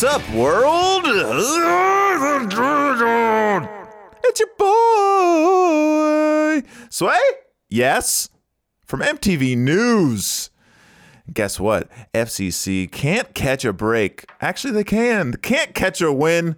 What's 0.00 0.14
up, 0.14 0.30
world? 0.30 1.02
It's 4.22 4.38
your 4.38 4.48
boy, 4.56 6.62
Sway? 6.88 7.18
Yes, 7.68 8.28
from 8.84 9.00
MTV 9.00 9.58
News. 9.58 10.50
Guess 11.32 11.58
what? 11.58 11.88
FCC 12.14 12.88
can't 12.92 13.34
catch 13.34 13.64
a 13.64 13.72
break. 13.72 14.24
Actually, 14.40 14.74
they 14.74 14.84
can. 14.84 15.32
Can't 15.32 15.74
catch 15.74 16.00
a 16.00 16.12
win. 16.12 16.54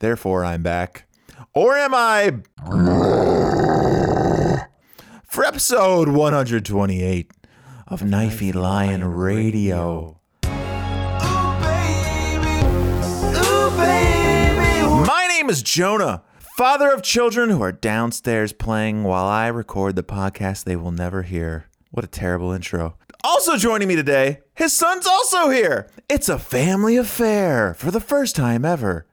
Therefore, 0.00 0.44
I'm 0.44 0.62
back. 0.62 1.08
Or 1.54 1.78
am 1.78 1.94
I? 1.94 2.40
For 5.24 5.46
episode 5.46 6.10
128 6.10 7.30
of 7.88 8.02
Knifey 8.02 8.54
Lion 8.54 9.02
Radio. 9.02 10.18
Is 15.52 15.62
Jonah, 15.62 16.22
father 16.56 16.90
of 16.90 17.02
children 17.02 17.50
who 17.50 17.62
are 17.62 17.72
downstairs 17.72 18.54
playing 18.54 19.04
while 19.04 19.26
I 19.26 19.48
record 19.48 19.96
the 19.96 20.02
podcast 20.02 20.64
they 20.64 20.76
will 20.76 20.92
never 20.92 21.24
hear. 21.24 21.66
What 21.90 22.06
a 22.06 22.08
terrible 22.08 22.52
intro. 22.52 22.96
Also 23.22 23.58
joining 23.58 23.86
me 23.86 23.94
today, 23.94 24.40
his 24.54 24.72
son's 24.72 25.06
also 25.06 25.50
here. 25.50 25.90
It's 26.08 26.30
a 26.30 26.38
family 26.38 26.96
affair 26.96 27.74
for 27.74 27.90
the 27.90 28.00
first 28.00 28.34
time 28.34 28.64
ever. 28.64 29.04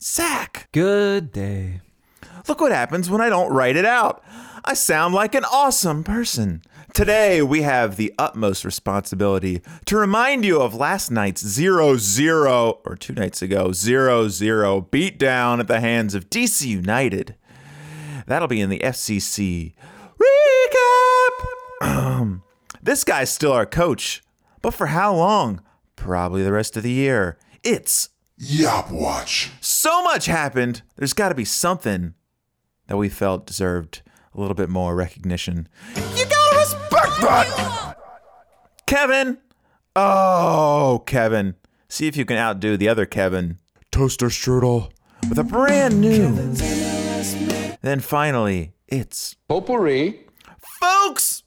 Zach. 0.00 0.68
Good 0.70 1.32
day. 1.32 1.80
Look 2.46 2.60
what 2.60 2.70
happens 2.70 3.10
when 3.10 3.20
I 3.20 3.28
don't 3.28 3.52
write 3.52 3.74
it 3.74 3.84
out. 3.84 4.22
I 4.64 4.74
sound 4.74 5.12
like 5.12 5.34
an 5.34 5.44
awesome 5.44 6.04
person. 6.04 6.62
Today, 6.92 7.40
we 7.40 7.62
have 7.62 7.96
the 7.96 8.12
utmost 8.18 8.64
responsibility 8.64 9.62
to 9.84 9.96
remind 9.96 10.44
you 10.44 10.60
of 10.60 10.74
last 10.74 11.10
night's 11.10 11.46
0 11.46 11.96
0, 11.96 12.80
or 12.84 12.96
two 12.96 13.12
nights 13.12 13.42
ago, 13.42 13.70
0 13.70 14.28
0 14.28 14.88
beatdown 14.90 15.60
at 15.60 15.68
the 15.68 15.80
hands 15.80 16.14
of 16.14 16.28
DC 16.28 16.66
United. 16.66 17.36
That'll 18.26 18.48
be 18.48 18.60
in 18.60 18.70
the 18.70 18.80
FCC 18.80 19.74
recap. 21.82 22.40
this 22.82 23.04
guy's 23.04 23.30
still 23.30 23.52
our 23.52 23.66
coach, 23.66 24.22
but 24.60 24.74
for 24.74 24.86
how 24.86 25.14
long? 25.14 25.62
Probably 25.94 26.42
the 26.42 26.52
rest 26.52 26.76
of 26.76 26.82
the 26.82 26.90
year. 26.90 27.38
It's 27.62 28.08
Yop 28.36 28.90
Watch. 28.90 29.52
so 29.60 30.02
much 30.02 30.26
happened. 30.26 30.82
There's 30.96 31.12
got 31.12 31.28
to 31.28 31.34
be 31.36 31.44
something 31.44 32.14
that 32.88 32.96
we 32.96 33.08
felt 33.08 33.46
deserved 33.46 34.02
a 34.34 34.40
little 34.40 34.54
bit 34.54 34.68
more 34.68 34.94
recognition. 34.94 35.68
You 36.72 36.78
respect 36.78 37.20
that, 37.22 37.96
Kevin. 38.86 39.38
Oh, 39.96 41.02
Kevin. 41.06 41.56
See 41.88 42.06
if 42.06 42.16
you 42.16 42.24
can 42.24 42.36
outdo 42.36 42.76
the 42.76 42.88
other 42.88 43.06
Kevin. 43.06 43.58
Toaster 43.90 44.26
strudel 44.28 44.90
with 45.28 45.38
a 45.38 45.44
brand 45.44 46.00
new. 46.00 46.34
Then 47.82 48.00
finally, 48.00 48.72
it's 48.88 49.36
Potpourri. 49.48 50.26
folks. 50.80 51.42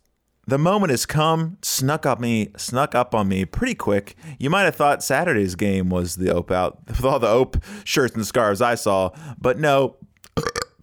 The 0.45 0.57
moment 0.57 0.89
has 0.91 1.05
come, 1.05 1.58
snuck 1.61 2.05
up 2.05 2.19
me, 2.19 2.49
snuck 2.58 2.93
up 2.95 3.15
on 3.15 3.30
me 3.30 3.45
pretty 3.45 3.75
quick. 3.75 4.17
You 4.39 4.49
might 4.49 4.63
have 4.63 4.75
thought 4.75 5.02
Saturday's 5.02 5.55
game 5.55 5.89
was 5.89 6.17
the 6.17 6.33
Ope 6.33 6.52
out 6.52 6.80
with 6.87 7.05
all 7.05 7.17
the 7.19 7.30
Ope 7.30 7.63
shirts 7.85 8.13
and 8.15 8.25
scarves 8.25 8.61
I 8.61 8.75
saw, 8.75 9.11
but 9.39 9.58
no, 9.58 9.95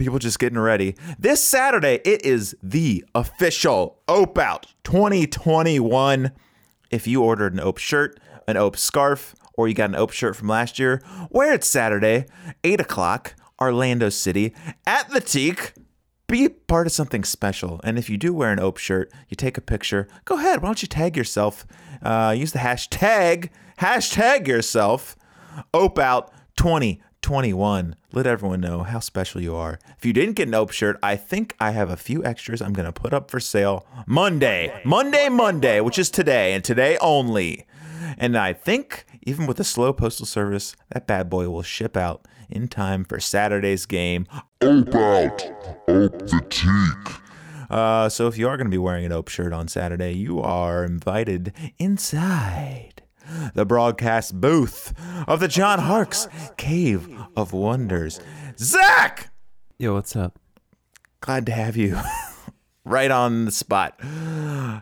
people 0.01 0.19
just 0.19 0.39
getting 0.39 0.59
ready. 0.59 0.97
This 1.19 1.45
Saturday, 1.45 2.01
it 2.05 2.25
is 2.25 2.57
the 2.63 3.05
official 3.15 4.01
Ope 4.09 4.39
Out 4.39 4.67
2021. 4.85 6.33
If 6.91 7.07
you 7.07 7.23
ordered 7.23 7.53
an 7.53 7.61
Ope 7.61 7.79
shirt, 7.79 8.19
an 8.49 8.57
Ope 8.57 8.77
scarf, 8.77 9.35
or 9.55 9.69
you 9.69 9.75
got 9.75 9.91
an 9.91 9.97
Ope 9.97 10.13
shirt 10.13 10.35
from 10.35 10.49
last 10.49 10.79
year, 10.79 11.03
wear 11.31 11.53
it 11.53 11.65
Saturday, 11.65 12.25
8 12.65 12.81
o'clock, 12.81 13.35
Orlando 13.61 14.09
City, 14.09 14.55
at 14.87 15.09
the 15.11 15.21
Teak 15.21 15.75
be 16.27 16.49
part 16.49 16.87
of 16.87 16.93
something 16.93 17.25
special. 17.25 17.81
And 17.85 17.99
if 17.99 18.09
you 18.09 18.17
do 18.17 18.33
wear 18.33 18.53
an 18.53 18.61
Ope 18.61 18.79
shirt, 18.79 19.13
you 19.29 19.35
take 19.35 19.59
a 19.59 19.61
picture, 19.61 20.09
go 20.25 20.39
ahead. 20.39 20.63
Why 20.63 20.69
don't 20.69 20.81
you 20.81 20.89
tag 20.89 21.17
yourself? 21.17 21.67
Uh, 22.03 22.35
use 22.37 22.53
the 22.53 22.61
hashtag, 22.61 23.51
hashtag 23.81 24.47
yourself, 24.47 25.17
Ope 25.75 25.99
Out 25.99 26.33
2021. 27.23 27.97
Let 28.13 28.27
everyone 28.27 28.61
know 28.61 28.83
how 28.83 28.99
special 29.01 29.41
you 29.41 29.55
are. 29.55 29.79
If 29.97 30.05
you 30.05 30.13
didn't 30.13 30.35
get 30.35 30.49
an 30.49 30.55
Ope 30.55 30.73
shirt, 30.73 30.99
I 31.03 31.17
think 31.17 31.55
I 31.61 31.71
have 31.73 31.91
a 31.91 31.97
few 31.97 32.25
extras 32.25 32.61
I'm 32.61 32.73
going 32.73 32.87
to 32.87 32.93
put 32.93 33.13
up 33.13 33.31
for 33.31 33.41
sale 33.41 33.87
Monday, 34.07 34.81
Monday, 34.85 35.29
Monday, 35.29 35.81
which 35.81 35.99
is 35.99 36.11
today 36.11 36.53
and 36.55 36.65
today 36.65 36.97
only. 37.01 37.67
And 38.19 38.37
I 38.37 38.53
think 38.53 39.05
even 39.23 39.47
with 39.47 39.59
the 39.59 39.65
slow 39.65 39.93
postal 39.93 40.27
service, 40.27 40.75
that 40.91 41.07
bad 41.07 41.31
boy 41.31 41.49
will 41.49 41.63
ship 41.63 41.97
out 41.97 42.27
in 42.49 42.69
time 42.69 43.05
for 43.05 43.21
Saturday's 43.21 43.87
game. 43.87 44.27
Ope 44.61 44.95
out. 44.95 45.43
Ope 45.89 46.19
the 46.19 46.45
teak. 46.49 47.17
Uh, 47.71 48.09
so 48.09 48.27
if 48.27 48.37
you 48.37 48.49
are 48.49 48.57
going 48.57 48.67
to 48.67 48.71
be 48.71 48.79
wearing 48.79 49.05
an 49.05 49.13
Ope 49.13 49.29
shirt 49.29 49.53
on 49.53 49.69
Saturday, 49.69 50.13
you 50.13 50.41
are 50.41 50.85
invited 50.85 51.53
inside 51.79 53.00
the 53.55 53.65
broadcast 53.65 54.41
booth 54.41 54.93
of 55.29 55.41
the 55.41 55.49
John 55.49 55.79
Harkes 55.81 56.29
Cave 56.57 57.09
of 57.37 57.53
Wonders. 57.53 58.21
Zach, 58.59 59.31
Yo, 59.79 59.95
what's 59.95 60.15
up? 60.17 60.39
glad 61.21 61.47
to 61.47 61.53
have 61.53 61.77
you 61.77 61.99
right 62.85 63.11
on 63.11 63.45
the 63.47 63.51
spot. 63.53 63.99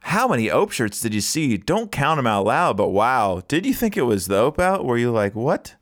How 0.03 0.29
many 0.29 0.51
Ope 0.51 0.71
shirts 0.73 1.01
did 1.01 1.15
you 1.15 1.21
see? 1.21 1.57
Don't 1.57 1.91
count 1.93 2.19
them 2.19 2.27
out 2.27 2.45
loud, 2.47 2.77
but 2.77 2.89
wow. 2.89 3.43
Did 3.49 3.67
you 3.67 3.75
think 3.75 3.97
it 3.97 4.03
was 4.03 4.27
the 4.27 4.37
Ope 4.37 4.59
out? 4.59 4.85
Were 4.85 4.99
you 4.99 5.11
like, 5.11 5.35
what? 5.35 5.75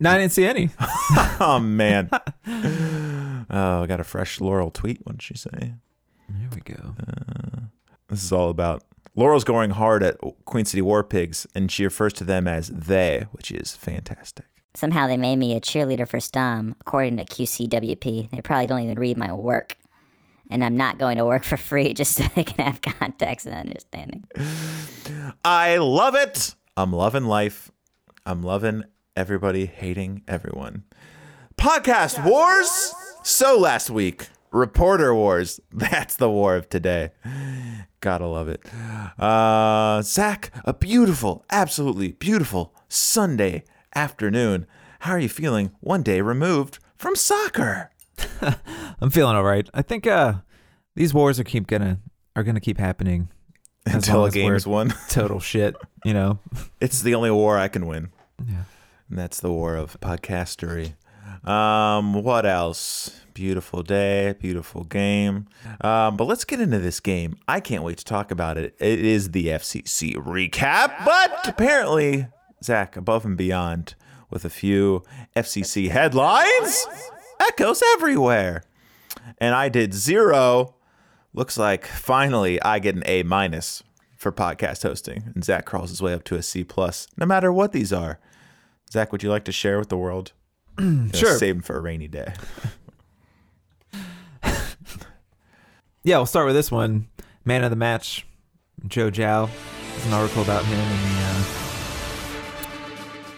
No, 0.00 0.10
I 0.10 0.18
didn't 0.18 0.32
see 0.32 0.44
any. 0.46 0.70
Oh, 1.40 1.58
man. 1.60 2.08
oh, 2.12 3.82
I 3.82 3.86
got 3.86 4.00
a 4.00 4.04
fresh 4.04 4.40
Laurel 4.40 4.70
tweet. 4.70 5.00
What 5.04 5.16
did 5.16 5.22
she 5.22 5.34
say? 5.36 5.74
Here 6.38 6.48
we 6.54 6.60
go. 6.60 6.94
Uh, 7.00 7.60
this 8.08 8.22
is 8.22 8.32
all 8.32 8.50
about 8.50 8.82
Laurel's 9.16 9.44
going 9.44 9.70
hard 9.70 10.02
at 10.02 10.18
Queen 10.44 10.64
City 10.64 10.82
War 10.82 11.04
Pigs, 11.04 11.46
and 11.54 11.70
she 11.70 11.84
refers 11.84 12.12
to 12.14 12.24
them 12.24 12.48
as 12.48 12.68
they, 12.68 13.26
which 13.30 13.52
is 13.52 13.76
fantastic. 13.76 14.46
Somehow 14.74 15.06
they 15.06 15.16
made 15.16 15.36
me 15.36 15.54
a 15.54 15.60
cheerleader 15.60 16.08
for 16.08 16.18
Stam, 16.18 16.74
according 16.80 17.18
to 17.18 17.24
QCWP. 17.24 18.30
They 18.30 18.40
probably 18.40 18.66
don't 18.66 18.80
even 18.80 18.98
read 18.98 19.16
my 19.16 19.32
work. 19.32 19.76
And 20.50 20.64
I'm 20.64 20.76
not 20.76 20.98
going 20.98 21.16
to 21.18 21.24
work 21.24 21.44
for 21.44 21.56
free 21.56 21.94
just 21.94 22.16
so 22.16 22.24
they 22.34 22.42
can 22.42 22.64
have 22.64 22.82
context 22.82 23.46
and 23.46 23.54
understanding. 23.54 24.24
I 25.44 25.76
love 25.76 26.16
it. 26.16 26.56
I'm 26.76 26.92
loving 26.92 27.24
life. 27.24 27.70
I'm 28.26 28.42
loving 28.42 28.82
everybody 29.16 29.66
hating 29.66 30.22
everyone. 30.26 30.82
Podcast 31.56 32.24
wars. 32.24 32.92
So 33.22 33.56
last 33.56 33.90
week, 33.90 34.28
reporter 34.50 35.14
wars. 35.14 35.60
That's 35.72 36.16
the 36.16 36.28
war 36.28 36.56
of 36.56 36.68
today. 36.68 37.10
Gotta 38.04 38.26
love 38.26 38.48
it. 38.48 38.60
Uh, 39.18 40.02
Zach, 40.02 40.50
a 40.66 40.74
beautiful, 40.74 41.42
absolutely 41.50 42.12
beautiful 42.12 42.74
Sunday 42.86 43.64
afternoon. 43.94 44.66
How 45.00 45.12
are 45.12 45.18
you 45.18 45.30
feeling 45.30 45.70
one 45.80 46.02
day 46.02 46.20
removed 46.20 46.80
from 46.96 47.16
soccer? 47.16 47.90
I'm 49.00 49.08
feeling 49.08 49.36
all 49.36 49.42
right. 49.42 49.66
I 49.72 49.80
think 49.80 50.06
uh, 50.06 50.34
these 50.94 51.14
wars 51.14 51.40
are 51.40 51.44
keep 51.44 51.66
gonna 51.66 51.98
are 52.36 52.42
gonna 52.42 52.60
keep 52.60 52.76
happening 52.76 53.30
Until 53.86 54.26
a 54.26 54.30
game 54.30 54.52
is 54.52 54.66
won. 54.66 54.92
Total 55.08 55.40
shit. 55.40 55.74
You 56.04 56.12
know. 56.12 56.40
It's 56.82 57.00
the 57.00 57.14
only 57.14 57.30
war 57.30 57.56
I 57.58 57.68
can 57.68 57.86
win. 57.86 58.10
Yeah. 58.46 58.64
And 59.08 59.18
that's 59.18 59.40
the 59.40 59.50
war 59.50 59.76
of 59.76 59.98
podcastery. 60.00 60.92
Um, 61.44 62.14
what 62.14 62.46
else? 62.46 63.20
Beautiful 63.34 63.82
day, 63.82 64.34
beautiful 64.38 64.84
game. 64.84 65.46
Um, 65.80 66.16
but 66.16 66.24
let's 66.24 66.44
get 66.44 66.60
into 66.60 66.78
this 66.78 67.00
game. 67.00 67.36
I 67.48 67.60
can't 67.60 67.82
wait 67.82 67.98
to 67.98 68.04
talk 68.04 68.30
about 68.30 68.56
it. 68.56 68.76
It 68.78 69.00
is 69.00 69.32
the 69.32 69.48
FCC 69.48 70.14
recap, 70.14 71.04
but 71.04 71.46
apparently, 71.48 72.28
Zach, 72.62 72.96
above 72.96 73.24
and 73.24 73.36
beyond, 73.36 73.94
with 74.30 74.44
a 74.44 74.50
few 74.50 75.02
FCC 75.36 75.90
headlines, 75.90 76.86
echoes 77.40 77.82
everywhere. 77.94 78.62
And 79.38 79.54
I 79.54 79.68
did 79.68 79.92
zero. 79.92 80.76
Looks 81.32 81.58
like 81.58 81.86
finally 81.86 82.62
I 82.62 82.78
get 82.78 82.94
an 82.94 83.02
A 83.06 83.22
minus 83.24 83.82
for 84.16 84.32
podcast 84.32 84.84
hosting, 84.84 85.32
and 85.34 85.44
Zach 85.44 85.66
crawls 85.66 85.90
his 85.90 86.00
way 86.00 86.14
up 86.14 86.24
to 86.24 86.36
a 86.36 86.42
C 86.42 86.64
plus. 86.64 87.08
No 87.18 87.26
matter 87.26 87.52
what 87.52 87.72
these 87.72 87.92
are, 87.92 88.20
Zach, 88.90 89.10
would 89.12 89.22
you 89.22 89.30
like 89.30 89.44
to 89.44 89.52
share 89.52 89.78
with 89.78 89.88
the 89.88 89.98
world? 89.98 90.32
Sure. 91.14 91.38
Save 91.38 91.56
them 91.56 91.62
for 91.62 91.76
a 91.76 91.80
rainy 91.80 92.08
day. 92.08 92.32
Yeah, 96.06 96.18
we'll 96.18 96.26
start 96.26 96.44
with 96.44 96.54
this 96.54 96.70
one. 96.70 97.08
Man 97.46 97.64
of 97.64 97.70
the 97.70 97.76
match, 97.76 98.26
Joe 98.86 99.10
Gyau. 99.10 99.48
There's 99.90 100.06
an 100.06 100.12
article 100.12 100.42
about 100.42 100.62
him 100.66 100.78
in 100.78 100.88
the 100.90 101.22
uh, 101.24 101.42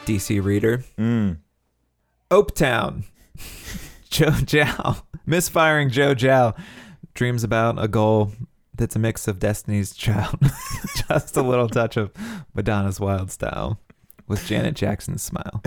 DC 0.04 0.42
Reader. 0.42 0.82
Mm. 0.98 1.36
Opetown. 2.28 3.04
Joe 4.10 4.30
Gyau. 4.30 5.00
Misfiring 5.26 5.90
Joe 5.90 6.16
Gyau 6.16 6.56
dreams 7.14 7.44
about 7.44 7.80
a 7.82 7.86
goal 7.86 8.32
that's 8.74 8.96
a 8.96 8.98
mix 8.98 9.28
of 9.28 9.38
Destiny's 9.38 9.94
Child, 9.94 10.40
just 11.08 11.36
a 11.36 11.42
little 11.42 11.68
touch 11.68 11.96
of 11.96 12.10
Madonna's 12.52 12.98
Wild 12.98 13.30
Style 13.30 13.78
with 14.26 14.44
Janet 14.44 14.74
Jackson's 14.74 15.22
smile. 15.22 15.62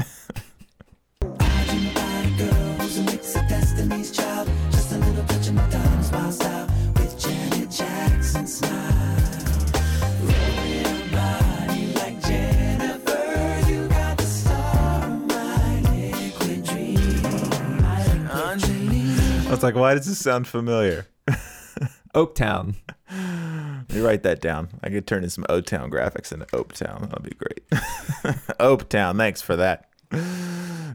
Was 19.59 19.63
like, 19.65 19.75
why 19.75 19.93
does 19.93 20.05
this 20.05 20.19
sound 20.19 20.47
familiar? 20.47 21.05
Oaktown. 22.15 22.75
Let 23.11 23.93
me 23.93 23.99
write 23.99 24.23
that 24.23 24.39
down. 24.39 24.69
I 24.81 24.87
could 24.89 25.05
turn 25.05 25.25
in 25.25 25.29
some 25.29 25.45
O 25.49 25.59
Town 25.59 25.91
graphics 25.91 26.31
into 26.31 26.47
Oak 26.53 26.71
Town. 26.71 27.09
That'd 27.09 27.23
be 27.23 27.35
great. 27.35 28.37
Oak 28.61 28.87
Town, 28.87 29.17
thanks 29.17 29.41
for 29.41 29.57
that. 29.57 29.89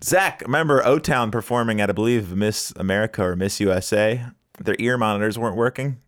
Zach, 0.02 0.40
remember 0.40 0.82
O 0.87 0.99
Town 0.99 1.31
performing 1.31 1.82
at, 1.82 1.90
I 1.90 1.93
believe, 1.93 2.34
Miss 2.34 2.72
America 2.76 3.22
or 3.22 3.37
Miss 3.37 3.61
USA? 3.61 4.25
Their 4.58 4.76
ear 4.78 4.96
monitors 4.96 5.38
weren't 5.38 5.56
working. 5.56 5.99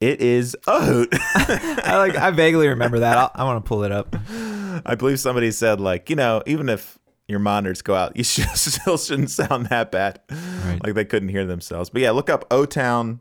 It 0.00 0.20
is 0.20 0.56
Oat. 0.68 1.08
I 1.12 1.96
like. 1.96 2.14
I 2.14 2.30
vaguely 2.30 2.68
remember 2.68 3.00
that. 3.00 3.18
I'll, 3.18 3.32
I 3.34 3.42
want 3.42 3.64
to 3.64 3.68
pull 3.68 3.82
it 3.82 3.90
up. 3.90 4.14
I 4.86 4.94
believe 4.94 5.18
somebody 5.18 5.50
said, 5.50 5.80
like, 5.80 6.08
you 6.08 6.14
know, 6.14 6.40
even 6.46 6.68
if 6.68 7.00
your 7.28 7.38
monitors 7.38 7.82
go 7.82 7.94
out, 7.94 8.16
you 8.16 8.24
should, 8.24 8.48
still 8.50 8.98
shouldn't 8.98 9.30
sound 9.30 9.66
that 9.66 9.90
bad. 9.90 10.20
Right. 10.30 10.80
Like 10.82 10.94
they 10.94 11.04
couldn't 11.04 11.30
hear 11.30 11.44
themselves. 11.44 11.90
But 11.90 12.02
yeah, 12.02 12.10
look 12.10 12.30
up 12.30 12.46
O 12.50 12.64
Town, 12.64 13.20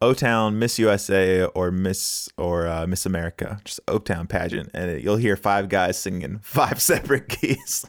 O 0.00 0.14
Town, 0.14 0.58
Miss 0.58 0.78
USA, 0.78 1.44
or 1.44 1.70
Miss 1.70 2.28
or 2.36 2.66
uh, 2.66 2.86
Miss 2.86 3.06
America, 3.06 3.60
just 3.64 3.80
O 3.88 3.98
Town 3.98 4.26
pageant, 4.26 4.70
and 4.74 4.90
it, 4.90 5.02
you'll 5.02 5.16
hear 5.16 5.36
five 5.36 5.68
guys 5.68 5.98
singing 5.98 6.38
five 6.42 6.80
separate 6.80 7.28
keys. 7.28 7.86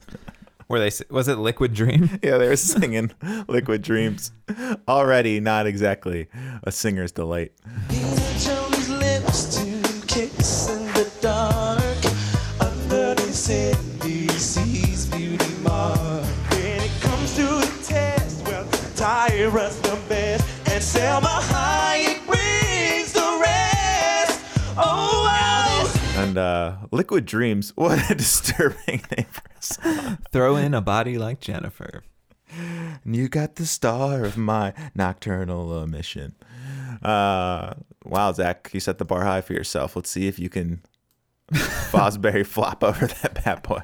Were 0.68 0.80
they? 0.80 0.92
Was 1.10 1.28
it 1.28 1.38
Liquid 1.38 1.74
Dream? 1.74 2.18
yeah, 2.24 2.38
they 2.38 2.48
were 2.48 2.56
singing 2.56 3.12
Liquid 3.50 3.82
Dreams. 3.82 4.32
Already 4.88 5.42
not 5.42 5.68
exactly 5.68 6.30
a 6.64 6.72
singer's 6.72 7.12
delight. 7.12 7.52
Tyra's 19.42 19.82
the 19.82 20.00
best, 20.08 20.48
and 20.70 20.84
Salma 20.84 21.40
Hayek 21.42 22.28
brings 22.28 23.12
the 23.12 23.40
rest. 23.42 24.40
Oh, 24.78 25.24
wow. 25.26 26.22
And 26.24 26.38
uh, 26.38 26.76
Liquid 26.92 27.26
Dreams, 27.26 27.72
what 27.76 28.12
a 28.12 28.14
disturbing 28.14 29.02
name 29.18 29.26
for 29.32 29.42
a 29.58 29.62
song. 29.64 30.18
Throw 30.32 30.58
in 30.58 30.76
a 30.76 30.82
body 30.82 31.18
like 31.18 31.40
Jennifer. 31.40 32.04
And 33.04 33.16
you 33.16 33.30
got 33.30 33.56
the 33.56 33.66
star 33.66 34.26
of 34.26 34.38
my 34.38 34.76
nocturnal 34.94 35.82
emission. 35.82 36.36
Uh, 37.02 37.74
wow, 38.06 38.32
Zach, 38.34 38.70
you 38.74 38.80
set 38.80 39.00
the 39.00 39.06
bar 39.06 39.24
high 39.24 39.42
for 39.42 39.54
yourself. 39.54 39.96
Let's 39.96 40.12
see 40.12 40.28
if 40.28 40.38
you 40.38 40.50
can 40.50 40.84
Fosbury 41.52 42.46
flop 42.46 42.84
over 42.84 43.08
that 43.08 43.44
bad 43.44 43.64
boy. 43.64 43.82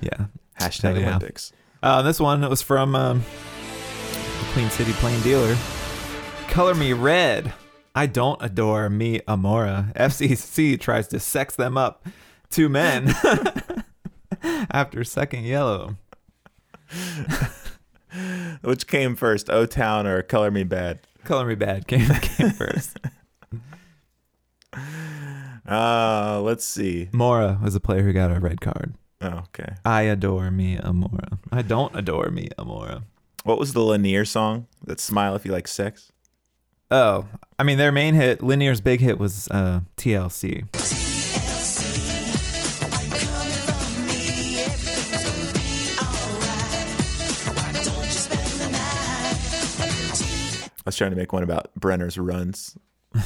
Yeah. 0.00 0.24
Hashtag 0.58 0.96
Oh, 0.96 0.98
yeah. 0.98 1.06
Olympics. 1.10 1.52
Uh, 1.84 2.02
this 2.02 2.18
one 2.18 2.40
was 2.48 2.62
from 2.62 2.96
um, 2.96 3.24
the 4.52 4.58
Queen 4.60 4.70
City 4.70 4.92
Plain 4.94 5.20
Dealer. 5.22 5.56
Color 6.48 6.74
me 6.74 6.92
red. 6.92 7.52
I 7.94 8.06
don't 8.06 8.42
adore 8.42 8.88
me 8.90 9.20
Amora. 9.20 9.94
FCC 9.96 10.78
tries 10.80 11.08
to 11.08 11.20
sex 11.20 11.56
them 11.56 11.76
up. 11.76 12.06
Two 12.50 12.68
men 12.68 13.14
after 14.70 15.04
second 15.04 15.44
yellow. 15.44 15.96
Which 18.62 18.86
came 18.86 19.16
first, 19.16 19.48
O 19.48 19.64
Town 19.64 20.06
or 20.06 20.22
Color 20.22 20.50
Me 20.50 20.64
Bad? 20.64 21.00
Color 21.24 21.46
me 21.46 21.54
bad 21.54 21.86
came, 21.86 22.08
came 22.08 22.50
first. 22.50 22.98
Uh, 25.66 26.40
let's 26.42 26.64
see. 26.64 27.08
Mora 27.12 27.58
was 27.62 27.74
a 27.74 27.80
player 27.80 28.02
who 28.02 28.12
got 28.12 28.36
a 28.36 28.40
red 28.40 28.60
card. 28.60 28.94
Oh, 29.20 29.44
okay. 29.56 29.74
I 29.84 30.02
adore 30.02 30.50
me 30.50 30.76
Amora. 30.76 31.38
I 31.52 31.62
don't 31.62 31.94
adore 31.96 32.30
me 32.30 32.48
Amora. 32.58 33.04
What 33.44 33.58
was 33.58 33.72
the 33.72 33.80
Lanier 33.80 34.24
song? 34.24 34.66
That 34.84 35.00
Smile 35.00 35.34
If 35.34 35.44
You 35.44 35.52
Like 35.52 35.66
Sex? 35.66 36.12
Oh, 36.90 37.26
I 37.58 37.64
mean, 37.64 37.78
their 37.78 37.90
main 37.90 38.14
hit, 38.14 38.40
Linear's 38.40 38.80
big 38.80 39.00
hit 39.00 39.18
was 39.18 39.48
uh, 39.50 39.80
TLC. 39.96 40.68
I 50.84 50.86
was 50.86 50.96
trying 50.96 51.10
to 51.10 51.16
make 51.16 51.32
one 51.32 51.42
about 51.42 51.70
Brenner's 51.78 52.18
runs. 52.18 52.76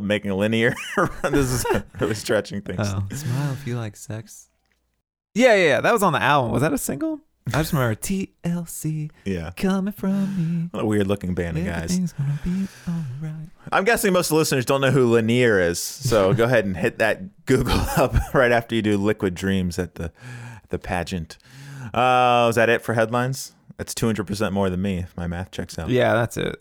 Making 0.00 0.32
a 0.32 0.36
linear 0.36 0.74
run. 0.96 1.32
This 1.32 1.50
is 1.50 1.64
really 2.00 2.14
stretching 2.14 2.60
things. 2.62 2.80
Oh, 2.82 3.04
smile 3.14 3.52
if 3.52 3.66
you 3.66 3.76
like 3.76 3.96
sex. 3.96 4.48
Yeah, 5.34 5.54
yeah, 5.54 5.64
yeah. 5.64 5.80
That 5.80 5.92
was 5.92 6.02
on 6.02 6.12
the 6.12 6.22
album. 6.22 6.50
Was 6.52 6.62
that 6.62 6.72
a 6.72 6.78
single? 6.78 7.20
I 7.52 7.58
just 7.58 7.72
remember 7.74 7.94
TLC 7.96 9.10
Yeah. 9.26 9.50
coming 9.56 9.92
from 9.92 10.36
me. 10.62 10.68
What 10.70 10.82
a 10.84 10.86
weird 10.86 11.06
looking 11.06 11.34
band 11.34 11.58
of 11.58 11.64
guys. 11.64 11.84
Everything's 11.84 12.12
gonna 12.14 12.38
be 12.42 12.66
alright. 12.88 13.48
I'm 13.70 13.84
guessing 13.84 14.12
most 14.14 14.26
of 14.26 14.30
the 14.30 14.36
listeners 14.36 14.64
don't 14.64 14.80
know 14.80 14.90
who 14.90 15.12
Lanier 15.12 15.60
is, 15.60 15.78
so 15.78 16.32
go 16.32 16.44
ahead 16.46 16.64
and 16.64 16.76
hit 16.76 16.98
that 16.98 17.44
Google 17.46 17.78
up 17.96 18.14
right 18.34 18.50
after 18.50 18.74
you 18.74 18.80
do 18.82 18.96
Liquid 18.96 19.34
Dreams 19.34 19.78
at 19.78 19.96
the 19.96 20.10
the 20.70 20.78
pageant. 20.78 21.36
Uh, 21.92 22.46
is 22.48 22.56
that 22.56 22.70
it 22.70 22.80
for 22.82 22.94
headlines? 22.94 23.52
That's 23.76 23.92
200% 23.92 24.52
more 24.52 24.70
than 24.70 24.80
me 24.80 24.98
if 25.00 25.16
my 25.16 25.26
math 25.26 25.50
checks 25.50 25.78
out. 25.78 25.90
Yeah, 25.90 26.14
that's 26.14 26.36
it. 26.36 26.56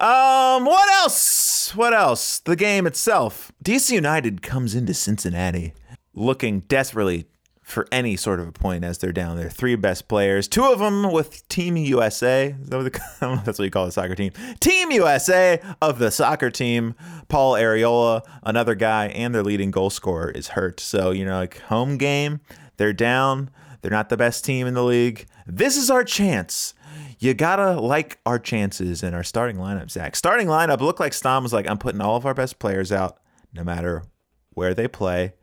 Um, 0.00 0.64
what 0.64 0.90
else? 1.02 1.74
What 1.76 1.94
else? 1.94 2.40
The 2.40 2.56
game 2.56 2.86
itself. 2.86 3.52
DC 3.64 3.92
United 3.92 4.42
comes 4.42 4.74
into 4.74 4.94
Cincinnati 4.94 5.74
looking 6.14 6.60
desperately 6.60 7.26
for 7.62 7.86
any 7.92 8.16
sort 8.16 8.40
of 8.40 8.48
a 8.48 8.52
point 8.52 8.84
as 8.84 8.98
they're 8.98 9.12
down 9.12 9.36
their 9.36 9.48
three 9.48 9.76
best 9.76 10.08
players. 10.08 10.48
Two 10.48 10.64
of 10.64 10.80
them 10.80 11.12
with 11.12 11.46
Team 11.48 11.76
USA. 11.76 12.54
That 12.58 12.76
what 12.76 12.92
that's 13.44 13.58
what 13.58 13.64
you 13.64 13.70
call 13.70 13.86
the 13.86 13.92
soccer 13.92 14.14
team. 14.14 14.32
Team 14.60 14.90
USA 14.90 15.60
of 15.80 15.98
the 15.98 16.10
soccer 16.10 16.50
team. 16.50 16.94
Paul 17.28 17.54
Arriola, 17.54 18.22
another 18.42 18.74
guy, 18.74 19.06
and 19.06 19.34
their 19.34 19.42
leading 19.42 19.70
goal 19.70 19.90
scorer 19.90 20.30
is 20.30 20.48
hurt. 20.48 20.80
So, 20.80 21.12
you 21.12 21.24
know, 21.24 21.38
like 21.38 21.60
home 21.62 21.96
game, 21.96 22.40
they're 22.76 22.92
down. 22.92 23.50
They're 23.80 23.90
not 23.90 24.08
the 24.08 24.16
best 24.16 24.44
team 24.44 24.66
in 24.66 24.74
the 24.74 24.84
league. 24.84 25.26
This 25.46 25.76
is 25.76 25.90
our 25.90 26.04
chance. 26.04 26.74
You 27.18 27.34
gotta 27.34 27.80
like 27.80 28.18
our 28.26 28.38
chances 28.38 29.02
and 29.02 29.14
our 29.14 29.22
starting 29.22 29.56
lineup, 29.56 29.90
Zach. 29.90 30.16
Starting 30.16 30.48
lineup 30.48 30.80
looked 30.80 31.00
like 31.00 31.14
Stam 31.14 31.44
was 31.44 31.52
like, 31.52 31.68
I'm 31.68 31.78
putting 31.78 32.00
all 32.00 32.16
of 32.16 32.26
our 32.26 32.34
best 32.34 32.58
players 32.58 32.90
out, 32.90 33.18
no 33.52 33.62
matter 33.62 34.02
where 34.50 34.74
they 34.74 34.88
play, 34.88 35.34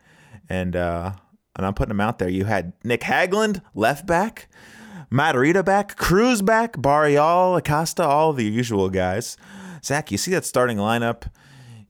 and 0.49 0.75
uh, 0.75 1.13
and 1.59 1.65
I'm 1.65 1.73
putting 1.73 1.89
them 1.89 1.99
out 1.99 2.19
there. 2.19 2.29
You 2.29 2.45
had 2.45 2.71
Nick 2.85 3.01
Hagglund, 3.01 3.61
left 3.75 4.07
back, 4.07 4.47
Matarrita 5.11 5.63
back, 5.65 5.97
Cruz 5.97 6.41
back, 6.41 6.81
Barreal, 6.81 7.57
Acosta, 7.57 8.03
all 8.05 8.31
the 8.31 8.45
usual 8.45 8.89
guys. 8.89 9.35
Zach, 9.83 10.09
you 10.09 10.17
see 10.17 10.31
that 10.31 10.45
starting 10.45 10.77
lineup? 10.77 11.23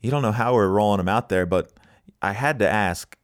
You 0.02 0.10
don't 0.10 0.24
know 0.24 0.32
how 0.32 0.56
we're 0.56 0.70
rolling 0.70 0.98
them 0.98 1.08
out 1.08 1.30
there, 1.30 1.46
but 1.46 1.72
I 2.22 2.34
had 2.34 2.58
to 2.60 2.68
ask. 2.70 3.16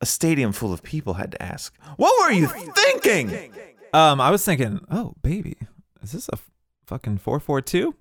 A 0.00 0.06
stadium 0.06 0.52
full 0.52 0.72
of 0.74 0.82
people 0.82 1.14
had 1.14 1.32
to 1.32 1.42
ask, 1.42 1.74
"What 1.96 2.12
were 2.20 2.30
you 2.30 2.46
thinking?" 2.46 3.50
Um, 3.94 4.20
I 4.20 4.30
was 4.30 4.44
thinking, 4.44 4.80
oh 4.90 5.14
baby, 5.22 5.56
is 6.02 6.12
this 6.12 6.28
a 6.30 6.38
fucking 6.86 7.16
four 7.18 7.40
four 7.40 7.62
two? 7.62 7.94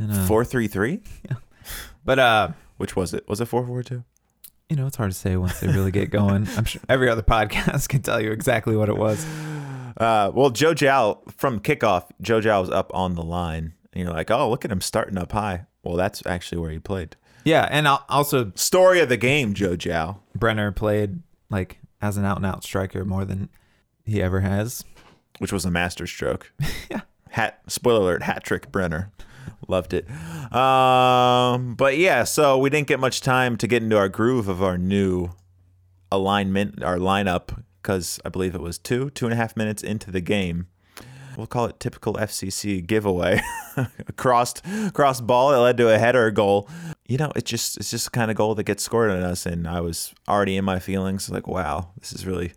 Uh, 0.00 0.26
Four 0.26 0.44
three 0.44 0.68
three. 0.68 1.00
but 2.04 2.20
uh, 2.20 2.48
Which 2.76 2.94
was 2.94 3.12
it? 3.14 3.28
Was 3.28 3.40
it 3.40 3.46
four 3.46 3.66
four 3.66 3.82
two? 3.82 4.04
You 4.68 4.76
know, 4.76 4.86
it's 4.86 4.96
hard 4.96 5.10
to 5.10 5.16
say 5.16 5.36
once 5.36 5.60
they 5.60 5.66
really 5.68 5.90
get 5.90 6.10
going. 6.10 6.46
I'm 6.56 6.64
sure 6.64 6.82
every 6.88 7.08
other 7.08 7.22
podcast 7.22 7.88
can 7.88 8.02
tell 8.02 8.20
you 8.20 8.32
exactly 8.32 8.76
what 8.76 8.88
it 8.88 8.96
was. 8.98 9.24
Uh, 9.96 10.30
well, 10.34 10.50
Joe 10.50 10.74
Gyau 10.74 11.18
from 11.32 11.58
kickoff, 11.60 12.04
Joe 12.20 12.40
Gyau 12.40 12.60
was 12.60 12.70
up 12.70 12.90
on 12.94 13.14
the 13.14 13.22
line, 13.22 13.72
and 13.92 14.04
you're 14.04 14.12
like, 14.12 14.30
"Oh, 14.30 14.48
look 14.50 14.64
at 14.64 14.70
him 14.70 14.80
starting 14.82 15.16
up 15.18 15.32
high." 15.32 15.64
Well, 15.82 15.96
that's 15.96 16.22
actually 16.26 16.58
where 16.58 16.70
he 16.70 16.78
played. 16.78 17.16
Yeah, 17.44 17.66
and 17.70 17.86
al- 17.86 18.04
also 18.10 18.52
Story 18.56 19.00
of 19.00 19.08
the 19.08 19.16
game, 19.16 19.54
Joe 19.54 19.74
Gyau. 19.76 20.18
Brenner 20.34 20.70
played 20.70 21.20
like 21.50 21.80
as 22.02 22.16
an 22.18 22.24
out 22.26 22.36
and 22.36 22.44
out 22.46 22.62
striker 22.62 23.04
more 23.04 23.24
than 23.24 23.48
he 24.04 24.22
ever 24.22 24.40
has. 24.40 24.84
which 25.38 25.52
was 25.52 25.64
a 25.64 25.70
masterstroke. 25.70 26.52
Yeah. 26.90 27.00
Hat 27.30 27.60
spoiler 27.68 28.00
alert, 28.00 28.22
hat 28.22 28.42
trick 28.44 28.70
Brenner. 28.72 29.12
Loved 29.66 29.94
it. 29.94 30.08
Um, 30.52 31.74
but 31.74 31.98
yeah, 31.98 32.24
so 32.24 32.58
we 32.58 32.70
didn't 32.70 32.88
get 32.88 33.00
much 33.00 33.20
time 33.20 33.56
to 33.58 33.66
get 33.66 33.82
into 33.82 33.96
our 33.96 34.08
groove 34.08 34.48
of 34.48 34.62
our 34.62 34.78
new 34.78 35.30
alignment, 36.10 36.82
our 36.82 36.96
lineup, 36.96 37.62
because 37.82 38.18
I 38.24 38.28
believe 38.28 38.54
it 38.54 38.60
was 38.60 38.78
two, 38.78 39.10
two 39.10 39.26
and 39.26 39.32
a 39.32 39.36
half 39.36 39.56
minutes 39.56 39.82
into 39.82 40.10
the 40.10 40.20
game. 40.20 40.66
We'll 41.36 41.46
call 41.46 41.66
it 41.66 41.78
typical 41.78 42.14
FCC 42.14 42.84
giveaway. 42.84 43.40
crossed 44.16 44.64
crossed 44.92 45.24
ball 45.24 45.52
that 45.52 45.60
led 45.60 45.76
to 45.76 45.88
a 45.88 45.96
header 45.96 46.32
goal. 46.32 46.68
You 47.06 47.16
know, 47.16 47.30
it's 47.36 47.48
just 47.48 47.76
it's 47.76 47.90
just 47.92 48.06
the 48.06 48.10
kind 48.10 48.28
of 48.28 48.36
goal 48.36 48.56
that 48.56 48.64
gets 48.64 48.82
scored 48.82 49.10
on 49.10 49.22
us, 49.22 49.46
and 49.46 49.68
I 49.68 49.80
was 49.80 50.12
already 50.28 50.56
in 50.56 50.64
my 50.64 50.80
feelings, 50.80 51.30
like, 51.30 51.46
wow, 51.46 51.90
this 52.00 52.12
is 52.12 52.26
really 52.26 52.54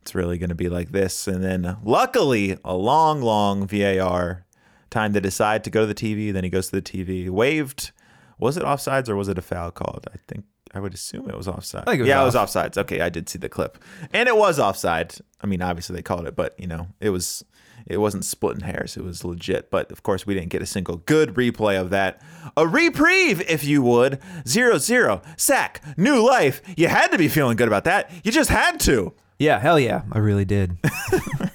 it's 0.00 0.14
really 0.14 0.38
going 0.38 0.48
to 0.48 0.54
be 0.54 0.68
like 0.68 0.92
this. 0.92 1.28
And 1.28 1.42
then 1.44 1.76
luckily, 1.84 2.58
a 2.64 2.74
long, 2.74 3.22
long 3.22 3.66
VAR 3.66 4.44
time 4.92 5.12
to 5.14 5.20
decide 5.20 5.64
to 5.64 5.70
go 5.70 5.80
to 5.80 5.86
the 5.86 5.94
TV. 5.94 6.32
Then 6.32 6.44
he 6.44 6.50
goes 6.50 6.68
to 6.68 6.80
the 6.80 6.82
TV, 6.82 7.28
waved. 7.28 7.90
Was 8.38 8.56
it 8.56 8.62
offsides 8.62 9.08
or 9.08 9.16
was 9.16 9.28
it 9.28 9.38
a 9.38 9.42
foul 9.42 9.70
called? 9.70 10.06
I 10.12 10.16
think 10.28 10.44
I 10.74 10.80
would 10.80 10.94
assume 10.94 11.28
it 11.28 11.36
was 11.36 11.48
offside. 11.48 11.84
it 11.88 11.98
was 12.00 12.08
yeah, 12.08 12.22
it 12.22 12.24
was 12.24 12.36
off. 12.36 12.50
offsides. 12.50 12.78
Okay, 12.78 13.00
I 13.00 13.08
did 13.08 13.28
see 13.28 13.38
the 13.38 13.48
clip, 13.48 13.78
and 14.12 14.28
it 14.28 14.36
was 14.36 14.58
offside. 14.58 15.14
I 15.40 15.46
mean, 15.46 15.62
obviously 15.62 15.96
they 15.96 16.02
called 16.02 16.26
it, 16.26 16.34
but 16.36 16.58
you 16.58 16.66
know, 16.66 16.88
it 17.00 17.10
was 17.10 17.44
it 17.86 17.98
wasn't 17.98 18.24
splitting 18.24 18.64
hairs. 18.64 18.96
It 18.96 19.04
was 19.04 19.24
legit. 19.24 19.70
But 19.70 19.92
of 19.92 20.02
course, 20.02 20.26
we 20.26 20.34
didn't 20.34 20.50
get 20.50 20.62
a 20.62 20.66
single 20.66 20.96
good 20.98 21.34
replay 21.34 21.80
of 21.80 21.90
that. 21.90 22.20
A 22.56 22.66
reprieve, 22.66 23.40
if 23.42 23.64
you 23.64 23.82
would. 23.82 24.18
Zero 24.46 24.78
zero 24.78 25.22
sack, 25.36 25.82
new 25.96 26.24
life. 26.24 26.62
You 26.76 26.88
had 26.88 27.08
to 27.08 27.18
be 27.18 27.28
feeling 27.28 27.56
good 27.56 27.68
about 27.68 27.84
that. 27.84 28.10
You 28.24 28.32
just 28.32 28.50
had 28.50 28.80
to. 28.80 29.12
Yeah, 29.38 29.58
hell 29.58 29.78
yeah, 29.78 30.02
I 30.12 30.18
really 30.18 30.44
did. 30.44 30.78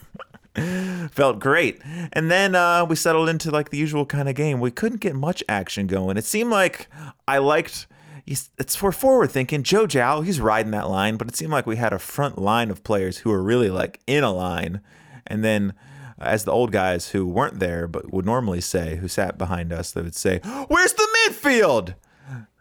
felt 1.11 1.39
great. 1.39 1.81
And 2.13 2.31
then 2.31 2.55
uh, 2.55 2.85
we 2.85 2.95
settled 2.95 3.29
into 3.29 3.51
like 3.51 3.69
the 3.69 3.77
usual 3.77 4.05
kind 4.05 4.27
of 4.29 4.35
game. 4.35 4.59
We 4.59 4.71
couldn't 4.71 5.01
get 5.01 5.15
much 5.15 5.43
action 5.47 5.87
going. 5.87 6.17
It 6.17 6.25
seemed 6.25 6.51
like 6.51 6.87
I 7.27 7.37
liked. 7.37 7.87
It's 8.25 8.75
for 8.75 8.91
forward 8.91 9.31
thinking. 9.31 9.63
Joe 9.63 9.87
Gyau, 9.87 10.25
he's 10.25 10.41
riding 10.41 10.71
that 10.71 10.89
line, 10.89 11.15
but 11.15 11.29
it 11.29 11.35
seemed 11.35 11.51
like 11.51 11.65
we 11.65 11.77
had 11.77 11.93
a 11.93 11.99
front 11.99 12.37
line 12.37 12.69
of 12.69 12.83
players 12.83 13.19
who 13.19 13.29
were 13.29 13.41
really 13.41 13.69
like 13.69 14.01
in 14.07 14.23
a 14.23 14.31
line, 14.31 14.81
and 15.25 15.43
then. 15.43 15.73
As 16.19 16.45
the 16.45 16.51
old 16.51 16.71
guys 16.71 17.09
who 17.09 17.27
weren't 17.27 17.59
there 17.59 17.87
but 17.87 18.11
would 18.11 18.25
normally 18.25 18.59
say, 18.59 18.95
who 18.95 19.07
sat 19.07 19.37
behind 19.37 19.71
us, 19.71 19.91
they 19.91 20.01
would 20.01 20.15
say, 20.15 20.39
"Where's 20.67 20.93
the 20.93 21.07
midfield?" 21.29 21.93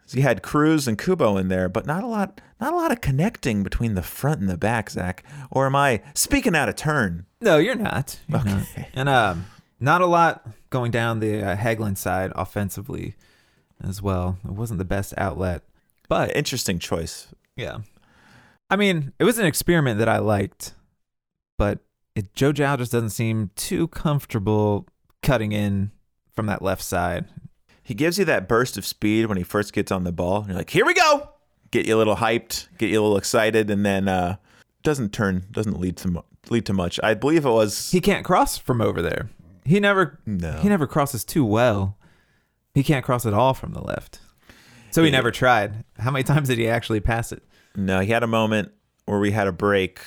So 0.07 0.15
you 0.17 0.23
had 0.23 0.41
Cruz 0.41 0.87
and 0.87 0.97
Kubo 0.97 1.35
in 1.35 1.49
there, 1.49 1.67
but 1.67 1.85
not 1.85 2.01
a 2.01 2.07
lot, 2.07 2.39
not 2.61 2.71
a 2.71 2.75
lot 2.77 2.93
of 2.93 3.01
connecting 3.01 3.61
between 3.61 3.93
the 3.93 4.01
front 4.01 4.39
and 4.39 4.49
the 4.49 4.57
back, 4.57 4.89
Zach. 4.89 5.21
Or 5.51 5.65
am 5.65 5.75
I 5.75 6.01
speaking 6.15 6.55
out 6.55 6.69
of 6.69 6.77
turn? 6.77 7.25
No, 7.41 7.57
you're 7.57 7.75
not. 7.75 8.17
You're 8.29 8.43
not. 8.43 8.61
Okay. 8.61 8.87
And 8.93 9.09
um, 9.09 9.45
not 9.81 9.99
a 10.01 10.05
lot 10.05 10.47
going 10.69 10.91
down 10.91 11.19
the 11.19 11.43
uh, 11.43 11.55
Hagglund 11.57 11.97
side 11.97 12.31
offensively 12.35 13.15
as 13.83 14.01
well. 14.01 14.37
It 14.45 14.51
wasn't 14.51 14.77
the 14.79 14.85
best 14.85 15.13
outlet, 15.17 15.61
but 16.07 16.35
Interesting 16.35 16.79
choice. 16.79 17.27
yeah. 17.57 17.79
I 18.69 18.75
mean, 18.75 19.13
it 19.19 19.23
was 19.23 19.37
an 19.39 19.45
experiment 19.45 19.99
that 19.99 20.09
I 20.09 20.17
liked, 20.19 20.73
but 21.57 21.79
it, 22.15 22.33
Joe 22.33 22.51
Gyau 22.51 22.77
just 22.77 22.91
doesn't 22.91 23.11
seem 23.11 23.51
too 23.55 23.87
comfortable 23.89 24.87
cutting 25.21 25.51
in 25.51 25.91
from 26.33 26.47
that 26.47 26.61
left 26.61 26.81
side. 26.81 27.25
He 27.87 27.93
gives 27.93 28.19
you 28.19 28.25
that 28.25 28.49
burst 28.49 28.77
of 28.77 28.85
speed 28.85 29.27
when 29.27 29.37
he 29.37 29.45
first 29.45 29.71
gets 29.71 29.93
on 29.93 30.03
the 30.03 30.11
ball. 30.11 30.43
You're 30.45 30.57
like, 30.57 30.69
here 30.69 30.85
we 30.85 30.93
go. 30.93 31.29
Get 31.71 31.85
you 31.87 31.95
a 31.95 31.99
little 31.99 32.17
hyped, 32.17 32.67
get 32.77 32.89
you 32.89 32.99
a 32.99 33.01
little 33.01 33.15
excited, 33.15 33.69
and 33.69 33.85
then 33.85 34.09
uh, 34.09 34.35
doesn't 34.83 35.13
turn, 35.13 35.45
doesn't 35.51 35.79
lead 35.79 35.95
to 35.97 36.09
mu- 36.09 36.21
lead 36.49 36.65
to 36.65 36.73
much. 36.73 36.99
I 37.01 37.13
believe 37.13 37.45
it 37.45 37.49
was. 37.49 37.89
He 37.91 38.01
can't 38.01 38.25
cross 38.25 38.57
from 38.57 38.81
over 38.81 39.01
there. 39.01 39.29
He 39.63 39.79
never 39.79 40.19
No. 40.25 40.59
he 40.59 40.67
never 40.67 40.85
crosses 40.85 41.23
too 41.23 41.45
well. 41.45 41.97
He 42.73 42.83
can't 42.83 43.05
cross 43.05 43.25
at 43.25 43.33
all 43.33 43.53
from 43.53 43.71
the 43.71 43.81
left. 43.81 44.19
So 44.91 45.01
he 45.03 45.07
Yeah. 45.09 45.15
never 45.17 45.31
tried. 45.31 45.85
How 45.97 46.11
many 46.11 46.23
times 46.23 46.49
did 46.49 46.57
he 46.57 46.67
actually 46.67 46.99
pass 46.99 47.31
it? 47.31 47.41
No, 47.75 48.01
he 48.01 48.11
had 48.11 48.21
a 48.23 48.27
moment 48.27 48.71
where 49.05 49.19
we 49.19 49.31
had 49.31 49.47
a 49.47 49.51
break 49.53 50.01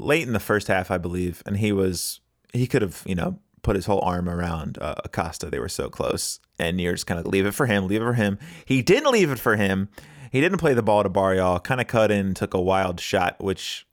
late 0.00 0.26
in 0.26 0.32
the 0.32 0.40
first 0.40 0.66
half, 0.66 0.90
I 0.90 0.98
believe, 0.98 1.44
and 1.46 1.58
he 1.58 1.70
was 1.70 2.18
he 2.52 2.66
could 2.66 2.82
have 2.82 3.02
you 3.06 3.14
know 3.14 3.38
put 3.62 3.76
his 3.76 3.86
whole 3.86 4.00
arm 4.02 4.28
around 4.28 4.78
uh, 4.80 4.94
Acosta. 5.04 5.50
They 5.50 5.58
were 5.58 5.68
so 5.68 5.88
close, 5.88 6.40
and 6.58 6.78
just 6.78 7.06
kind 7.06 7.20
of 7.20 7.26
leave 7.26 7.46
it 7.46 7.52
for 7.52 7.66
him, 7.66 7.86
leave 7.86 8.02
it 8.02 8.04
for 8.04 8.14
him. 8.14 8.38
He 8.64 8.82
didn't 8.82 9.12
leave 9.12 9.30
it 9.30 9.38
for 9.38 9.56
him. 9.56 9.88
He 10.30 10.40
didn't 10.40 10.58
play 10.58 10.74
the 10.74 10.82
ball 10.82 11.02
to 11.02 11.08
Barreal. 11.08 11.58
Kind 11.60 11.80
of 11.80 11.86
cut 11.86 12.10
in, 12.10 12.34
took 12.34 12.54
a 12.54 12.60
wild 12.60 13.00
shot, 13.00 13.42
which 13.42 13.86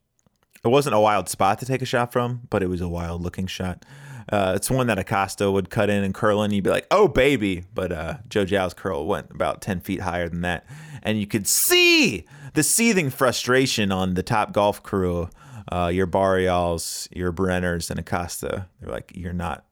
it 0.64 0.68
wasn't 0.68 0.96
a 0.96 1.00
wild 1.00 1.30
spot 1.30 1.60
to 1.60 1.66
take 1.66 1.82
a 1.82 1.86
shot 1.86 2.12
from, 2.12 2.42
but 2.50 2.62
it 2.62 2.68
was 2.68 2.82
a 2.82 2.88
wild 2.88 3.22
looking 3.22 3.48
shot. 3.48 3.86
Uh, 4.30 4.54
it's 4.56 4.70
one 4.70 4.88
that 4.88 5.00
Acosta 5.00 5.50
would 5.50 5.70
cut 5.70 5.90
in 5.90 6.04
and 6.04 6.14
curl 6.14 6.44
in. 6.44 6.52
You'd 6.52 6.64
be 6.64 6.70
like, 6.70 6.88
oh, 6.92 7.08
baby. 7.08 7.64
But 7.74 7.92
uh, 7.92 8.18
Joe 8.28 8.46
Gyau's 8.46 8.74
curl 8.74 9.06
went 9.06 9.32
about 9.32 9.62
10 9.62 9.80
feet 9.80 10.02
higher 10.02 10.28
than 10.28 10.42
that. 10.42 10.66
And 11.02 11.20
you 11.20 11.28
could 11.28 11.48
see 11.48 12.26
the 12.54 12.64
seething 12.64 13.10
frustration 13.10 13.92
on 13.92 14.16
the 14.16 14.24
top 14.24 14.52
golf 14.52 14.84
crew. 14.84 15.30
Uh, 15.72 15.92
your 15.94 16.08
Barreals, 16.08 17.08
your 17.12 17.32
Brenners, 17.34 17.90
and 17.90 18.00
Acosta. 18.00 18.68
They're 18.80 18.92
like, 18.92 19.12
you're 19.16 19.34
not 19.34 19.66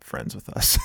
friends 0.00 0.34
with 0.34 0.48
us. 0.50 0.78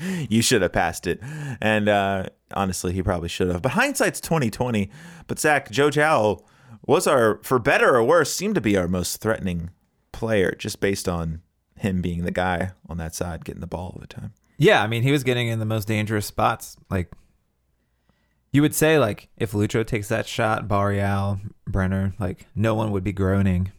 you 0.28 0.42
should 0.42 0.62
have 0.62 0.72
passed 0.72 1.06
it. 1.06 1.20
And 1.60 1.88
uh, 1.88 2.26
honestly, 2.52 2.92
he 2.92 3.02
probably 3.02 3.28
should 3.28 3.48
have. 3.48 3.62
But 3.62 3.72
hindsight's 3.72 4.20
2020. 4.20 4.90
But 5.26 5.38
Zach, 5.38 5.70
Joe 5.70 5.88
Gyau 5.88 6.42
was 6.86 7.06
our, 7.06 7.40
for 7.42 7.58
better 7.58 7.94
or 7.94 8.04
worse, 8.04 8.34
seemed 8.34 8.54
to 8.56 8.60
be 8.60 8.76
our 8.76 8.88
most 8.88 9.20
threatening 9.20 9.70
player 10.12 10.54
just 10.58 10.80
based 10.80 11.08
on 11.08 11.40
him 11.76 12.00
being 12.00 12.24
the 12.24 12.30
guy 12.30 12.72
on 12.88 12.98
that 12.98 13.14
side 13.14 13.44
getting 13.44 13.60
the 13.60 13.66
ball 13.66 13.92
all 13.94 14.00
the 14.00 14.06
time. 14.06 14.32
Yeah, 14.56 14.82
I 14.82 14.86
mean, 14.86 15.02
he 15.02 15.10
was 15.10 15.24
getting 15.24 15.48
in 15.48 15.58
the 15.58 15.64
most 15.64 15.88
dangerous 15.88 16.26
spots. 16.26 16.76
Like, 16.90 17.10
you 18.54 18.62
would 18.62 18.74
say, 18.74 19.00
like, 19.00 19.28
if 19.36 19.50
Lucho 19.50 19.84
takes 19.84 20.08
that 20.08 20.28
shot, 20.28 20.68
Barreal, 20.68 21.40
Brenner, 21.66 22.14
like, 22.20 22.46
no 22.54 22.76
one 22.76 22.92
would 22.92 23.02
be 23.02 23.12
groaning 23.12 23.72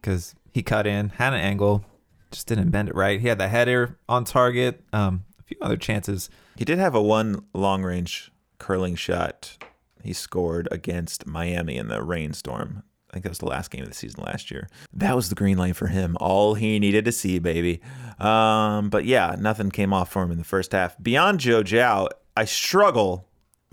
because 0.00 0.34
he 0.52 0.64
cut 0.64 0.84
in, 0.84 1.10
had 1.10 1.32
an 1.32 1.38
angle, 1.38 1.84
just 2.32 2.48
didn't 2.48 2.70
bend 2.70 2.88
it 2.88 2.94
right. 2.96 3.20
He 3.20 3.28
had 3.28 3.38
the 3.38 3.46
header 3.46 4.00
on 4.08 4.24
target, 4.24 4.82
um, 4.92 5.24
a 5.38 5.44
few 5.44 5.56
other 5.62 5.76
chances. 5.76 6.28
He 6.56 6.64
did 6.64 6.78
have 6.78 6.96
a 6.96 7.00
one 7.00 7.44
long 7.54 7.84
range 7.84 8.32
curling 8.58 8.96
shot 8.96 9.58
he 10.02 10.12
scored 10.12 10.66
against 10.72 11.24
Miami 11.24 11.76
in 11.76 11.86
the 11.86 12.02
rainstorm. 12.02 12.82
I 13.10 13.12
think 13.12 13.22
that 13.22 13.30
was 13.30 13.38
the 13.38 13.46
last 13.46 13.70
game 13.70 13.82
of 13.82 13.88
the 13.88 13.94
season 13.94 14.24
last 14.24 14.50
year. 14.50 14.68
That 14.92 15.14
was 15.14 15.28
the 15.28 15.36
green 15.36 15.56
light 15.56 15.76
for 15.76 15.86
him. 15.86 16.16
All 16.20 16.54
he 16.54 16.80
needed 16.80 17.04
to 17.04 17.12
see, 17.12 17.38
baby. 17.38 17.80
Um, 18.18 18.90
but 18.90 19.04
yeah, 19.04 19.36
nothing 19.38 19.70
came 19.70 19.92
off 19.92 20.10
for 20.10 20.22
him 20.24 20.32
in 20.32 20.38
the 20.38 20.44
first 20.44 20.72
half. 20.72 21.00
Beyond 21.00 21.38
Joe 21.38 21.62
Gyau, 21.62 22.08
I 22.36 22.44
struggle 22.44 23.25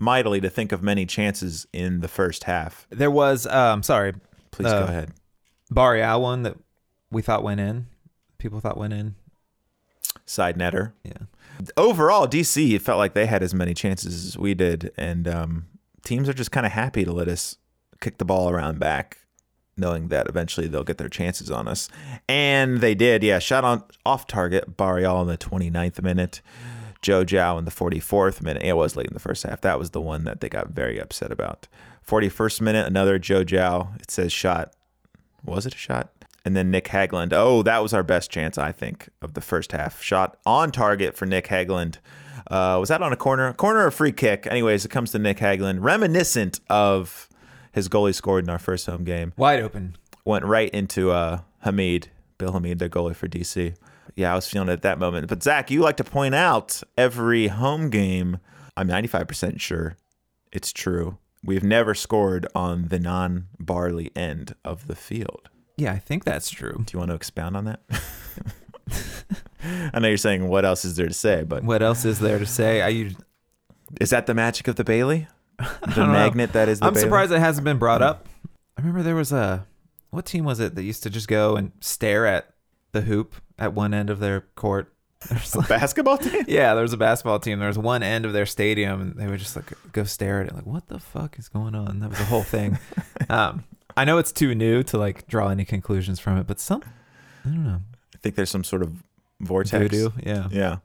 mightily 0.04 0.40
to 0.40 0.50
think 0.50 0.70
of 0.70 0.82
many 0.82 1.06
chances 1.06 1.66
in 1.72 2.00
the 2.00 2.08
first 2.08 2.44
half. 2.44 2.86
There 2.90 3.10
was, 3.10 3.46
um, 3.46 3.82
sorry, 3.82 4.12
Please 4.52 4.68
Uh, 4.68 4.80
go 4.82 4.86
ahead. 4.86 5.10
Barreal 5.70 6.22
one 6.22 6.42
that 6.44 6.56
we 7.10 7.22
thought 7.22 7.42
went 7.42 7.58
in. 7.58 7.86
People 8.38 8.60
thought 8.60 8.76
went 8.76 8.92
in. 8.92 9.16
Side 10.26 10.56
netter. 10.56 10.92
Yeah. 11.02 11.12
overall, 11.76 12.26
DC 12.28 12.72
it 12.74 12.82
felt 12.82 12.98
like 12.98 13.14
they 13.14 13.26
had 13.26 13.42
as 13.42 13.52
many 13.54 13.74
chances 13.74 14.24
as 14.26 14.38
we 14.38 14.54
did, 14.54 14.92
and 14.96 15.26
um, 15.26 15.66
teams 16.04 16.28
are 16.28 16.32
just 16.32 16.52
kind 16.52 16.64
of 16.66 16.72
happy 16.72 17.04
to 17.04 17.12
let 17.12 17.26
us 17.28 17.56
kick 18.00 18.18
the 18.18 18.24
ball 18.24 18.48
around 18.50 18.78
back, 18.78 19.18
knowing 19.76 20.08
that 20.08 20.28
eventually 20.28 20.66
they'll 20.68 20.84
get 20.84 20.98
their 20.98 21.08
chances 21.08 21.50
on 21.50 21.66
us, 21.66 21.88
and 22.28 22.80
they 22.80 22.94
did. 22.94 23.22
Yeah, 23.24 23.38
shot 23.40 23.64
on 23.64 23.82
off 24.06 24.26
target, 24.26 24.76
Barreal 24.76 25.20
in 25.22 25.26
the 25.28 25.38
29th 25.38 26.00
minute, 26.02 26.40
Joe 27.04 27.22
Gyau 27.22 27.58
in 27.58 27.66
the 27.66 27.70
44th 27.70 28.40
minute. 28.42 28.62
It 28.62 28.72
was 28.72 28.96
late 28.96 29.06
in 29.06 29.12
the 29.12 29.20
first 29.20 29.42
half. 29.42 29.60
That 29.60 29.78
was 29.78 29.90
the 29.90 30.00
one 30.00 30.24
that 30.24 30.40
they 30.40 30.48
got 30.48 30.70
very 30.70 30.98
upset 30.98 31.30
about. 31.30 31.68
41st 32.08 32.62
minute, 32.62 32.86
another 32.86 33.18
Joe 33.18 33.44
Gyau. 33.44 33.94
It 34.00 34.10
says 34.10 34.32
shot. 34.32 34.74
Was 35.44 35.66
it 35.66 35.74
a 35.74 35.78
shot? 35.78 36.10
And 36.46 36.56
then 36.56 36.70
Nick 36.70 36.86
Hagglund. 36.86 37.34
Oh, 37.34 37.62
that 37.62 37.82
was 37.82 37.92
our 37.92 38.02
best 38.02 38.30
chance, 38.30 38.56
I 38.56 38.72
think, 38.72 39.10
of 39.20 39.34
the 39.34 39.42
first 39.42 39.72
half. 39.72 40.02
Shot 40.02 40.38
on 40.46 40.72
target 40.72 41.14
for 41.14 41.26
Nick 41.26 41.48
Hagglund. 41.48 41.98
Uh, 42.50 42.78
was 42.80 42.88
that 42.88 43.02
on 43.02 43.12
a 43.12 43.16
corner? 43.16 43.52
Corner 43.52 43.86
or 43.86 43.90
free 43.90 44.12
kick? 44.12 44.46
Anyways, 44.46 44.86
it 44.86 44.90
comes 44.90 45.12
to 45.12 45.18
Nick 45.18 45.38
Hagglund, 45.38 45.78
reminiscent 45.82 46.60
of 46.70 47.28
his 47.72 47.88
goal 47.88 48.06
he 48.06 48.14
scored 48.14 48.44
in 48.44 48.50
our 48.50 48.58
first 48.58 48.86
home 48.86 49.04
game. 49.04 49.34
Wide 49.36 49.60
open. 49.60 49.96
Went 50.24 50.46
right 50.46 50.70
into 50.70 51.10
uh, 51.10 51.40
Hamid, 51.60 52.08
Bill 52.38 52.52
Hamid, 52.52 52.78
the 52.78 52.88
goalie 52.88 53.14
for 53.14 53.28
DC. 53.28 53.74
Yeah, 54.16 54.32
I 54.32 54.36
was 54.36 54.48
feeling 54.48 54.68
it 54.68 54.72
at 54.72 54.82
that 54.82 54.98
moment. 54.98 55.28
But 55.28 55.42
Zach, 55.42 55.70
you 55.70 55.80
like 55.80 55.96
to 55.96 56.04
point 56.04 56.34
out 56.34 56.82
every 56.96 57.48
home 57.48 57.90
game. 57.90 58.38
I'm 58.76 58.88
95% 58.88 59.60
sure 59.60 59.96
it's 60.52 60.72
true. 60.72 61.18
We've 61.42 61.64
never 61.64 61.94
scored 61.94 62.46
on 62.54 62.88
the 62.88 62.98
non-Bailey 62.98 64.10
end 64.16 64.54
of 64.64 64.86
the 64.86 64.94
field. 64.96 65.48
Yeah, 65.76 65.92
I 65.92 65.98
think 65.98 66.24
that's 66.24 66.48
true. 66.50 66.84
Do 66.86 66.92
you 66.92 66.98
want 66.98 67.10
to 67.10 67.14
expound 67.16 67.56
on 67.56 67.64
that? 67.64 67.80
I 69.92 69.98
know 69.98 70.08
you're 70.08 70.16
saying 70.16 70.48
what 70.48 70.64
else 70.64 70.84
is 70.84 70.96
there 70.96 71.08
to 71.08 71.14
say, 71.14 71.42
but 71.42 71.64
What 71.64 71.82
else 71.82 72.04
is 72.04 72.18
there 72.20 72.38
to 72.38 72.46
say? 72.46 72.82
I 72.82 72.88
use, 72.88 73.14
is 74.00 74.10
that 74.10 74.26
the 74.26 74.34
magic 74.34 74.68
of 74.68 74.76
the 74.76 74.84
Bailey? 74.84 75.26
The 75.58 75.86
don't 75.94 76.06
know. 76.08 76.12
magnet 76.12 76.52
that 76.54 76.68
is 76.68 76.80
the 76.80 76.86
I'm 76.86 76.94
Bailey? 76.94 77.04
surprised 77.04 77.32
it 77.32 77.38
hasn't 77.38 77.64
been 77.64 77.78
brought 77.78 78.02
up. 78.02 78.26
I 78.76 78.80
remember 78.80 79.02
there 79.02 79.14
was 79.14 79.30
a 79.32 79.66
what 80.10 80.26
team 80.26 80.44
was 80.44 80.58
it 80.60 80.74
that 80.74 80.82
used 80.82 81.02
to 81.04 81.10
just 81.10 81.28
go 81.28 81.56
and 81.56 81.70
stare 81.80 82.26
at 82.26 82.46
the 82.92 83.02
hoop 83.02 83.34
at 83.58 83.72
one 83.74 83.94
end 83.94 84.10
of 84.10 84.20
their 84.20 84.42
court? 84.54 84.92
There's 85.30 85.56
like, 85.56 85.68
basketball 85.68 86.18
team. 86.18 86.44
yeah, 86.48 86.74
there 86.74 86.82
was 86.82 86.92
a 86.92 86.98
basketball 86.98 87.38
team. 87.38 87.58
There 87.58 87.68
was 87.68 87.78
one 87.78 88.02
end 88.02 88.26
of 88.26 88.32
their 88.34 88.44
stadium, 88.46 89.00
and 89.00 89.14
they 89.16 89.26
would 89.26 89.38
just 89.38 89.56
like 89.56 89.72
go 89.92 90.04
stare 90.04 90.42
at 90.42 90.48
it, 90.48 90.54
like, 90.54 90.66
"What 90.66 90.88
the 90.88 90.98
fuck 90.98 91.38
is 91.38 91.48
going 91.48 91.74
on?" 91.74 92.00
That 92.00 92.10
was 92.10 92.18
the 92.18 92.26
whole 92.26 92.42
thing. 92.42 92.78
um, 93.30 93.64
I 93.96 94.04
know 94.04 94.18
it's 94.18 94.32
too 94.32 94.54
new 94.54 94.82
to 94.82 94.98
like 94.98 95.26
draw 95.26 95.48
any 95.48 95.64
conclusions 95.64 96.20
from 96.20 96.36
it, 96.36 96.46
but 96.46 96.60
some, 96.60 96.82
I 97.44 97.48
don't 97.48 97.64
know, 97.64 97.80
I 98.14 98.18
think 98.18 98.34
there's 98.34 98.50
some 98.50 98.64
sort 98.64 98.82
of 98.82 99.02
vortex. 99.40 99.82
voodoo, 99.82 100.10
yeah. 100.22 100.48
Yeah. 100.50 100.76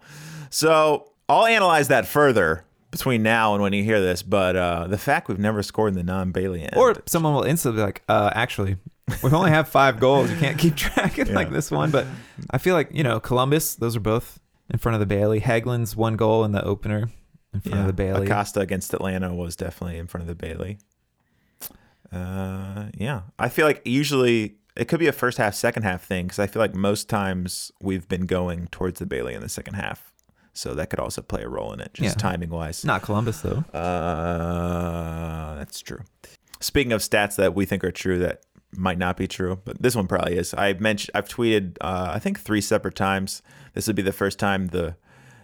So 0.50 1.12
I'll 1.28 1.46
analyze 1.46 1.90
that 1.90 2.06
further 2.08 2.64
between 2.92 3.22
now 3.24 3.54
and 3.54 3.62
when 3.62 3.74
you 3.74 3.84
hear 3.84 4.00
this, 4.02 4.24
but 4.24 4.56
uh, 4.56 4.88
the 4.88 4.98
fact 4.98 5.28
we've 5.28 5.38
never 5.38 5.62
scored 5.62 5.94
in 5.94 5.98
the 5.98 6.04
non-Bailey 6.04 6.64
end, 6.64 6.76
Or 6.76 6.96
someone 7.06 7.34
will 7.34 7.44
instantly 7.44 7.82
be 7.82 7.86
like, 7.86 8.04
uh, 8.10 8.32
actually, 8.34 8.78
we 9.24 9.32
only 9.32 9.52
have 9.52 9.68
five 9.70 10.00
goals. 10.00 10.30
You 10.32 10.38
can't 10.38 10.58
keep 10.58 10.76
track 10.78 11.18
of 11.18 11.30
like 11.30 11.50
this 11.52 11.72
one. 11.72 11.92
But 11.92 12.06
I 12.50 12.58
feel 12.58 12.76
like, 12.76 12.90
you 12.92 13.04
know, 13.04 13.20
Columbus, 13.20 13.76
those 13.76 13.96
are 13.96 14.00
both 14.02 14.40
in 14.70 14.80
front 14.80 14.96
of 14.96 15.00
the 15.00 15.06
Bailey. 15.06 15.40
Hagglund's 15.42 15.96
one 15.96 16.16
goal 16.16 16.44
in 16.44 16.52
the 16.52 16.64
opener 16.64 17.10
in 17.54 17.62
front 17.62 17.76
yeah, 17.76 17.82
of 17.82 17.88
the 17.88 17.94
Bailey. 17.94 18.26
Acosta 18.26 18.60
against 18.60 18.94
Atlanta 18.94 19.34
was 19.34 19.56
definitely 19.56 19.98
in 19.98 20.08
front 20.08 20.22
of 20.24 20.28
the 20.28 20.36
Bailey. 20.36 20.78
Uh, 22.12 22.86
yeah, 22.98 23.22
I 23.38 23.50
feel 23.50 23.66
like 23.68 23.82
usually 23.86 24.56
it 24.76 24.88
could 24.88 25.00
be 25.00 25.08
a 25.08 25.12
first 25.12 25.38
half, 25.38 25.54
second 25.54 25.84
half 25.84 26.04
thing 26.04 26.26
because 26.26 26.40
I 26.40 26.48
feel 26.48 26.60
like 26.62 26.74
most 26.74 27.08
times 27.10 27.72
we've 27.82 28.08
been 28.08 28.26
going 28.26 28.68
towards 28.72 29.00
the 29.00 29.06
Bailey 29.06 29.34
in 29.36 29.42
the 29.42 29.50
second 29.50 29.76
half, 29.76 30.12
so 30.54 30.74
that 30.74 30.90
could 30.90 31.00
also 31.00 31.22
play 31.22 31.44
a 31.44 31.50
role 31.50 31.72
in 31.72 31.80
it, 31.80 31.94
just 31.94 32.16
Yeah. 32.18 32.30
timing 32.30 32.50
wise. 32.50 32.84
Not 32.84 33.04
Columbus 33.04 33.42
though. 33.42 33.64
Uh, 33.78 35.56
that's 35.56 35.80
true. 35.82 36.00
Speaking 36.60 36.92
of 36.92 37.02
stats 37.02 37.36
that 37.36 37.54
we 37.56 37.66
think 37.66 37.84
are 37.84 37.92
true 37.92 38.18
that 38.20 38.42
might 38.76 38.98
not 38.98 39.18
be 39.18 39.28
true, 39.28 39.60
but 39.64 39.82
this 39.82 39.96
one 39.96 40.08
probably 40.08 40.38
is. 40.38 40.54
I 40.54 40.74
mentioned 40.74 41.12
I've 41.14 41.28
tweeted 41.28 41.78
uh, 41.82 42.12
I 42.14 42.20
think 42.20 42.40
three 42.40 42.62
separate 42.62 42.96
times. 42.96 43.42
This 43.74 43.88
would 43.88 43.96
be 43.96 44.02
the 44.02 44.12
first 44.12 44.40
time 44.40 44.68
the 44.68 44.96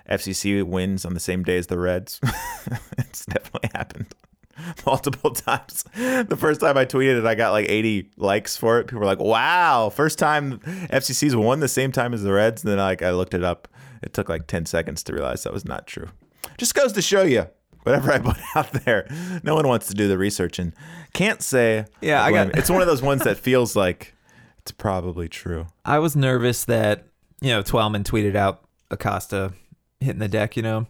FCC 0.10 0.64
wins 0.64 1.06
on 1.06 1.14
the 1.14 1.20
same 1.20 1.44
day 1.44 1.58
as 1.58 1.68
the 1.68 1.80
Reds. 1.80 2.20
it's 2.98 3.26
definitely 3.26 3.70
happened 3.74 4.14
multiple 4.86 5.32
times. 5.32 5.84
The 5.96 6.38
first 6.38 6.62
time 6.62 6.78
I 6.78 6.86
tweeted 6.86 7.20
it, 7.20 7.26
I 7.26 7.36
got 7.36 7.52
like 7.52 7.70
80 7.70 8.12
likes 8.18 8.56
for 8.56 8.80
it. 8.80 8.88
People 8.88 9.00
were 9.00 9.06
like, 9.06 9.20
"Wow, 9.20 9.90
first 9.90 10.20
time 10.20 10.60
FCC's 10.60 11.36
won 11.36 11.60
the 11.60 11.68
same 11.68 11.92
time 11.92 12.14
as 12.14 12.24
the 12.24 12.32
Reds." 12.32 12.64
And 12.64 12.72
then 12.72 12.78
like 12.80 13.02
I 13.02 13.12
looked 13.12 13.34
it 13.34 13.44
up. 13.44 13.68
It 14.02 14.14
took 14.14 14.30
like 14.30 14.48
10 14.48 14.66
seconds 14.66 15.04
to 15.04 15.14
realize 15.14 15.44
that 15.44 15.54
was 15.54 15.66
not 15.66 15.88
true. 15.88 16.10
Just 16.58 16.76
goes 16.76 16.94
to 16.94 17.02
show 17.02 17.24
you. 17.24 17.48
Whatever 17.86 18.12
I 18.12 18.20
put 18.20 18.38
out 18.56 18.72
there, 18.84 19.08
no 19.44 19.56
one 19.56 19.68
wants 19.68 19.88
to 19.88 19.94
do 19.94 20.08
the 20.08 20.18
research 20.18 20.60
and 20.60 20.74
can't 21.14 21.42
say. 21.42 21.86
Yeah, 22.02 22.24
I 22.24 22.32
got- 22.32 22.58
It's 22.58 22.70
one 22.70 22.82
of 22.82 22.88
those 22.88 23.02
ones 23.02 23.24
that 23.24 23.38
feels 23.38 23.76
like 23.76 24.14
it's 24.60 24.72
probably 24.72 25.30
true. 25.30 25.68
I 25.86 26.00
was 26.00 26.16
nervous 26.16 26.66
that 26.66 27.06
you 27.42 27.50
know 27.50 27.62
Twellman 27.64 28.04
tweeted 28.04 28.36
out 28.36 28.62
Acosta 28.92 29.54
hitting 30.00 30.20
the 30.20 30.28
deck, 30.28 30.58
you 30.58 30.64
know, 30.64 30.88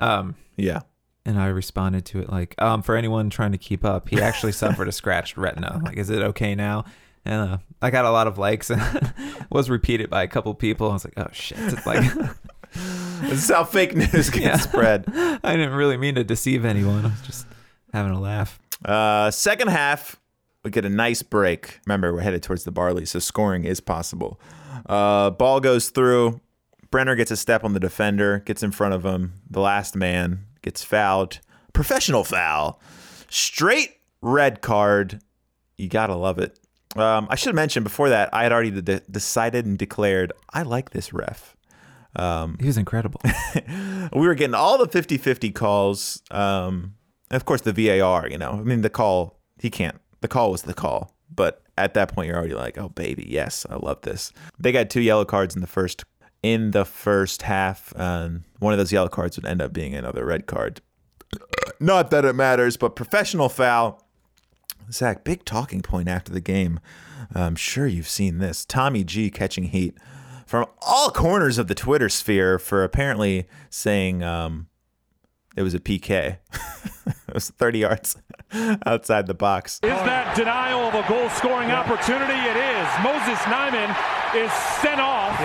um, 0.00 0.34
Yeah. 0.56 0.80
and 1.24 1.38
I 1.38 1.46
responded 1.48 2.04
to 2.06 2.20
it 2.20 2.30
like, 2.30 2.54
um, 2.60 2.82
for 2.82 2.96
anyone 2.96 3.28
trying 3.30 3.52
to 3.52 3.58
keep 3.58 3.84
up, 3.84 4.08
he 4.08 4.20
actually 4.20 4.52
suffered 4.62 4.88
a 4.88 4.92
scratched 4.92 5.36
retina. 5.36 5.80
Like, 5.84 5.96
is 5.96 6.10
it 6.10 6.22
okay 6.22 6.54
now? 6.54 6.84
And 7.24 7.50
uh, 7.50 7.58
I 7.82 7.90
got 7.90 8.04
a 8.04 8.10
lot 8.10 8.28
of 8.28 8.38
likes 8.38 8.70
and 8.70 8.80
was 9.50 9.68
repeated 9.68 10.08
by 10.10 10.22
a 10.22 10.28
couple 10.28 10.54
people. 10.54 10.90
I 10.90 10.92
was 10.92 11.04
like, 11.04 11.14
oh 11.16 11.26
shit! 11.32 11.58
It's 11.58 11.84
like 11.84 12.04
This 13.22 13.44
is 13.44 13.48
how 13.50 13.64
fake 13.64 13.96
news 13.96 14.28
gets 14.28 14.36
Yeah. 14.38 14.56
spread. 14.58 15.04
I 15.42 15.56
didn't 15.56 15.72
really 15.72 15.96
mean 15.96 16.16
to 16.16 16.22
deceive 16.24 16.66
anyone. 16.66 17.06
I 17.06 17.08
was 17.08 17.22
just 17.22 17.46
having 17.92 18.12
a 18.12 18.20
laugh. 18.20 18.60
Uh, 18.84 19.30
second 19.30 19.68
half, 19.68 20.16
we 20.62 20.70
get 20.70 20.84
a 20.84 20.90
nice 20.90 21.22
break. 21.22 21.80
Remember, 21.86 22.12
we're 22.12 22.20
headed 22.20 22.42
towards 22.42 22.64
the 22.64 22.70
Bailey, 22.72 23.06
so 23.06 23.18
scoring 23.18 23.64
is 23.64 23.80
possible. 23.80 24.38
Uh, 24.84 25.30
ball 25.30 25.60
goes 25.60 25.88
through. 25.88 26.40
Brenner 26.90 27.14
gets 27.16 27.30
a 27.30 27.36
step 27.38 27.64
on 27.64 27.72
the 27.72 27.80
defender, 27.80 28.40
gets 28.40 28.62
in 28.62 28.70
front 28.70 28.92
of 28.92 29.04
him. 29.04 29.32
The 29.50 29.60
last 29.60 29.96
man 29.96 30.44
gets 30.60 30.84
fouled. 30.84 31.40
Professional 31.72 32.22
foul. 32.22 32.80
Straight 33.30 33.96
red 34.20 34.60
card. 34.60 35.20
You 35.78 35.88
gotta 35.88 36.14
love 36.14 36.38
it. 36.38 36.58
Um, 36.96 37.26
I 37.30 37.34
should 37.34 37.48
have 37.48 37.56
mentioned 37.56 37.84
before 37.84 38.10
that, 38.10 38.28
I 38.32 38.42
had 38.42 38.52
already 38.52 38.70
de- 38.82 39.00
decided 39.10 39.64
and 39.66 39.76
declared 39.78 40.32
I 40.52 40.62
like 40.62 40.90
this 40.90 41.12
ref. 41.14 41.55
He 42.60 42.66
was 42.66 42.76
incredible. 42.76 43.20
we 44.12 44.26
were 44.26 44.34
getting 44.34 44.54
all 44.54 44.78
the 44.78 44.88
50-50 44.88 45.54
calls 45.54 46.22
um 46.30 46.94
of 47.30 47.44
course 47.44 47.62
the 47.62 47.72
var 47.72 48.28
you 48.28 48.38
know 48.38 48.50
i 48.50 48.62
mean 48.62 48.82
the 48.82 48.90
call 48.90 49.40
he 49.58 49.70
can't 49.70 50.00
the 50.20 50.28
call 50.28 50.50
was 50.50 50.62
the 50.62 50.74
call 50.74 51.14
but 51.34 51.62
at 51.76 51.94
that 51.94 52.14
point 52.14 52.28
you're 52.28 52.36
already 52.36 52.54
like 52.54 52.78
oh 52.78 52.88
baby 52.90 53.26
yes 53.28 53.66
i 53.68 53.74
love 53.74 54.00
this 54.02 54.32
they 54.58 54.72
got 54.72 54.88
two 54.88 55.00
yellow 55.00 55.24
cards 55.24 55.54
in 55.54 55.60
the 55.60 55.66
first 55.66 56.04
in 56.42 56.70
the 56.70 56.84
first 56.84 57.42
half 57.42 57.92
and 57.96 58.44
one 58.60 58.72
of 58.72 58.78
those 58.78 58.92
yellow 58.92 59.08
cards 59.08 59.36
would 59.36 59.46
end 59.46 59.60
up 59.60 59.72
being 59.72 59.94
another 59.94 60.24
red 60.24 60.46
card 60.46 60.80
not 61.80 62.10
that 62.10 62.24
it 62.24 62.34
matters 62.34 62.76
but 62.76 62.94
professional 62.94 63.48
foul 63.48 64.06
Zach, 64.90 65.24
big 65.24 65.44
talking 65.44 65.82
point 65.82 66.08
after 66.08 66.32
the 66.32 66.40
game. 66.40 66.80
I'm 67.34 67.56
sure 67.56 67.86
you've 67.86 68.08
seen 68.08 68.38
this. 68.38 68.64
Tommy 68.64 69.04
G 69.04 69.30
catching 69.30 69.64
heat 69.64 69.96
from 70.46 70.66
all 70.80 71.10
corners 71.10 71.58
of 71.58 71.66
the 71.66 71.74
Twitter 71.74 72.08
sphere 72.08 72.58
for 72.58 72.84
apparently 72.84 73.46
saying 73.68 74.22
um, 74.22 74.68
it 75.56 75.62
was 75.62 75.74
a 75.74 75.80
PK. 75.80 76.38
it 77.28 77.34
was 77.34 77.50
30 77.50 77.80
yards 77.80 78.16
outside 78.86 79.26
the 79.26 79.34
box. 79.34 79.80
Is 79.82 79.90
that 79.90 80.36
denial 80.36 80.80
of 80.80 80.94
a 80.94 81.06
goal 81.08 81.28
scoring 81.30 81.70
opportunity? 81.70 82.32
It 82.32 82.56
is. 82.56 82.86
Moses 83.02 83.42
Nyeman 83.44 83.90
is 84.34 84.52
sent 84.80 85.00
off. 85.00 85.38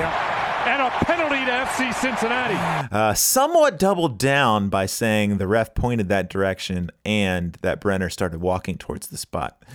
And 0.62 0.80
a 0.80 0.92
penalty 0.92 1.44
to 1.44 1.52
FC 1.52 1.92
Cincinnati. 1.92 2.54
Uh, 2.92 3.16
somewhat 3.16 3.80
doubled 3.80 4.20
down 4.20 4.70
by 4.70 4.86
saying 4.86 5.40
the 5.40 5.48
ref 5.48 5.74
pointed 5.74 6.08
that 6.10 6.30
direction 6.30 6.92
and 7.04 7.58
that 7.64 7.82
Brenner 7.82 8.12
started 8.12 8.42
walking 8.42 8.78
towards 8.78 9.08
the 9.08 9.18
spot, 9.18 9.66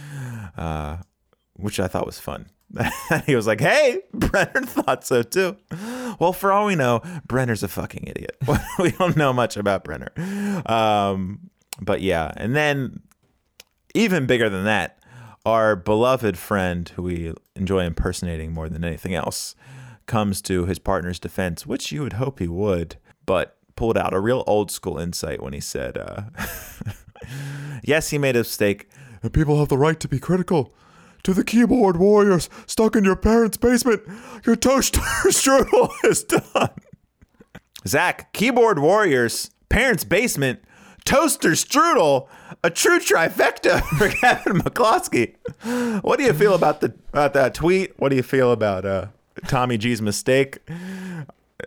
uh, 0.57 0.99
which 1.55 1.81
I 1.81 1.89
thought 1.89 2.07
was 2.07 2.21
fun. 2.21 2.51
he 3.27 3.35
was 3.37 3.47
like, 3.47 3.61
hey, 3.61 4.01
Brenner 4.13 4.63
thought 4.63 5.05
so 5.05 5.23
too. 5.23 5.57
Well, 6.19 6.33
for 6.33 6.53
all 6.53 6.67
we 6.67 6.75
know, 6.75 7.01
Brenner's 7.27 7.63
a 7.63 7.69
fucking 7.69 8.05
idiot. 8.07 8.37
we 8.79 8.91
don't 8.93 9.17
know 9.17 9.33
much 9.33 9.57
about 9.57 9.85
Brenner. 9.85 10.13
Um, 10.67 11.51
but 11.81 12.01
yeah, 12.01 12.33
and 12.37 12.57
then 12.57 13.01
even 13.95 14.27
bigger 14.27 14.49
than 14.49 14.65
that, 14.65 14.99
our 15.45 15.77
beloved 15.77 16.37
friend 16.37 16.89
who 16.91 17.03
we 17.05 17.33
enjoy 17.55 17.85
impersonating 17.85 18.53
more 18.53 18.69
than 18.69 18.85
anything 18.85 19.15
else 19.15 19.55
comes 20.07 20.43
to 20.43 20.67
his 20.67 20.79
partner's 20.79 21.19
defense, 21.19 21.67
which 21.67 21.93
you 21.93 22.03
would 22.03 22.15
hope 22.15 22.39
he 22.39 22.49
would, 22.49 22.97
but 23.27 23.57
pulled 23.77 23.99
out 23.99 24.15
a 24.15 24.21
real 24.21 24.43
old 24.47 24.71
school 24.71 24.99
insight 24.99 25.43
when 25.43 25.53
he 25.53 25.61
said, 25.61 25.97
uh, 25.99 26.23
Yes, 27.83 28.11
he 28.11 28.19
made 28.19 28.37
a 28.37 28.41
mistake. 28.41 28.89
People 29.33 29.59
have 29.59 29.69
the 29.69 29.79
right 29.79 29.99
to 30.01 30.09
be 30.09 30.19
critical. 30.19 30.75
To 31.27 31.35
the 31.35 31.43
keyboard 31.43 31.97
warriors 31.97 32.49
stuck 32.67 32.95
in 32.95 33.03
your 33.03 33.17
parents' 33.17 33.57
basement, 33.57 34.01
your 34.45 34.55
toaster 34.55 35.01
strudel 35.25 35.91
is 36.05 36.23
done. 36.23 36.71
Zach, 37.85 38.33
keyboard 38.33 38.79
warriors, 38.79 39.51
parents' 39.69 40.05
basement, 40.05 40.61
toaster 41.05 41.51
strudel, 41.51 42.29
a 42.63 42.71
true 42.71 43.01
trifecta 43.01 43.83
for 43.99 44.09
Kevin 44.09 44.61
McCloskey. 44.61 45.35
What 46.05 46.21
do 46.21 46.25
you 46.25 46.33
feel 46.33 46.55
about 46.55 46.81
the 46.81 46.95
about 47.09 47.35
that 47.35 47.55
tweet? 47.55 47.99
What 47.99 48.11
do 48.11 48.15
you 48.15 48.23
feel 48.23 48.53
about 48.53 48.87
uh, 48.87 49.07
Tommy 49.49 49.79
G's 49.79 50.01
mistake? 50.01 50.59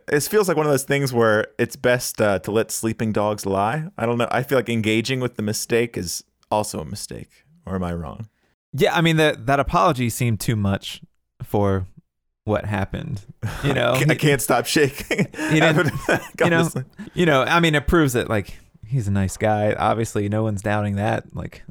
It 0.07 0.23
feels 0.23 0.47
like 0.47 0.55
one 0.55 0.67
of 0.67 0.71
those 0.71 0.85
things 0.85 1.11
where 1.11 1.47
it's 1.57 1.75
best 1.75 2.21
uh, 2.21 2.39
to 2.39 2.51
let 2.51 2.71
sleeping 2.71 3.11
dogs 3.11 3.45
lie. 3.45 3.89
I 3.97 4.05
don't 4.05 4.19
know. 4.19 4.29
I 4.31 4.41
feel 4.41 4.57
like 4.57 4.69
engaging 4.69 5.19
with 5.19 5.35
the 5.35 5.41
mistake 5.41 5.97
is 5.97 6.23
also 6.49 6.79
a 6.79 6.85
mistake. 6.85 7.43
Or 7.65 7.75
am 7.75 7.83
I 7.83 7.91
wrong? 7.91 8.29
Yeah, 8.73 8.95
I 8.95 9.01
mean 9.01 9.17
that 9.17 9.45
that 9.47 9.59
apology 9.59 10.09
seemed 10.09 10.39
too 10.39 10.55
much 10.55 11.01
for 11.43 11.87
what 12.45 12.65
happened. 12.65 13.21
You 13.63 13.73
know, 13.73 13.93
I 14.09 14.15
can't 14.15 14.41
stop 14.41 14.65
shaking. 14.65 15.27
Didn't- 15.59 15.91
you 16.43 16.49
know, 16.49 16.69
you 17.13 17.25
know, 17.25 17.43
I 17.43 17.59
mean, 17.59 17.75
it 17.75 17.87
proves 17.87 18.13
that 18.13 18.29
like 18.29 18.57
he's 18.85 19.07
a 19.07 19.11
nice 19.11 19.37
guy. 19.37 19.73
Obviously, 19.73 20.27
no 20.29 20.43
one's 20.43 20.61
doubting 20.61 20.95
that. 20.95 21.35
Like, 21.35 21.63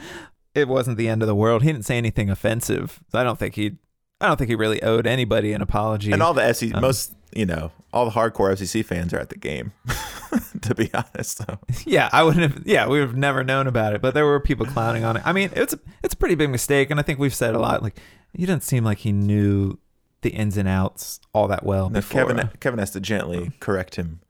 it 0.54 0.68
wasn't 0.68 0.96
the 0.98 1.08
end 1.08 1.22
of 1.22 1.28
the 1.28 1.34
world. 1.34 1.62
He 1.62 1.72
didn't 1.72 1.84
say 1.84 1.98
anything 1.98 2.30
offensive. 2.30 3.00
I 3.12 3.24
don't 3.24 3.38
think 3.38 3.54
he, 3.56 3.76
I 4.22 4.28
don't 4.28 4.36
think 4.36 4.48
he 4.48 4.54
really 4.54 4.82
owed 4.82 5.06
anybody 5.06 5.52
an 5.52 5.62
apology. 5.62 6.12
And 6.12 6.22
all 6.22 6.32
the 6.34 6.42
FCC, 6.42 6.74
Um, 6.74 6.80
most, 6.80 7.14
you 7.34 7.44
know, 7.46 7.72
all 7.92 8.04
the 8.04 8.12
hardcore 8.12 8.52
FCC 8.52 8.84
fans 8.84 9.12
are 9.12 9.18
at 9.18 9.28
the 9.30 9.38
game, 9.38 9.72
to 10.62 10.74
be 10.74 10.90
honest. 10.94 11.38
So. 11.38 11.58
yeah, 11.84 12.08
I 12.12 12.22
wouldn't 12.22 12.42
have. 12.42 12.66
Yeah, 12.66 12.86
we 12.86 13.00
would 13.00 13.08
have 13.08 13.16
never 13.16 13.42
known 13.44 13.66
about 13.66 13.94
it. 13.94 14.00
But 14.00 14.14
there 14.14 14.24
were 14.24 14.40
people 14.40 14.64
clowning 14.66 15.04
on 15.04 15.16
it. 15.16 15.22
I 15.26 15.32
mean, 15.32 15.50
it's 15.54 15.74
a, 15.74 15.80
it's 16.02 16.14
a 16.14 16.16
pretty 16.16 16.34
big 16.36 16.50
mistake, 16.50 16.90
and 16.90 16.98
I 17.00 17.02
think 17.02 17.18
we've 17.18 17.34
said 17.34 17.54
a 17.54 17.58
lot. 17.58 17.82
Like, 17.82 17.96
he 18.32 18.46
didn't 18.46 18.62
seem 18.62 18.84
like 18.84 18.98
he 18.98 19.12
knew 19.12 19.78
the 20.22 20.30
ins 20.30 20.56
and 20.56 20.68
outs 20.68 21.20
all 21.34 21.48
that 21.48 21.64
well. 21.64 21.90
No. 21.90 22.00
Kevin, 22.00 22.48
Kevin 22.60 22.78
has 22.78 22.92
to 22.92 23.00
gently 23.00 23.50
correct 23.60 23.96
him 23.96 24.20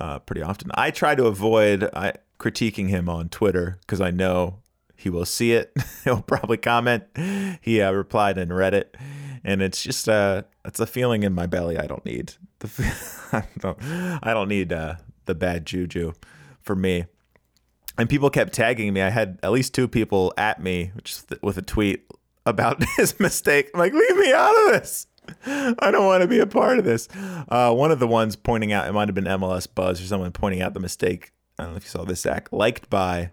uh, 0.00 0.18
pretty 0.18 0.42
often. 0.42 0.70
I 0.74 0.90
try 0.90 1.14
to 1.14 1.26
avoid 1.26 1.88
I, 1.94 2.14
critiquing 2.38 2.88
him 2.88 3.08
on 3.08 3.28
Twitter 3.28 3.78
because 3.80 4.00
I 4.00 4.10
know 4.10 4.58
he 4.96 5.10
will 5.10 5.24
see 5.24 5.52
it. 5.52 5.72
He'll 6.04 6.22
probably 6.22 6.56
comment. 6.56 7.04
He 7.60 7.80
uh, 7.80 7.92
replied 7.92 8.36
read 8.50 8.74
it, 8.74 8.96
and 9.44 9.62
it's 9.62 9.82
just 9.82 10.08
uh, 10.08 10.42
it's 10.64 10.80
a 10.80 10.86
feeling 10.86 11.22
in 11.22 11.34
my 11.34 11.46
belly 11.46 11.78
I 11.78 11.86
don't 11.86 12.04
need. 12.04 12.34
I 13.32 13.44
don't, 13.58 13.78
I 13.82 14.32
don't 14.34 14.48
need 14.48 14.72
uh, 14.72 14.96
the 15.26 15.34
bad 15.34 15.66
juju 15.66 16.12
for 16.62 16.74
me. 16.74 17.06
And 17.98 18.10
people 18.10 18.28
kept 18.30 18.52
tagging 18.52 18.92
me. 18.92 19.00
I 19.00 19.10
had 19.10 19.38
at 19.42 19.52
least 19.52 19.74
two 19.74 19.88
people 19.88 20.34
at 20.36 20.62
me 20.62 20.92
with 21.42 21.56
a 21.56 21.62
tweet 21.62 22.06
about 22.44 22.82
his 22.96 23.18
mistake. 23.18 23.70
I'm 23.72 23.80
like, 23.80 23.92
leave 23.92 24.16
me 24.16 24.32
out 24.32 24.54
of 24.64 24.72
this. 24.72 25.06
I 25.46 25.90
don't 25.90 26.04
want 26.04 26.22
to 26.22 26.28
be 26.28 26.38
a 26.38 26.46
part 26.46 26.78
of 26.78 26.84
this. 26.84 27.08
Uh, 27.48 27.72
one 27.72 27.90
of 27.90 27.98
the 27.98 28.06
ones 28.06 28.36
pointing 28.36 28.72
out, 28.72 28.86
it 28.86 28.92
might 28.92 29.08
have 29.08 29.14
been 29.14 29.24
MLS 29.24 29.66
Buzz 29.72 30.00
or 30.00 30.04
someone 30.04 30.30
pointing 30.30 30.62
out 30.62 30.74
the 30.74 30.80
mistake. 30.80 31.32
I 31.58 31.64
don't 31.64 31.72
know 31.72 31.78
if 31.78 31.84
you 31.84 31.90
saw 31.90 32.04
this, 32.04 32.26
act, 32.26 32.52
Liked 32.52 32.88
by 32.90 33.30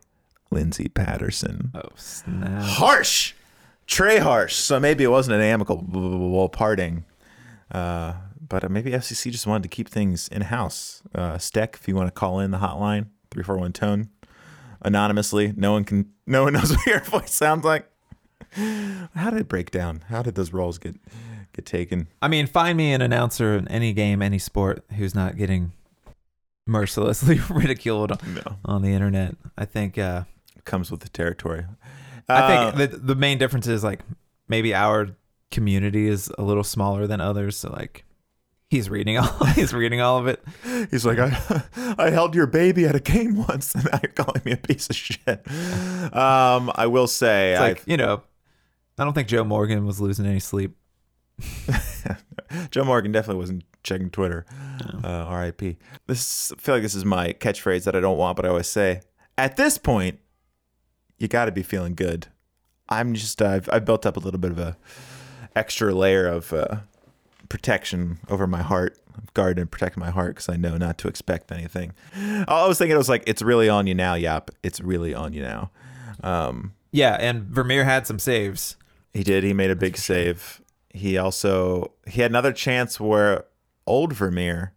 Lindsay 0.54 0.88
Patterson. 0.90 1.72
Oh 1.74 1.90
snap! 1.96 2.62
Harsh. 2.64 3.34
Trey 3.86 4.18
harsh. 4.20 4.56
So 4.56 4.80
maybe 4.80 5.04
it 5.04 5.10
wasn't 5.10 5.36
an 5.36 5.42
amicable 5.42 6.50
parting. 6.50 7.06
Uh, 7.72 8.14
but 8.48 8.64
uh, 8.64 8.70
maybe 8.70 8.92
FCC 8.92 9.32
just 9.32 9.48
wanted 9.48 9.64
to 9.64 9.70
keep 9.70 9.90
things 9.90 10.28
in 10.30 10.42
house. 10.42 11.02
Uh, 11.14 11.38
Steck, 11.38 11.78
if 11.80 11.88
you 11.88 11.96
want 11.96 12.08
to 12.08 12.12
call 12.12 12.40
in 12.40 12.52
the 12.52 12.60
hotline, 12.60 13.08
341 13.32 13.74
tone 13.74 14.10
anonymously. 14.82 15.54
No 15.56 15.72
one 15.74 15.84
can, 15.84 16.12
no 16.28 16.44
one 16.44 16.54
knows 16.58 16.72
what 16.72 16.86
your 16.86 17.00
voice 17.02 17.34
sounds 17.34 17.64
like. 17.66 17.90
How 18.56 19.32
did 19.32 19.40
it 19.42 19.48
break 19.48 19.72
down? 19.72 20.04
How 20.10 20.22
did 20.22 20.36
those 20.36 20.54
roles 20.54 20.78
get 20.78 20.96
get 21.54 21.66
taken? 21.66 22.08
I 22.22 22.28
mean, 22.28 22.46
find 22.48 22.78
me 22.78 22.94
an 22.94 23.02
announcer 23.02 23.56
in 23.56 23.68
any 23.70 23.92
game, 23.94 24.22
any 24.22 24.40
sport 24.40 24.84
who's 24.98 25.16
not 25.16 25.36
getting 25.36 25.72
mercilessly 26.68 27.40
ridiculed 27.50 28.12
No, 28.28 28.58
on 28.66 28.82
the 28.82 28.94
internet. 28.94 29.36
I 29.58 29.66
think 29.66 29.98
uh, 29.98 30.24
comes 30.66 30.90
with 30.92 31.02
the 31.02 31.10
territory. 31.10 31.66
I 32.30 32.34
Uh, 32.34 32.72
think 32.72 32.92
the 32.92 32.98
the 32.98 33.16
main 33.16 33.38
difference 33.38 33.68
is 33.68 33.84
like 33.84 34.00
maybe 34.48 34.74
our 34.74 35.10
community 35.52 36.08
is 36.08 36.32
a 36.38 36.42
little 36.44 36.64
smaller 36.64 37.06
than 37.08 37.20
others, 37.22 37.58
so 37.58 37.70
like 37.72 38.06
he's 38.70 38.90
reading 38.90 39.18
all 39.18 39.46
he's 39.56 39.74
reading 39.74 40.02
all 40.02 40.18
of 40.18 40.28
it. 40.28 40.44
He's 40.90 41.06
like, 41.06 41.20
I, 41.20 41.64
I 41.98 42.10
held 42.10 42.34
your 42.34 42.48
baby 42.48 42.86
at 42.86 42.96
a 42.96 43.00
game 43.00 43.36
once, 43.48 43.76
and 43.76 43.86
now 43.92 44.00
you're 44.02 44.12
calling 44.14 44.42
me 44.46 44.54
a 44.54 44.58
piece 44.58 44.90
of 44.90 44.96
shit. 44.96 45.46
Um, 46.16 46.72
I 46.76 46.88
will 46.88 47.08
say, 47.08 47.52
It's 47.54 47.62
I, 47.62 47.68
like 47.70 47.84
you 47.86 47.98
know, 47.98 48.24
I 48.98 49.04
don't 49.04 49.14
think 49.14 49.28
Joe 49.28 49.44
Morgan 49.44 49.86
was 49.86 50.00
losing 50.02 50.26
any 50.26 50.40
sleep. 50.40 50.76
Joe 52.72 52.84
Morgan 52.84 53.12
definitely 53.12 53.40
wasn't 53.40 53.64
checking 53.84 54.10
Twitter. 54.10 54.46
Uh, 55.04 55.08
R.I.P. 55.08 55.78
This 56.08 56.52
I 56.52 56.56
feel 56.62 56.76
like 56.76 56.84
this 56.84 56.96
is 56.96 57.04
my 57.06 57.34
catchphrase 57.34 57.84
that 57.86 57.96
I 57.96 58.00
don't 58.00 58.18
want, 58.18 58.36
but 58.38 58.46
I 58.46 58.50
always 58.50 58.68
say. 58.68 59.02
At 59.38 59.58
this 59.58 59.78
point, 59.78 60.20
you 61.24 61.28
got 61.30 61.46
to 61.46 61.52
be 61.52 61.64
feeling 61.64 61.96
good. 61.96 62.28
I'm 62.90 63.14
just 63.16 63.42
I've, 63.42 63.70
I've 63.72 63.86
built 63.86 64.06
up 64.06 64.18
a 64.18 64.20
little 64.20 64.40
bit 64.40 64.52
of 64.52 64.60
a 64.60 64.78
extra 65.56 65.94
layer 65.96 66.28
of 66.28 66.54
uh, 66.54 66.78
protection 67.50 68.20
over 68.30 68.46
my 68.46 68.62
heart. 68.62 68.98
I've 69.16 69.34
and 69.60 69.70
protect 69.70 69.96
my 69.96 70.10
heart 70.10 70.36
because 70.36 70.50
I 70.50 70.58
know 70.58 70.78
not 70.78 70.98
to 71.00 71.08
expect 71.08 71.52
anything. 71.52 71.94
I 72.16 72.66
was 72.68 72.78
thinking 72.78 72.96
it 72.96 72.98
was 72.98 73.10
like 73.10 73.24
it's 73.28 73.42
really 73.42 73.70
on 73.70 73.88
you 73.88 73.94
now, 73.96 74.16
Yap. 74.16 74.50
It's 74.64 74.80
really 74.82 75.14
on 75.14 75.34
you 75.34 75.42
now. 75.42 75.72
Um, 76.24 76.74
Yeah, 76.92 77.16
and 77.20 77.44
Vermeer 77.44 77.84
had 77.86 78.08
some 78.08 78.20
saves. 78.20 78.76
he 79.14 79.24
did. 79.24 79.44
He 79.44 79.54
made 79.54 79.70
a 79.72 79.76
big 79.76 79.98
save. 79.98 80.62
He 80.90 81.18
also 81.18 81.92
he 82.08 82.22
had 82.22 82.32
another 82.32 82.52
chance 82.52 83.00
where 83.00 83.46
old 83.86 84.14
Vermeer 84.14 84.74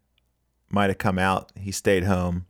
might 0.70 0.90
have 0.90 0.98
come 0.98 1.18
out. 1.18 1.50
He 1.58 1.72
stayed 1.72 2.04
home, 2.04 2.46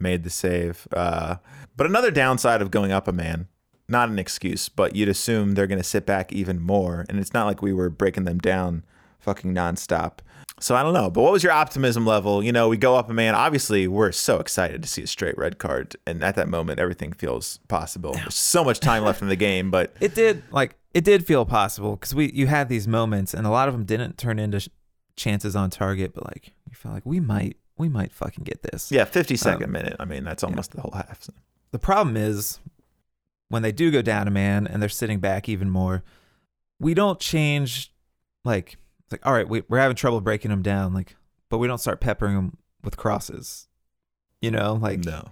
made 0.00 0.24
the 0.24 0.30
save. 0.30 0.86
Uh, 0.92 1.36
but 1.76 1.86
another 1.86 2.10
downside 2.10 2.62
of 2.62 2.70
going 2.70 2.92
up 2.92 3.08
a 3.08 3.12
man, 3.12 3.48
not 3.88 4.08
an 4.08 4.18
excuse, 4.18 4.68
but 4.68 4.94
you'd 4.96 5.08
assume 5.08 5.52
they're 5.52 5.66
going 5.66 5.80
to 5.80 5.84
sit 5.84 6.06
back 6.06 6.32
even 6.32 6.60
more. 6.60 7.06
And 7.08 7.18
it's 7.18 7.32
not 7.32 7.46
like 7.46 7.62
we 7.62 7.72
were 7.72 7.90
breaking 7.90 8.24
them 8.24 8.38
down 8.38 8.84
fucking 9.18 9.54
nonstop. 9.54 10.18
So 10.60 10.74
I 10.74 10.82
don't 10.82 10.94
know. 10.94 11.10
But 11.10 11.22
what 11.22 11.32
was 11.32 11.42
your 11.42 11.52
optimism 11.52 12.04
level? 12.04 12.42
You 12.42 12.52
know, 12.52 12.68
we 12.68 12.76
go 12.76 12.96
up 12.96 13.08
a 13.08 13.14
man. 13.14 13.34
Obviously, 13.34 13.86
we're 13.86 14.12
so 14.12 14.38
excited 14.40 14.82
to 14.82 14.88
see 14.88 15.02
a 15.02 15.06
straight 15.06 15.38
red 15.38 15.58
card. 15.58 15.96
And 16.06 16.22
at 16.24 16.34
that 16.34 16.48
moment, 16.48 16.80
everything 16.80 17.12
feels 17.12 17.58
possible. 17.68 18.12
There's 18.12 18.34
so 18.34 18.64
much 18.64 18.80
time 18.80 19.04
left 19.04 19.22
in 19.22 19.28
the 19.28 19.36
game, 19.36 19.70
but 19.70 19.94
It 20.00 20.14
did 20.14 20.42
like 20.50 20.76
it 20.94 21.04
did 21.04 21.26
feel 21.26 21.44
possible 21.44 21.96
because 21.96 22.14
we 22.14 22.32
you 22.32 22.46
had 22.46 22.68
these 22.68 22.88
moments 22.88 23.34
and 23.34 23.46
a 23.46 23.50
lot 23.50 23.68
of 23.68 23.74
them 23.74 23.84
didn't 23.84 24.18
turn 24.18 24.38
into 24.38 24.60
sh- 24.60 24.68
chances 25.16 25.54
on 25.54 25.70
target, 25.70 26.12
but 26.14 26.24
like 26.24 26.52
you 26.68 26.74
felt 26.74 26.94
like 26.94 27.06
we 27.06 27.20
might 27.20 27.56
we 27.78 27.88
might 27.88 28.12
fucking 28.12 28.44
get 28.44 28.62
this. 28.62 28.90
Yeah, 28.90 29.04
52nd 29.04 29.64
Um, 29.64 29.72
minute. 29.72 29.96
I 30.00 30.04
mean, 30.04 30.24
that's 30.24 30.42
almost 30.44 30.72
the 30.72 30.80
whole 30.80 30.92
half. 30.94 31.22
So. 31.22 31.32
The 31.70 31.78
problem 31.78 32.16
is 32.16 32.58
when 33.48 33.62
they 33.62 33.72
do 33.72 33.90
go 33.90 34.02
down 34.02 34.28
a 34.28 34.30
man 34.30 34.66
and 34.66 34.82
they're 34.82 34.88
sitting 34.88 35.20
back 35.20 35.48
even 35.48 35.70
more, 35.70 36.02
we 36.80 36.94
don't 36.94 37.18
change 37.20 37.92
like 38.44 38.76
it's 39.04 39.12
like 39.12 39.24
all 39.26 39.32
right, 39.32 39.48
we, 39.48 39.62
we're 39.68 39.78
having 39.78 39.96
trouble 39.96 40.20
breaking 40.20 40.50
them 40.50 40.62
down, 40.62 40.92
like, 40.92 41.16
but 41.48 41.58
we 41.58 41.66
don't 41.66 41.78
start 41.78 42.00
peppering 42.00 42.34
them 42.34 42.58
with 42.82 42.96
crosses. 42.96 43.68
You 44.40 44.50
know, 44.50 44.74
like 44.74 45.04
no. 45.04 45.30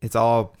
it's 0.00 0.16
all 0.16 0.56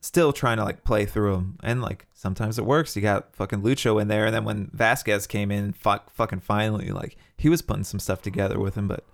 still 0.00 0.32
trying 0.34 0.58
to 0.58 0.64
like 0.64 0.84
play 0.84 1.06
through 1.06 1.32
them 1.32 1.56
and 1.62 1.80
like 1.80 2.06
sometimes 2.12 2.58
it 2.58 2.64
works 2.66 2.94
you 2.94 3.00
got 3.00 3.34
fucking 3.34 3.62
lucho 3.62 4.00
in 4.00 4.06
there 4.06 4.26
and 4.26 4.34
then 4.34 4.44
when 4.44 4.66
vazquez 4.66 5.26
came 5.26 5.50
in 5.50 5.72
fuck 5.72 6.10
fucking 6.10 6.40
finally 6.40 6.90
like 6.90 7.16
he 7.38 7.48
was 7.48 7.62
putting 7.62 7.82
some 7.84 7.98
stuff 7.98 8.20
together 8.20 8.60
with 8.60 8.74
him 8.74 8.86
but 8.86 9.06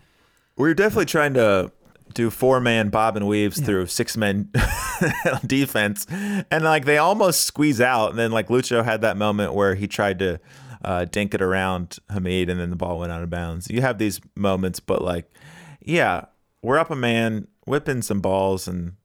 We 0.60 0.68
were 0.68 0.74
definitely 0.74 1.06
trying 1.06 1.32
to 1.34 1.72
do 2.12 2.28
four 2.28 2.60
man 2.60 2.90
bob 2.90 3.16
and 3.16 3.26
weaves 3.26 3.58
through 3.58 3.86
six 3.86 4.14
men 4.14 4.50
defense. 5.46 6.06
And 6.10 6.64
like 6.64 6.84
they 6.84 6.98
almost 6.98 7.44
squeeze 7.44 7.80
out. 7.80 8.10
And 8.10 8.18
then 8.18 8.30
like 8.30 8.48
Lucho 8.48 8.84
had 8.84 9.00
that 9.00 9.16
moment 9.16 9.54
where 9.54 9.74
he 9.74 9.88
tried 9.88 10.18
to 10.18 10.38
uh, 10.84 11.06
dink 11.06 11.32
it 11.32 11.40
around 11.40 11.96
Hamid 12.10 12.50
and 12.50 12.60
then 12.60 12.68
the 12.68 12.76
ball 12.76 12.98
went 12.98 13.10
out 13.10 13.22
of 13.22 13.30
bounds. 13.30 13.70
You 13.70 13.80
have 13.80 13.96
these 13.96 14.20
moments, 14.36 14.80
but 14.80 15.00
like, 15.00 15.32
yeah, 15.80 16.26
we're 16.60 16.78
up 16.78 16.90
a 16.90 16.96
man, 16.96 17.48
whipping 17.64 18.02
some 18.02 18.20
balls 18.20 18.68
and 18.68 18.96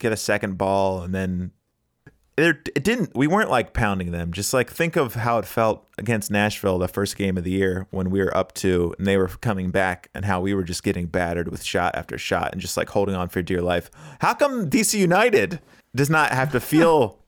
get 0.00 0.12
a 0.12 0.18
second 0.18 0.58
ball. 0.58 1.00
And 1.00 1.14
then 1.14 1.52
it, 2.42 2.68
it 2.76 2.84
didn't, 2.84 3.16
we 3.16 3.26
weren't 3.26 3.50
like 3.50 3.72
pounding 3.72 4.10
them. 4.12 4.32
Just 4.32 4.52
like 4.54 4.70
think 4.70 4.96
of 4.96 5.14
how 5.14 5.38
it 5.38 5.44
felt 5.44 5.86
against 5.98 6.30
Nashville, 6.30 6.78
the 6.78 6.88
first 6.88 7.16
game 7.16 7.36
of 7.36 7.44
the 7.44 7.50
year 7.50 7.86
when 7.90 8.10
we 8.10 8.20
were 8.20 8.36
up 8.36 8.52
two 8.54 8.94
and 8.98 9.06
they 9.06 9.16
were 9.16 9.28
coming 9.28 9.70
back 9.70 10.08
and 10.14 10.24
how 10.24 10.40
we 10.40 10.54
were 10.54 10.62
just 10.64 10.82
getting 10.82 11.06
battered 11.06 11.48
with 11.48 11.62
shot 11.62 11.94
after 11.94 12.16
shot 12.18 12.52
and 12.52 12.60
just 12.60 12.76
like 12.76 12.88
holding 12.90 13.14
on 13.14 13.28
for 13.28 13.42
dear 13.42 13.60
life. 13.62 13.90
How 14.20 14.34
come 14.34 14.68
DC 14.70 14.98
United 14.98 15.60
does 15.94 16.08
not 16.10 16.30
have 16.32 16.52
to 16.52 16.60
feel 16.72 17.18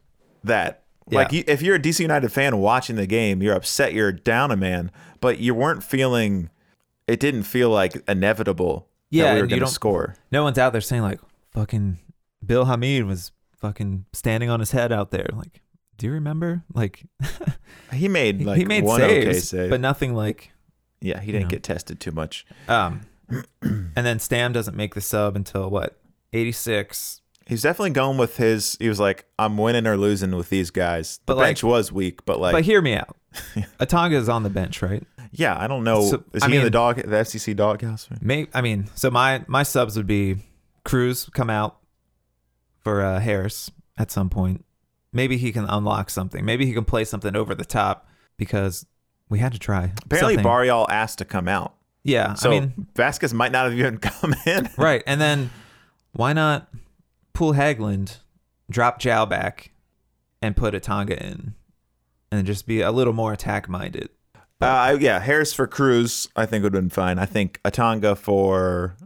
that? 0.44 0.82
Like 1.10 1.32
Yeah. 1.32 1.38
you, 1.38 1.44
if 1.48 1.62
you're 1.62 1.76
a 1.76 1.80
DC 1.80 2.00
United 2.00 2.30
fan 2.30 2.58
watching 2.58 2.96
the 2.96 3.06
game, 3.06 3.42
you're 3.42 3.56
upset 3.56 3.92
you're 3.92 4.12
down 4.12 4.50
a 4.52 4.56
man, 4.56 4.90
but 5.20 5.38
you 5.40 5.52
weren't 5.54 5.82
feeling, 5.82 6.48
it 7.08 7.18
didn't 7.18 7.42
feel 7.42 7.70
like 7.70 8.00
inevitable 8.08 8.86
Yeah, 9.10 9.24
that 9.24 9.34
we 9.34 9.40
were 9.42 9.46
going 9.48 9.60
to 9.60 9.66
score. 9.66 10.14
no 10.30 10.44
one's 10.44 10.58
out 10.58 10.70
there 10.72 10.80
saying 10.80 11.02
like 11.02 11.18
fucking 11.50 11.98
bill 12.46 12.64
hamid 12.66 13.04
was 13.04 13.32
fucking 13.62 14.04
standing 14.12 14.50
on 14.50 14.60
his 14.60 14.72
head 14.72 14.92
out 14.92 15.10
there 15.12 15.28
like 15.32 15.62
do 15.96 16.06
you 16.06 16.12
remember 16.12 16.64
like 16.74 17.04
He 17.92 18.08
made 18.08 18.42
like 18.44 18.58
he 18.58 18.64
made 18.64 18.84
one 18.84 19.00
saves 19.00 19.26
okay 19.28 19.38
save. 19.38 19.70
but 19.70 19.80
nothing 19.80 20.14
like 20.14 20.50
yeah, 21.00 21.18
he 21.20 21.32
didn't 21.32 21.44
know. 21.44 21.50
get 21.50 21.62
tested 21.64 21.98
too 21.98 22.12
much. 22.12 22.44
um 22.68 23.00
and 23.62 23.92
then 23.94 24.18
stam 24.18 24.52
doesn't 24.52 24.76
make 24.76 24.94
the 24.94 25.00
sub 25.00 25.34
until 25.36 25.70
what 25.70 25.98
86 26.32 27.20
He's 27.46 27.62
definitely 27.62 27.90
going 27.90 28.18
with 28.18 28.36
his. 28.36 28.76
He 28.78 28.88
was 28.88 29.00
like, 29.00 29.24
"I'm 29.36 29.58
winning 29.58 29.84
or 29.84 29.96
losing 29.96 30.30
with 30.36 30.48
these 30.48 30.70
guys." 30.70 31.16
The 31.18 31.22
But, 31.26 31.36
like- 31.38 31.46
bench 31.48 31.64
was 31.64 31.90
weak, 31.90 32.24
but 32.24 32.38
like, 32.38 32.52
but 32.52 32.62
hear 32.64 32.80
me 32.80 32.94
out 32.94 33.16
atanga 33.80 34.12
is 34.14 34.28
on 34.28 34.44
the 34.44 34.48
bench 34.50 34.80
right 34.80 35.04
yeah, 35.32 35.58
I 35.58 35.66
don't 35.66 35.82
know. 35.82 36.02
So, 36.02 36.24
is 36.34 36.42
I 36.42 36.48
he 36.48 36.56
in 36.56 36.62
the 36.62 36.70
dog, 36.70 36.96
the 36.96 37.02
FCC 37.06 37.56
doghouse? 37.56 38.08
May 38.20 38.46
I 38.54 38.60
mean, 38.60 38.88
so 38.94 39.10
my 39.10 39.42
my 39.48 39.62
subs 39.64 39.96
would 39.96 40.06
be 40.06 40.36
Cruz 40.84 41.28
come 41.32 41.50
out 41.50 41.78
for 42.82 43.02
uh, 43.02 43.20
Harris 43.20 43.70
at 43.96 44.10
some 44.10 44.28
point. 44.30 44.64
Maybe 45.12 45.36
he 45.36 45.52
can 45.52 45.64
unlock 45.66 46.08
something. 46.10 46.44
Maybe 46.44 46.64
he 46.66 46.72
can 46.72 46.84
play 46.84 47.04
something 47.04 47.36
over 47.36 47.54
the 47.54 47.64
top 47.64 48.08
because 48.38 48.86
we 49.28 49.38
had 49.40 49.52
to 49.52 49.58
try. 49.58 49.92
Apparently, 50.04 50.34
something. 50.34 50.42
Barreal 50.44 50.86
asked 50.90 51.18
to 51.18 51.24
come 51.24 51.48
out, 51.48 51.74
Yeah, 52.02 52.34
so 52.34 52.50
I 52.50 52.60
mean, 52.60 52.86
Vazquez 52.94 53.32
might 53.34 53.52
not 53.52 53.64
have 53.64 53.78
even 53.78 53.98
come 53.98 54.34
in. 54.46 54.68
right. 54.78 55.02
And 55.06 55.20
then 55.20 55.50
why 56.12 56.32
not 56.32 56.68
pull 57.34 57.52
Hagglund, 57.52 58.18
drop 58.70 59.00
Gyau 59.00 59.28
back, 59.28 59.70
and 60.40 60.56
put 60.56 60.74
Atanga 60.74 61.16
in, 61.20 61.54
and 62.30 62.46
just 62.46 62.66
be 62.66 62.80
a 62.80 62.90
little 62.90 63.12
more 63.12 63.32
attack 63.34 63.68
minded. 63.68 64.08
Uh, 64.60 64.96
yeah, 65.00 65.18
Harris 65.18 65.52
for 65.52 65.66
Cruz, 65.66 66.28
I 66.36 66.46
think 66.46 66.62
would 66.62 66.72
have 66.72 66.82
been 66.82 66.88
fine. 66.90 67.18
I 67.18 67.26
think 67.26 67.60
Atanga 67.64 68.16
for, 68.16 68.96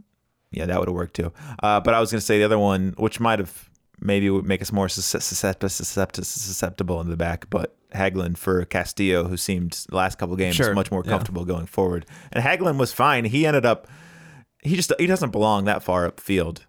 yeah, 0.51 0.65
that 0.67 0.77
would 0.79 0.87
have 0.87 0.95
worked 0.95 1.15
too. 1.15 1.33
Uh, 1.63 1.79
but 1.79 1.93
I 1.95 1.99
was 1.99 2.11
going 2.11 2.19
to 2.19 2.25
say 2.25 2.37
the 2.37 2.43
other 2.43 2.59
one, 2.59 2.93
which 2.97 3.19
might 3.19 3.39
have 3.39 3.66
maybe 3.99 4.27
it 4.27 4.31
would 4.31 4.45
make 4.45 4.61
us 4.61 4.71
more 4.71 4.87
suscept- 4.87 5.21
suscept- 5.21 5.59
suscept- 5.59 6.23
susceptible 6.23 7.01
in 7.01 7.09
the 7.09 7.17
back, 7.17 7.49
but 7.49 7.75
Hagglund 7.93 8.37
for 8.37 8.65
Castillo, 8.65 9.27
who 9.27 9.37
seemed 9.37 9.85
the 9.89 9.95
last 9.95 10.17
couple 10.17 10.35
games 10.35 10.55
Sure, 10.55 10.73
much 10.73 10.91
more 10.91 11.03
yeah. 11.05 11.11
comfortable 11.11 11.45
going 11.45 11.65
forward. 11.65 12.05
And 12.31 12.43
Hagglund 12.43 12.77
was 12.77 12.91
fine. 12.93 13.25
He 13.25 13.45
ended 13.45 13.65
up, 13.65 13.87
he 14.61 14.75
just 14.75 14.91
he 14.99 15.07
doesn't 15.07 15.31
belong 15.31 15.65
that 15.65 15.83
far 15.83 16.09
upfield. 16.09 16.59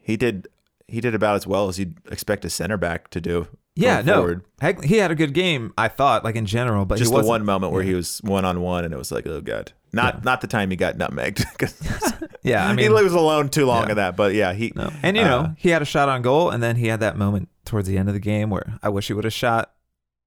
He 0.00 0.16
did 0.16 0.48
he 0.88 1.00
did 1.00 1.14
about 1.14 1.36
as 1.36 1.46
well 1.46 1.68
as 1.68 1.78
you'd 1.78 1.96
expect 2.10 2.44
a 2.44 2.50
center 2.50 2.76
back 2.76 3.08
to 3.10 3.20
do. 3.20 3.46
Yeah, 3.76 4.02
no, 4.02 4.14
forward. 4.16 4.84
He 4.84 4.98
had 4.98 5.10
a 5.10 5.14
good 5.14 5.34
game. 5.34 5.72
I 5.76 5.88
thought, 5.88 6.24
like 6.24 6.36
in 6.36 6.46
general, 6.46 6.84
but 6.84 6.98
just 6.98 7.12
he 7.12 7.20
the 7.20 7.26
one 7.26 7.44
moment 7.44 7.72
where 7.72 7.82
he 7.82 7.94
was 7.94 8.18
one 8.22 8.44
on 8.44 8.60
one, 8.60 8.84
and 8.84 8.94
it 8.94 8.96
was 8.96 9.10
like, 9.10 9.26
oh 9.26 9.40
god, 9.40 9.72
not 9.94 10.14
Yeah. 10.16 10.20
not 10.24 10.40
the 10.40 10.46
time 10.46 10.70
he 10.70 10.76
got 10.76 10.96
nutmegged. 10.98 11.44
Yeah, 12.42 12.68
I 12.68 12.74
mean, 12.74 12.94
he 12.94 13.02
was 13.02 13.14
alone 13.14 13.48
too 13.48 13.64
long 13.64 13.84
Yeah. 13.84 13.90
of 13.90 13.96
that. 13.96 14.16
But 14.16 14.34
yeah, 14.34 14.52
he 14.52 14.70
No. 14.76 14.92
And 15.02 15.16
you 15.16 15.22
uh, 15.22 15.26
know, 15.26 15.54
he 15.56 15.70
had 15.70 15.80
a 15.80 15.86
shot 15.86 16.10
on 16.10 16.20
goal, 16.20 16.50
and 16.50 16.62
then 16.62 16.76
he 16.76 16.88
had 16.88 17.00
that 17.00 17.16
moment 17.16 17.48
towards 17.64 17.88
the 17.88 17.96
end 17.96 18.08
of 18.08 18.14
the 18.14 18.20
game 18.20 18.50
where 18.50 18.78
I 18.82 18.90
wish 18.90 19.06
he 19.06 19.14
would 19.14 19.24
have 19.24 19.32
shot. 19.32 19.72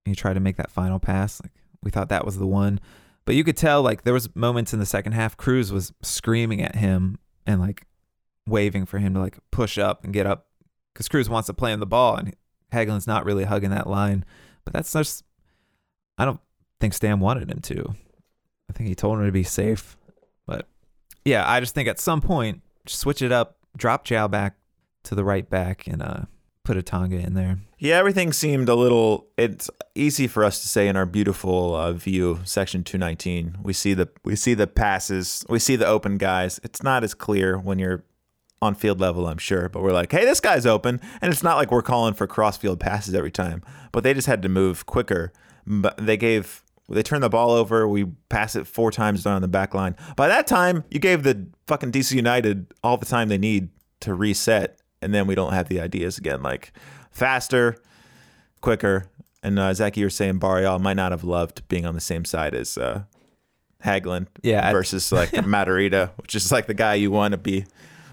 He 0.04 0.16
tried 0.16 0.34
to 0.34 0.40
make 0.40 0.58
that 0.58 0.72
final 0.72 0.98
pass. 0.98 1.40
Like 1.44 1.52
we 1.84 1.92
thought 1.92 2.10
that 2.10 2.26
was 2.26 2.40
the 2.40 2.48
one, 2.48 2.80
but 3.26 3.36
you 3.36 3.44
could 3.44 3.56
tell 3.58 3.84
like 3.84 4.04
there 4.04 4.16
was 4.16 4.36
moments 4.36 4.74
in 4.74 4.80
the 4.80 4.86
second 4.88 5.12
half. 5.12 5.38
Cruz 5.38 5.72
was 5.72 5.94
screaming 6.02 6.60
at 6.62 6.76
him 6.76 7.20
and 7.46 7.62
like 7.62 7.86
waving 8.48 8.88
for 8.88 8.98
him 8.98 9.14
to 9.14 9.20
like 9.20 9.38
push 9.52 9.78
up 9.78 10.04
and 10.04 10.12
get 10.12 10.26
up 10.26 10.48
because 10.94 11.08
Cruz 11.08 11.30
wants 11.30 11.46
to 11.48 11.54
play 11.54 11.72
on 11.72 11.80
the 11.80 11.86
ball, 11.86 12.16
and 12.16 12.36
Hagglund's 12.74 13.06
not 13.06 13.26
really 13.26 13.44
hugging 13.44 13.70
that 13.70 13.88
line. 13.88 14.26
But 14.64 14.74
that's 14.74 14.92
just 14.92 15.24
I 16.18 16.26
don't 16.26 16.40
think 16.80 16.96
Stam 16.96 17.20
wanted 17.20 17.52
him 17.52 17.60
to. 17.62 17.94
I 18.70 18.74
think 18.74 18.90
he 18.90 18.96
told 18.96 19.20
him 19.20 19.26
to 19.26 19.32
be 19.32 19.44
safe. 19.44 19.98
But 20.46 20.68
yeah, 21.26 21.50
I 21.50 21.60
just 21.60 21.76
think 21.76 21.88
at 21.88 22.00
some 22.00 22.22
point 22.22 22.62
switch 22.86 23.22
it 23.22 23.32
up, 23.32 23.58
drop 23.76 24.06
Gyau 24.06 24.30
back 24.30 24.56
to 25.04 25.16
the 25.16 25.24
right 25.24 25.50
back, 25.50 25.88
and 25.88 26.02
uh, 26.02 26.22
put 26.64 26.78
Atanga 26.78 27.24
in 27.26 27.34
there. 27.34 27.60
Yeah, 27.80 27.98
everything 27.98 28.34
seemed 28.34 28.70
a 28.70 28.76
little. 28.76 29.28
It's 29.38 29.70
easy 29.96 30.28
for 30.28 30.44
us 30.44 30.62
to 30.62 30.68
say 30.68 30.88
in 30.88 30.96
our 30.96 31.06
beautiful 31.06 31.76
uh, 31.76 31.94
view, 31.94 32.40
section 32.44 32.84
two 32.84 32.98
nineteen. 32.98 33.58
We 33.62 33.74
see 33.74 33.94
the 33.94 34.10
we 34.24 34.36
see 34.36 34.54
the 34.54 34.68
passes, 34.68 35.46
we 35.48 35.60
see 35.60 35.76
the 35.76 35.88
open 35.88 36.18
guys. 36.18 36.60
It's 36.64 36.82
not 36.82 37.04
as 37.04 37.14
clear 37.14 37.58
when 37.58 37.80
you're 37.80 38.04
on 38.60 38.74
field 38.74 39.00
level, 39.00 39.28
I'm 39.28 39.38
sure, 39.38 39.70
but 39.70 39.84
we're 39.84 39.92
like, 39.92 40.12
hey, 40.12 40.26
this 40.26 40.40
guy's 40.40 40.66
open, 40.66 41.00
and 41.22 41.32
it's 41.32 41.44
not 41.44 41.58
like 41.58 41.72
we're 41.72 41.84
calling 41.84 42.16
for 42.16 42.26
cross 42.26 42.58
field 42.58 42.80
passes 42.80 43.14
every 43.14 43.30
time. 43.32 43.62
But 43.92 44.04
they 44.04 44.16
just 44.16 44.28
had 44.28 44.42
to 44.42 44.50
move 44.50 44.86
quicker. 44.88 45.32
But 45.68 45.98
they 45.98 46.18
gave 46.18 46.64
they 46.90 47.04
turn 47.04 47.22
the 47.22 47.30
ball 47.30 47.52
over. 47.52 47.88
We 47.88 48.06
pass 48.30 48.56
it 48.56 48.66
four 48.68 48.92
times 48.92 49.24
down 49.24 49.42
the 49.42 49.48
back 49.48 49.74
line. 49.74 49.96
By 50.16 50.28
that 50.28 50.48
time, 50.48 50.84
you 50.90 51.00
gave 51.00 51.24
the 51.24 51.48
fucking 51.68 51.92
DC 51.92 52.14
United 52.14 52.68
all 52.84 52.98
the 52.98 53.06
time 53.06 53.28
they 53.30 53.38
need 53.38 53.70
to 54.02 54.14
reset, 54.14 54.80
and 55.02 55.14
then 55.14 55.28
we 55.28 55.36
don't 55.36 55.54
have 55.54 55.68
the 55.70 55.80
ideas 55.82 56.18
again. 56.18 56.42
Like 56.44 56.72
faster, 57.12 57.76
quicker. 58.62 59.06
And 59.44 59.60
uh, 59.60 59.74
Zach, 59.74 59.98
you 59.98 60.06
were 60.06 60.10
saying 60.10 60.40
Barrial 60.40 60.80
might 60.80 60.96
not 60.96 61.12
have 61.12 61.24
loved 61.24 61.68
being 61.68 61.86
on 61.86 61.94
the 61.94 62.02
same 62.02 62.26
side 62.26 62.54
as 62.56 62.78
uh, 62.78 63.04
Hagglund 63.84 64.28
Yeah, 64.44 64.68
I- 64.68 64.72
versus 64.72 65.12
like 65.12 65.30
Matarrita, 65.32 66.12
which 66.18 66.36
is 66.36 66.52
like 66.52 66.68
the 66.68 66.74
guy 66.74 66.96
you 66.96 67.12
want 67.12 67.34
to 67.34 67.38
be 67.38 67.66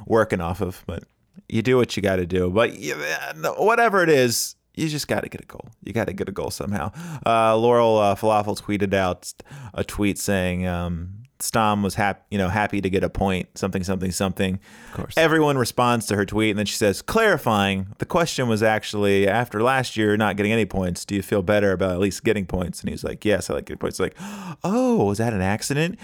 working 0.07 0.41
off 0.41 0.61
of. 0.61 0.83
But 0.87 1.05
you 1.49 1.63
do 1.63 1.77
what 1.77 1.97
you 1.97 2.03
got 2.03 2.17
to 2.17 2.27
do. 2.27 2.51
But 2.51 2.79
yeah, 2.79 3.33
whatever 3.57 4.03
it 4.03 4.09
is, 4.09 4.55
you 4.75 4.89
just 4.89 5.09
got 5.09 5.23
to 5.23 5.29
get 5.29 5.41
a 5.41 5.47
goal. 5.47 5.69
You 5.83 5.93
got 5.93 6.07
to 6.07 6.13
get 6.13 6.29
a 6.29 6.33
goal 6.33 6.51
somehow. 6.51 6.93
Uh, 7.25 7.57
Laurel 7.57 7.99
uh, 7.99 8.15
Falafel 8.15 8.61
tweeted 8.61 8.93
out 8.95 9.33
a 9.73 9.85
tweet 9.85 10.19
saying 10.19 10.67
um, 10.67 11.25
Stam 11.41 11.83
was 11.83 11.95
happy, 11.95 12.23
you 12.31 12.39
know, 12.39 12.49
happy 12.49 12.81
to 12.81 12.89
get 12.89 13.05
a 13.05 13.11
point. 13.11 13.57
Something, 13.57 13.85
something, 13.85 14.11
something. 14.11 14.59
Of 14.89 14.95
course. 14.95 15.15
Everyone 15.17 15.59
responds 15.59 16.07
to 16.07 16.17
her 16.17 16.25
tweet, 16.25 16.51
and 16.51 16.59
then 16.59 16.67
she 16.67 16.77
says, 16.77 17.03
clarifying. 17.03 17.89
The 17.99 18.07
question 18.07 18.49
was 18.49 18.63
actually 18.63 19.29
after 19.29 19.63
last 19.63 19.97
year 19.97 20.17
not 20.17 20.37
getting 20.37 20.53
any 20.53 20.65
points. 20.65 21.05
Do 21.05 21.15
you 21.15 21.23
feel 21.23 21.43
better 21.43 21.73
about 21.73 21.93
at 21.93 22.01
least 22.01 22.25
getting 22.25 22.47
points? 22.47 22.81
And 22.81 22.91
he's 22.91 23.05
like, 23.05 23.25
Yes, 23.25 23.51
I 23.51 23.55
like 23.55 23.67
getting 23.67 23.79
points. 23.79 24.01
Like, 24.01 24.17
oh, 24.65 25.05
was 25.05 25.19
that 25.19 25.33
an 25.33 25.43
accident? 25.43 25.99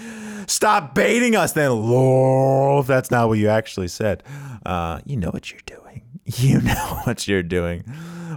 Stop 0.47 0.95
baiting 0.95 1.35
us, 1.37 1.53
then, 1.53 1.71
Laurel. 1.71 2.81
If 2.81 2.87
that's 2.87 3.11
not 3.11 3.29
what 3.29 3.39
you 3.39 3.49
actually 3.49 3.89
said, 3.89 4.23
uh, 4.67 5.01
you 5.05 5.17
know 5.17 5.31
what 5.31 5.51
you're 5.51 5.61
doing. 5.67 5.77
You 6.37 6.61
know 6.61 7.01
what 7.05 7.27
you're 7.27 7.43
doing. 7.43 7.83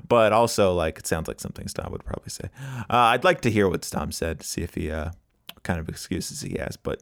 But 0.08 0.34
also, 0.34 0.73
like, 0.73 0.99
it 0.99 1.08
sounds 1.08 1.27
like 1.27 1.39
something 1.39 1.67
Stam 1.67 1.91
would 1.91 2.03
probably 2.06 2.29
say. 2.29 2.49
Uh, 2.89 3.13
I'd 3.13 3.23
like 3.23 3.41
to 3.41 3.51
hear 3.51 3.67
what 3.69 3.84
Stam 3.86 4.12
said 4.12 4.39
to 4.41 4.47
see 4.47 4.62
if 4.62 4.75
he, 4.75 4.89
uh, 4.91 5.12
what 5.53 5.63
kind 5.63 5.79
of 5.79 5.89
excuses 5.89 6.41
he 6.41 6.58
has. 6.60 6.77
But, 6.77 7.01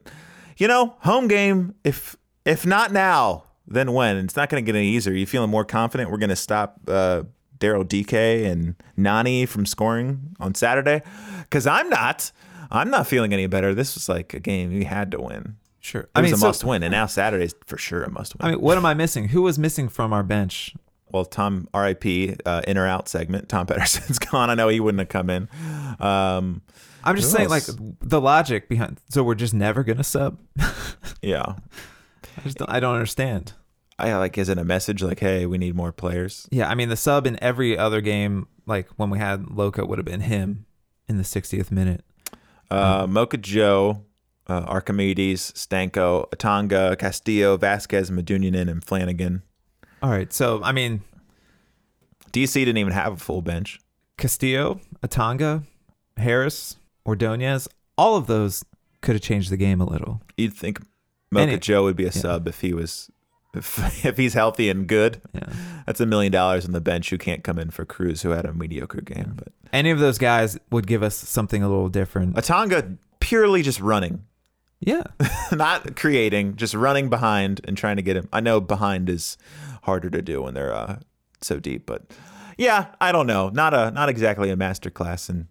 you 0.58 0.68
know, 0.68 0.96
home 1.00 1.28
game, 1.28 1.76
if 1.84 2.16
if 2.46 2.66
not 2.66 2.92
now, 2.92 3.44
then 3.68 3.94
when? 3.94 4.18
It's 4.18 4.36
not 4.36 4.50
going 4.50 4.64
to 4.64 4.72
get 4.72 4.78
any 4.78 4.90
easier. 4.90 5.14
Are 5.14 5.16
You 5.16 5.26
feeling 5.26 5.50
more 5.50 5.64
confident 5.66 6.10
we're 6.12 6.18
going 6.18 6.30
to 6.30 6.36
stop 6.36 6.80
uh, 6.88 7.24
Daryl 7.60 7.88
Dike 7.88 8.14
and 8.50 8.76
Nani 8.98 9.46
from 9.46 9.66
scoring 9.66 10.36
on 10.40 10.56
Saturday? 10.56 11.02
Because 11.42 11.68
I'm 11.68 11.90
not. 11.90 12.32
I'm 12.72 12.90
not 12.90 13.06
feeling 13.06 13.34
any 13.34 13.48
better. 13.48 13.76
This 13.76 13.96
was 13.96 14.08
like 14.10 14.34
a 14.34 14.40
game 14.40 14.74
we 14.74 14.86
had 14.86 15.12
to 15.12 15.22
win. 15.22 15.58
Sure. 15.82 16.02
It 16.02 16.10
I 16.16 16.22
was 16.22 16.28
mean, 16.28 16.34
a 16.36 16.38
so- 16.38 16.48
must 16.48 16.64
win, 16.64 16.84
and 16.84 16.92
now 16.92 17.06
Saturday's 17.06 17.54
for 17.66 17.78
sure 17.78 18.04
a 18.04 18.10
must 18.10 18.38
win. 18.38 18.48
I 18.48 18.52
mean, 18.52 18.62
what 18.62 18.78
am 18.78 18.86
I 18.86 18.94
missing? 18.94 19.30
Who 19.30 19.42
was 19.42 19.60
missing 19.60 19.90
from 19.90 20.14
our 20.14 20.24
bench? 20.24 20.74
Well, 21.14 21.26
Tom 21.26 21.68
RIP 21.74 22.40
uh, 22.46 22.62
in 22.68 22.78
or 22.78 22.88
out 22.88 23.08
segment. 23.08 23.50
Tom 23.50 23.66
Pettersson's 23.68 24.20
gone. 24.20 24.50
I 24.50 24.56
know 24.56 24.68
he 24.68 24.80
wouldn't 24.80 25.00
have 25.00 25.10
come 25.10 25.30
in. 25.30 25.50
Um, 26.00 26.62
I'm 27.04 27.16
just 27.16 27.32
saying, 27.32 27.50
like 27.50 27.64
the 28.02 28.22
logic 28.22 28.70
behind. 28.70 29.00
So 29.10 29.24
we're 29.24 29.36
just 29.36 29.54
never 29.54 29.84
gonna 29.84 30.04
sub. 30.04 30.40
yeah, 31.22 31.56
I 32.38 32.42
just 32.44 32.58
don't, 32.58 32.70
I 32.70 32.80
don't 32.80 32.94
understand. 32.94 33.54
I 33.98 34.16
like. 34.16 34.38
Is 34.38 34.50
it 34.50 34.58
a 34.58 34.64
message 34.64 35.02
like, 35.02 35.20
"Hey, 35.20 35.46
we 35.46 35.58
need 35.58 35.76
more 35.76 35.92
players"? 35.92 36.48
Yeah, 36.52 36.70
I 36.70 36.76
mean 36.76 36.90
the 36.90 36.96
sub 36.96 37.26
in 37.26 37.42
every 37.42 37.78
other 37.78 38.02
game, 38.02 38.48
like 38.66 38.88
when 38.98 39.10
we 39.10 39.18
had 39.18 39.50
Loca, 39.50 39.86
would 39.86 39.98
have 39.98 40.06
been 40.06 40.22
him 40.22 40.66
in 41.08 41.18
the 41.18 41.24
60th 41.24 41.72
minute. 41.72 42.04
Uh, 42.70 43.06
Mocha 43.08 43.38
Joe, 43.38 44.06
uh, 44.48 44.64
Archimedes, 44.66 45.52
Stanko, 45.52 46.30
Atanga, 46.30 46.98
Castillo, 46.98 47.58
Vazquez, 47.58 48.10
Medunjanin, 48.10 48.70
and 48.70 48.84
Flanagan. 48.84 49.44
All 50.02 50.10
right, 50.10 50.32
so 50.34 50.62
I 50.64 50.72
mean 50.72 51.02
DC 52.32 52.54
didn't 52.54 52.78
even 52.78 52.94
have 52.94 53.14
a 53.14 53.18
full 53.18 53.42
bench. 53.42 53.80
Castillo, 54.18 54.80
Atanga, 55.04 55.64
Harris, 56.18 56.78
Ordonez, 57.06 57.68
all 57.98 58.16
of 58.16 58.28
those 58.28 58.64
could 59.02 59.16
have 59.16 59.22
changed 59.22 59.50
the 59.50 59.58
game 59.58 59.82
a 59.82 59.86
little. 59.86 60.22
You'd 60.38 60.54
think 60.54 60.82
Mocha 61.32 61.54
it- 61.54 61.62
Joe 61.62 61.84
would 61.84 61.96
be 61.96 62.06
a 62.06 62.12
sub 62.12 62.48
if 62.48 62.62
he 62.62 62.74
was, 62.74 63.10
if, 63.56 64.06
if 64.06 64.18
he's 64.18 64.34
healthy 64.34 64.70
and 64.70 64.88
good. 64.88 65.22
Yeah. 65.34 65.50
That's 65.86 66.00
a 66.00 66.06
million 66.06 66.32
dollars 66.32 66.66
on 66.66 66.72
the 66.72 66.82
bench 66.82 67.10
who 67.10 67.18
can't 67.18 67.44
come 67.44 67.58
in 67.60 67.72
for 67.72 67.84
Cruz, 67.86 68.22
who 68.22 68.30
had 68.30 68.46
a 68.46 68.54
mediocre 68.54 69.02
game. 69.02 69.34
But 69.36 69.50
Any 69.74 69.90
of 69.90 70.00
those 70.00 70.18
guys 70.18 70.58
would 70.70 70.88
give 70.88 71.04
us 71.04 71.16
something 71.16 71.64
a 71.64 71.68
little 71.70 71.90
different. 71.90 72.36
Atanga 72.36 72.98
purely 73.20 73.62
just 73.64 73.80
running, 73.82 74.24
Yeah. 74.80 75.04
not 75.52 75.96
creating, 75.96 76.56
just 76.58 76.76
running 76.76 77.10
behind 77.10 77.62
and 77.66 77.76
trying 77.76 77.96
to 77.98 78.02
get 78.04 78.16
him. 78.16 78.30
I 78.32 78.40
know 78.40 78.62
behind 78.62 79.10
is 79.10 79.38
harder 79.82 80.10
to 80.10 80.22
do 80.22 80.44
when 80.44 80.54
they're 80.54 80.74
uh, 80.74 81.00
so 81.42 81.60
deep, 81.60 81.86
but 81.86 82.04
yeah, 82.58 82.88
I 83.00 83.12
don't 83.12 83.28
know. 83.28 83.50
Not 83.50 83.74
a 83.74 83.92
not 83.92 84.10
exactly 84.10 84.50
a 84.50 84.56
master 84.56 84.90
class, 84.90 85.30
and 85.30 85.48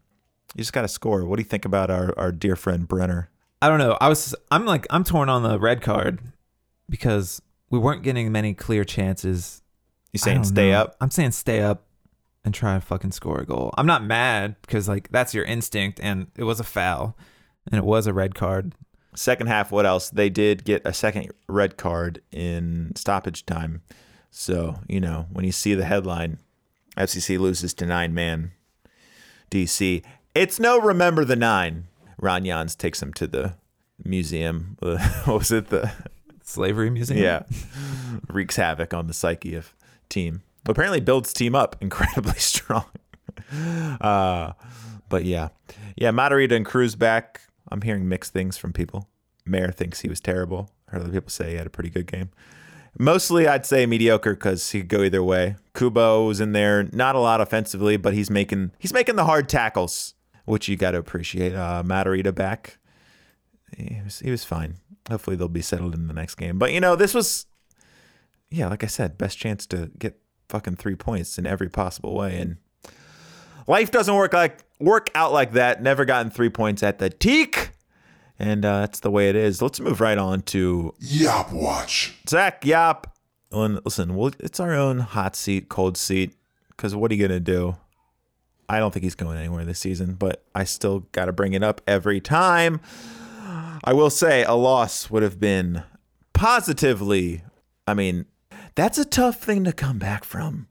you 0.54 0.58
just 0.58 0.72
got 0.72 0.82
to 0.82 0.88
score. 0.88 1.24
What 1.24 1.36
do 1.36 1.42
you 1.42 1.48
think 1.48 1.64
about 1.64 1.90
our 1.90 2.14
our 2.18 2.32
dear 2.32 2.56
friend 2.56 2.86
Brenner? 2.86 3.30
I 3.62 3.68
don't 3.68 3.78
know. 3.78 3.96
I 4.00 4.08
was 4.08 4.34
I'm 4.50 4.64
like 4.64 4.86
I'm 4.90 5.04
torn 5.04 5.28
on 5.28 5.42
the 5.42 5.58
red 5.58 5.82
card 5.82 6.20
because 6.88 7.42
we 7.68 7.78
weren't 7.78 8.02
getting 8.02 8.30
many 8.32 8.54
clear 8.54 8.84
chances. 8.84 9.62
You 10.12 10.18
saying 10.18 10.44
stay 10.44 10.70
know. 10.70 10.82
up? 10.82 10.96
I'm 11.00 11.10
saying 11.10 11.32
stay 11.32 11.60
up 11.60 11.86
and 12.44 12.54
try 12.54 12.74
to 12.74 12.80
fucking 12.80 13.12
score 13.12 13.40
a 13.40 13.46
goal. 13.46 13.72
I'm 13.76 13.86
not 13.86 14.04
mad 14.04 14.56
because 14.62 14.88
like 14.88 15.10
that's 15.10 15.34
your 15.34 15.44
instinct 15.44 16.00
and 16.02 16.28
it 16.36 16.44
was 16.44 16.60
a 16.60 16.64
foul 16.64 17.16
and 17.70 17.78
it 17.78 17.84
was 17.84 18.06
a 18.06 18.12
red 18.12 18.34
card. 18.34 18.74
Second 19.14 19.48
half, 19.48 19.72
what 19.72 19.86
else? 19.86 20.10
They 20.10 20.30
did 20.30 20.64
get 20.64 20.82
a 20.84 20.92
second 20.92 21.32
red 21.48 21.76
card 21.76 22.22
in 22.30 22.92
stoppage 22.94 23.44
time. 23.44 23.82
So, 24.30 24.76
you 24.88 25.00
know, 25.00 25.26
when 25.32 25.44
you 25.44 25.52
see 25.52 25.74
the 25.74 25.84
headline, 25.84 26.38
FCC 26.96 27.38
loses 27.38 27.74
to 27.74 27.86
nine 27.86 28.14
man 28.14 28.52
DC, 29.50 30.02
it's 30.34 30.60
no 30.60 30.78
remember 30.80 31.24
the 31.24 31.36
nine. 31.36 31.86
Ron 32.18 32.44
Jans 32.44 32.74
takes 32.74 33.02
him 33.02 33.12
to 33.14 33.26
the 33.26 33.54
museum. 34.04 34.76
what 34.80 35.26
was 35.26 35.50
it? 35.50 35.68
The 35.68 35.92
Slavery 36.44 36.90
museum. 36.90 37.20
yeah, 37.20 37.42
wreaks 38.28 38.56
havoc 38.56 38.92
on 38.92 39.06
the 39.06 39.14
psyche 39.14 39.54
of 39.54 39.74
team. 40.08 40.42
Apparently, 40.66 41.00
builds 41.00 41.32
team 41.32 41.54
up 41.54 41.76
incredibly 41.80 42.38
strong. 42.38 42.84
Uh, 44.00 44.52
but 45.08 45.24
yeah, 45.24 45.48
yeah, 45.96 46.10
Matarrita 46.10 46.52
and 46.52 46.64
Cruz 46.64 46.94
back. 46.94 47.40
I'm 47.70 47.80
hearing 47.80 48.08
mixed 48.08 48.32
things 48.32 48.56
from 48.56 48.72
people. 48.72 49.08
Mayor 49.44 49.72
thinks 49.72 50.00
he 50.00 50.08
was 50.08 50.20
terrible. 50.20 50.70
Heard 50.86 51.02
other 51.02 51.10
people 51.10 51.30
say 51.30 51.50
he 51.50 51.56
had 51.56 51.66
a 51.66 51.70
pretty 51.70 51.90
good 51.90 52.06
game. 52.06 52.30
Mostly, 52.98 53.46
I'd 53.46 53.64
say 53.64 53.86
mediocre 53.86 54.34
because 54.34 54.70
he 54.70 54.80
could 54.80 54.88
go 54.88 55.02
either 55.02 55.22
way. 55.22 55.56
Kubo 55.74 56.26
was 56.26 56.40
in 56.40 56.52
there, 56.52 56.84
not 56.92 57.14
a 57.14 57.20
lot 57.20 57.40
offensively, 57.40 57.96
but 57.96 58.14
he's 58.14 58.30
making 58.30 58.72
he's 58.78 58.92
making 58.92 59.16
the 59.16 59.24
hard 59.24 59.48
tackles, 59.48 60.14
which 60.44 60.68
you 60.68 60.76
got 60.76 60.90
to 60.90 60.98
appreciate. 60.98 61.54
Uh, 61.54 61.82
Matarrita 61.86 62.34
back, 62.34 62.78
he 63.76 64.00
was 64.04 64.18
he 64.18 64.30
was 64.30 64.44
fine. 64.44 64.76
Hopefully, 65.08 65.36
they'll 65.36 65.48
be 65.48 65.62
settled 65.62 65.94
in 65.94 66.08
the 66.08 66.14
next 66.14 66.34
game. 66.34 66.58
But 66.58 66.72
you 66.72 66.80
know, 66.80 66.96
this 66.96 67.14
was, 67.14 67.46
yeah, 68.50 68.68
like 68.68 68.84
I 68.84 68.88
said, 68.88 69.16
best 69.16 69.38
chance 69.38 69.66
to 69.66 69.90
get 69.98 70.20
fucking 70.48 70.76
three 70.76 70.96
points 70.96 71.38
in 71.38 71.46
every 71.46 71.68
possible 71.68 72.14
way, 72.14 72.38
and 72.38 72.56
life 73.66 73.90
doesn't 73.90 74.14
work 74.14 74.32
like 74.32 74.58
work 74.80 75.10
out 75.14 75.32
like 75.32 75.52
that. 75.52 75.82
Never 75.82 76.04
gotten 76.04 76.30
three 76.30 76.50
points 76.50 76.82
at 76.82 76.98
the 76.98 77.08
teak, 77.08 77.69
and 78.40 78.64
uh, 78.64 78.80
that's 78.80 79.00
the 79.00 79.10
way 79.10 79.28
it 79.28 79.36
is. 79.36 79.60
Let's 79.60 79.78
move 79.78 80.00
right 80.00 80.18
on 80.18 80.42
to 80.42 80.94
Yop 80.98 81.52
Watch. 81.52 82.14
Zach 82.28 82.64
Yop. 82.64 83.16
Listen, 83.52 83.80
listen, 83.84 84.16
well, 84.16 84.32
it's 84.40 84.58
our 84.58 84.72
own 84.72 85.00
hot 85.00 85.36
seat, 85.36 85.68
cold 85.68 85.96
seat. 85.96 86.34
Because 86.68 86.94
what 86.94 87.10
are 87.10 87.14
you 87.14 87.28
gonna 87.28 87.38
do? 87.38 87.76
I 88.68 88.78
don't 88.78 88.92
think 88.92 89.02
he's 89.02 89.14
going 89.14 89.36
anywhere 89.36 89.64
this 89.64 89.80
season, 89.80 90.14
but 90.14 90.44
I 90.54 90.64
still 90.64 91.00
got 91.10 91.24
to 91.24 91.32
bring 91.32 91.54
it 91.54 91.62
up 91.62 91.80
every 91.88 92.20
time. 92.20 92.80
I 93.82 93.92
will 93.92 94.10
say 94.10 94.44
a 94.44 94.52
loss 94.52 95.10
would 95.10 95.24
have 95.24 95.40
been 95.40 95.82
positively. 96.32 97.42
I 97.86 97.94
mean, 97.94 98.26
that's 98.76 98.96
a 98.96 99.04
tough 99.04 99.42
thing 99.42 99.64
to 99.64 99.72
come 99.72 99.98
back 99.98 100.22
from. 100.22 100.68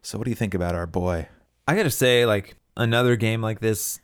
So, 0.00 0.16
what 0.16 0.24
do 0.24 0.30
you 0.30 0.34
think 0.36 0.54
about 0.54 0.74
our 0.74 0.86
boy? 0.86 1.28
I 1.68 1.76
gotta 1.76 1.90
say, 1.90 2.24
like 2.24 2.56
another 2.76 3.14
game 3.16 3.42
like 3.42 3.60
this, 3.60 4.00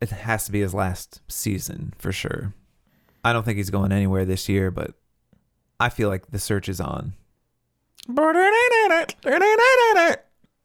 it 0.00 0.10
has 0.10 0.44
to 0.46 0.52
be 0.52 0.60
his 0.60 0.74
last 0.74 1.20
season 1.28 1.94
for 1.98 2.12
sure. 2.12 2.52
I 3.24 3.32
don't 3.32 3.42
think 3.44 3.56
he's 3.56 3.70
going 3.70 3.92
anywhere 3.92 4.24
this 4.24 4.48
year, 4.48 4.70
but 4.70 4.94
I 5.80 5.88
feel 5.88 6.08
like 6.08 6.30
the 6.30 6.38
search 6.38 6.68
is 6.68 6.80
on. 6.80 7.14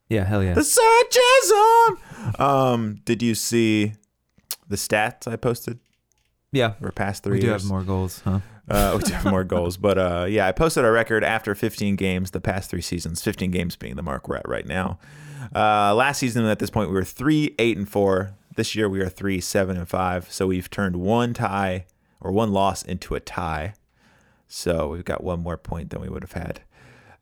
Yeah, 0.09 0.25
hell 0.25 0.43
yeah. 0.43 0.55
The 0.55 0.63
search 0.63 1.17
is 1.17 1.51
on. 1.51 1.97
Um, 2.39 3.01
did 3.05 3.21
you 3.21 3.35
see 3.35 3.93
the 4.67 4.75
stats 4.75 5.27
I 5.31 5.35
posted? 5.35 5.79
Yeah. 6.51 6.73
Over 6.81 6.91
past 6.91 7.23
three 7.23 7.35
We 7.37 7.41
do 7.41 7.47
years. 7.47 7.61
have 7.61 7.69
more 7.69 7.83
goals, 7.83 8.21
huh? 8.25 8.39
Uh, 8.67 8.95
we 8.97 9.03
do 9.03 9.13
have 9.13 9.25
more 9.25 9.43
goals, 9.43 9.77
but 9.77 9.97
uh, 9.97 10.25
yeah, 10.29 10.47
I 10.47 10.51
posted 10.51 10.83
a 10.83 10.91
record 10.91 11.23
after 11.23 11.55
15 11.55 11.95
games 11.95 12.31
the 12.31 12.41
past 12.41 12.69
three 12.69 12.81
seasons. 12.81 13.21
15 13.23 13.51
games 13.51 13.75
being 13.75 13.95
the 13.95 14.03
mark 14.03 14.27
we're 14.27 14.35
at 14.37 14.47
right 14.49 14.65
now. 14.65 14.99
Uh, 15.55 15.93
last 15.95 16.19
season, 16.19 16.45
at 16.45 16.59
this 16.59 16.69
point, 16.69 16.89
we 16.89 16.95
were 16.95 17.03
three, 17.03 17.55
eight, 17.57 17.77
and 17.77 17.87
four. 17.89 18.35
This 18.59 18.75
year, 18.75 18.89
we 18.89 18.99
are 18.99 19.07
three, 19.07 19.39
seven, 19.39 19.77
and 19.77 19.87
five. 19.87 20.29
So 20.33 20.47
we've 20.47 20.69
turned 20.69 20.97
one 20.97 21.33
tie 21.33 21.85
or 22.19 22.33
one 22.33 22.51
loss 22.51 22.83
into 22.83 23.15
a 23.15 23.21
tie. 23.21 23.73
So 24.49 24.89
we've 24.89 25.05
got 25.05 25.23
one 25.23 25.39
more 25.39 25.55
point 25.55 25.91
than 25.91 26.01
we 26.01 26.09
would 26.09 26.23
have 26.23 26.33
had 26.33 26.59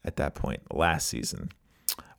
at 0.03 0.15
that 0.15 0.33
point 0.33 0.73
last 0.73 1.07
season. 1.07 1.49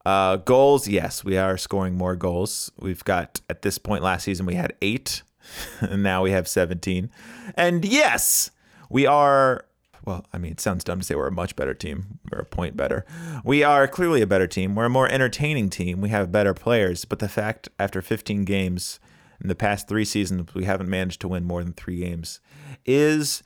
Uh, 0.06 0.36
goals, 0.36 0.86
yes, 0.86 1.24
we 1.24 1.36
are 1.36 1.58
scoring 1.58 1.96
more 1.96 2.14
goals. 2.14 2.70
We've 2.78 3.02
got 3.02 3.40
at 3.50 3.62
this 3.62 3.76
point 3.76 4.04
last 4.04 4.22
season 4.22 4.46
we 4.46 4.54
had 4.54 4.74
eight, 4.80 5.24
and 5.80 6.00
now 6.00 6.22
we 6.22 6.30
have 6.30 6.46
17. 6.46 7.10
And 7.56 7.84
yes, 7.84 8.52
we 8.88 9.04
are. 9.04 9.64
Well, 10.04 10.26
I 10.32 10.38
mean, 10.38 10.52
it 10.52 10.60
sounds 10.60 10.84
dumb 10.84 11.00
to 11.00 11.04
say 11.04 11.16
we're 11.16 11.26
a 11.26 11.32
much 11.32 11.56
better 11.56 11.74
team. 11.74 12.20
We're 12.30 12.42
a 12.42 12.44
point 12.44 12.76
better. 12.76 13.04
We 13.42 13.64
are 13.64 13.88
clearly 13.88 14.22
a 14.22 14.28
better 14.28 14.46
team. 14.46 14.76
We're 14.76 14.84
a 14.84 14.88
more 14.88 15.08
entertaining 15.08 15.70
team. 15.70 16.00
We 16.00 16.10
have 16.10 16.30
better 16.30 16.54
players. 16.54 17.04
But 17.04 17.18
the 17.18 17.28
fact, 17.28 17.68
after 17.80 18.00
15 18.00 18.44
games 18.44 19.00
in 19.40 19.48
the 19.48 19.54
past 19.54 19.88
three 19.88 20.04
seasons, 20.04 20.54
we 20.54 20.64
haven't 20.64 20.88
managed 20.88 21.20
to 21.22 21.28
win 21.28 21.44
more 21.44 21.62
than 21.62 21.72
three 21.72 22.00
games 22.00 22.40
is 22.84 23.42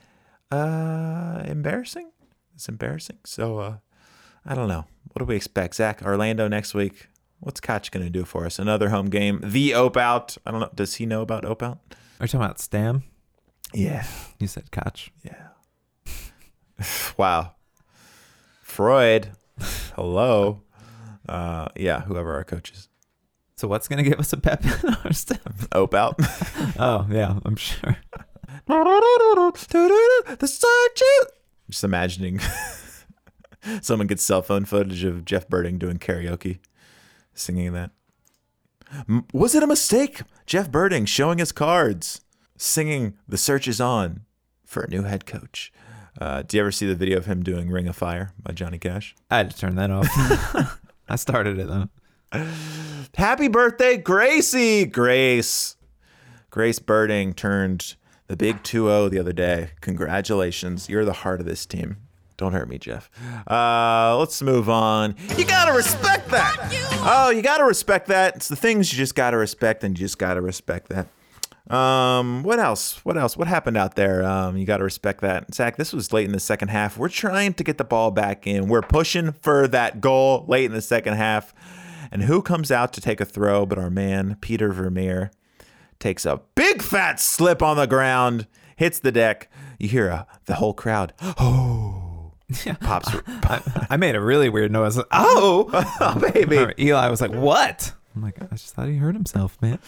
uh, 0.50 1.42
embarrassing. 1.44 2.10
It's 2.54 2.68
embarrassing. 2.68 3.18
So, 3.24 3.58
uh, 3.58 3.76
I 4.44 4.54
don't 4.54 4.68
know. 4.68 4.86
What 5.12 5.20
do 5.20 5.24
we 5.24 5.36
expect? 5.36 5.74
Zach, 5.74 6.02
Orlando 6.02 6.48
next 6.48 6.74
week. 6.74 7.08
What's 7.40 7.60
Koch 7.60 7.90
going 7.90 8.04
to 8.04 8.10
do 8.10 8.24
for 8.24 8.46
us? 8.46 8.58
Another 8.58 8.90
home 8.90 9.10
game. 9.10 9.40
The 9.42 9.74
Ope 9.74 9.96
Out. 9.96 10.36
I 10.46 10.50
don't 10.50 10.60
know. 10.60 10.70
Does 10.74 10.94
he 10.94 11.06
know 11.06 11.22
about 11.22 11.44
Ope 11.44 11.62
Out? 11.62 11.78
Are 12.20 12.24
you 12.24 12.28
talking 12.28 12.40
about 12.40 12.60
Stam? 12.60 13.02
Yeah. 13.74 14.06
You 14.38 14.46
said 14.46 14.70
Koch. 14.70 15.10
Yeah. 15.24 15.48
wow. 17.16 17.54
Freud. 18.62 19.32
Hello. 19.96 20.62
Uh, 21.28 21.68
yeah, 21.76 22.02
whoever 22.02 22.34
our 22.34 22.44
coach 22.44 22.70
is. 22.72 22.88
So 23.56 23.68
what's 23.68 23.86
gonna 23.88 24.02
give 24.02 24.18
us 24.18 24.32
a 24.32 24.36
pep 24.36 24.64
in 24.64 24.94
our 25.04 25.12
step? 25.12 25.40
Ope 25.72 25.94
Out. 25.94 26.18
Oh 26.78 27.06
yeah, 27.10 27.38
I'm 27.44 27.56
sure. 27.56 27.96
the 30.38 30.46
sergeant. 30.48 31.30
Just 31.70 31.84
imagining 31.84 32.40
someone 33.80 34.06
gets 34.06 34.22
cell 34.22 34.42
phone 34.42 34.64
footage 34.64 35.04
of 35.04 35.24
Jeff 35.24 35.48
Berding 35.48 35.78
doing 35.78 35.98
karaoke, 35.98 36.58
singing 37.34 37.72
that. 37.72 37.90
M- 39.08 39.26
Was 39.32 39.54
it 39.54 39.62
a 39.62 39.66
mistake? 39.66 40.22
Jeff 40.46 40.70
Berding 40.70 41.06
showing 41.06 41.38
his 41.38 41.52
cards, 41.52 42.20
singing 42.56 43.14
"The 43.28 43.38
Search 43.38 43.68
Is 43.68 43.80
On" 43.80 44.22
for 44.64 44.82
a 44.82 44.88
new 44.90 45.02
head 45.02 45.26
coach. 45.26 45.72
Uh, 46.20 46.42
do 46.42 46.56
you 46.56 46.62
ever 46.62 46.72
see 46.72 46.86
the 46.86 46.94
video 46.94 47.18
of 47.18 47.26
him 47.26 47.42
doing 47.42 47.70
"Ring 47.70 47.88
of 47.88 47.96
Fire" 47.96 48.32
by 48.42 48.52
Johnny 48.52 48.78
Cash? 48.78 49.14
I 49.30 49.38
had 49.38 49.50
to 49.50 49.56
turn 49.58 49.76
that 49.76 49.90
off. 49.90 50.08
I 51.08 51.16
started 51.16 51.58
it 51.58 51.68
though. 51.68 51.88
Happy 53.14 53.48
birthday, 53.48 53.96
Gracie! 53.96 54.86
Grace. 54.86 55.76
Grace 56.50 56.78
Berding 56.78 57.34
turned 57.34 57.96
the 58.28 58.36
big 58.36 58.62
2 58.62 58.86
0 58.86 59.08
the 59.08 59.18
other 59.18 59.32
day. 59.32 59.70
Congratulations. 59.80 60.88
You're 60.88 61.04
the 61.04 61.12
heart 61.12 61.40
of 61.40 61.46
this 61.46 61.66
team. 61.66 61.98
Don't 62.38 62.52
hurt 62.52 62.68
me, 62.68 62.78
Jeff. 62.78 63.10
Uh, 63.48 64.16
let's 64.18 64.40
move 64.42 64.68
on. 64.68 65.14
You 65.36 65.44
gotta 65.44 65.72
respect 65.72 66.28
that. 66.30 66.56
Oh, 67.04 67.30
you 67.30 67.42
gotta 67.42 67.64
respect 67.64 68.08
that. 68.08 68.36
It's 68.36 68.48
the 68.48 68.56
things 68.56 68.92
you 68.92 68.96
just 68.96 69.14
gotta 69.14 69.36
respect, 69.36 69.84
and 69.84 69.98
you 69.98 70.04
just 70.04 70.18
gotta 70.18 70.40
respect 70.40 70.88
that. 70.88 71.08
Um, 71.72 72.42
what 72.42 72.58
else? 72.58 73.04
What 73.04 73.16
else? 73.16 73.36
What 73.36 73.46
happened 73.46 73.76
out 73.76 73.94
there? 73.94 74.24
Um, 74.24 74.56
you 74.56 74.64
gotta 74.66 74.84
respect 74.84 75.20
that. 75.20 75.54
Zach, 75.54 75.76
this 75.76 75.92
was 75.92 76.12
late 76.12 76.26
in 76.26 76.32
the 76.32 76.40
second 76.40 76.68
half. 76.68 76.96
We're 76.96 77.08
trying 77.08 77.54
to 77.54 77.64
get 77.64 77.78
the 77.78 77.84
ball 77.84 78.10
back 78.10 78.46
in. 78.46 78.66
We're 78.66 78.82
pushing 78.82 79.32
for 79.32 79.68
that 79.68 80.00
goal 80.00 80.44
late 80.48 80.64
in 80.64 80.72
the 80.72 80.82
second 80.82 81.14
half. 81.14 81.54
And 82.12 82.24
who 82.24 82.42
comes 82.42 82.70
out 82.70 82.92
to 82.92 83.00
take 83.00 83.22
a 83.22 83.24
throw 83.24 83.64
but 83.64 83.78
our 83.78 83.88
man, 83.88 84.36
Peter 84.42 84.70
Vermeer, 84.70 85.30
takes 85.98 86.26
a 86.26 86.42
big 86.54 86.82
fat 86.82 87.18
slip 87.18 87.62
on 87.62 87.78
the 87.78 87.86
ground, 87.86 88.46
hits 88.76 89.00
the 89.00 89.10
deck. 89.10 89.50
You 89.78 89.88
hear 89.88 90.10
uh, 90.10 90.24
the 90.44 90.56
whole 90.56 90.74
crowd, 90.74 91.14
oh, 91.22 92.32
pops. 92.80 93.08
I, 93.26 93.86
I 93.88 93.96
made 93.96 94.14
a 94.14 94.20
really 94.20 94.50
weird 94.50 94.70
noise. 94.70 95.00
Oh, 95.10 95.70
oh, 96.00 96.30
baby. 96.32 96.74
Eli 96.78 97.08
was 97.08 97.22
like, 97.22 97.32
"What?" 97.32 97.94
I'm 98.14 98.20
like, 98.22 98.42
"I 98.42 98.46
just 98.54 98.74
thought 98.74 98.88
he 98.88 98.96
hurt 98.98 99.14
himself, 99.14 99.56
man." 99.62 99.78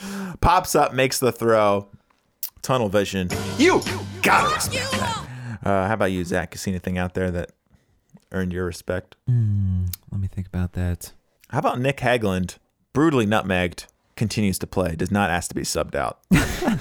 Pops 0.40 0.74
up, 0.74 0.94
makes 0.94 1.18
the 1.18 1.30
throw. 1.30 1.88
Tunnel 2.62 2.88
vision. 2.88 3.28
You 3.58 3.82
gotta 4.22 4.54
respect 4.54 4.90
that. 4.92 5.28
Uh, 5.62 5.87
how 5.87 5.92
about 5.92 6.06
you, 6.06 6.24
Zach? 6.24 6.54
You 6.54 6.58
see 6.58 6.70
anything 6.70 6.96
out 6.96 7.12
there 7.12 7.30
that 7.30 7.50
earned 8.32 8.54
your 8.54 8.64
respect? 8.64 9.16
Let 9.26 10.18
me 10.18 10.28
think 10.28 10.46
about 10.46 10.72
that. 10.72 11.12
How 11.54 11.60
about 11.60 11.78
Nick 11.78 11.98
Hagglund, 11.98 12.58
brutally 12.92 13.26
nutmegged, 13.26 13.86
continues 14.16 14.58
to 14.58 14.66
play, 14.66 14.96
does 14.96 15.12
not 15.12 15.30
ask 15.30 15.50
to 15.50 15.54
be 15.54 15.62
subbed 15.62 15.94
out. 15.94 16.18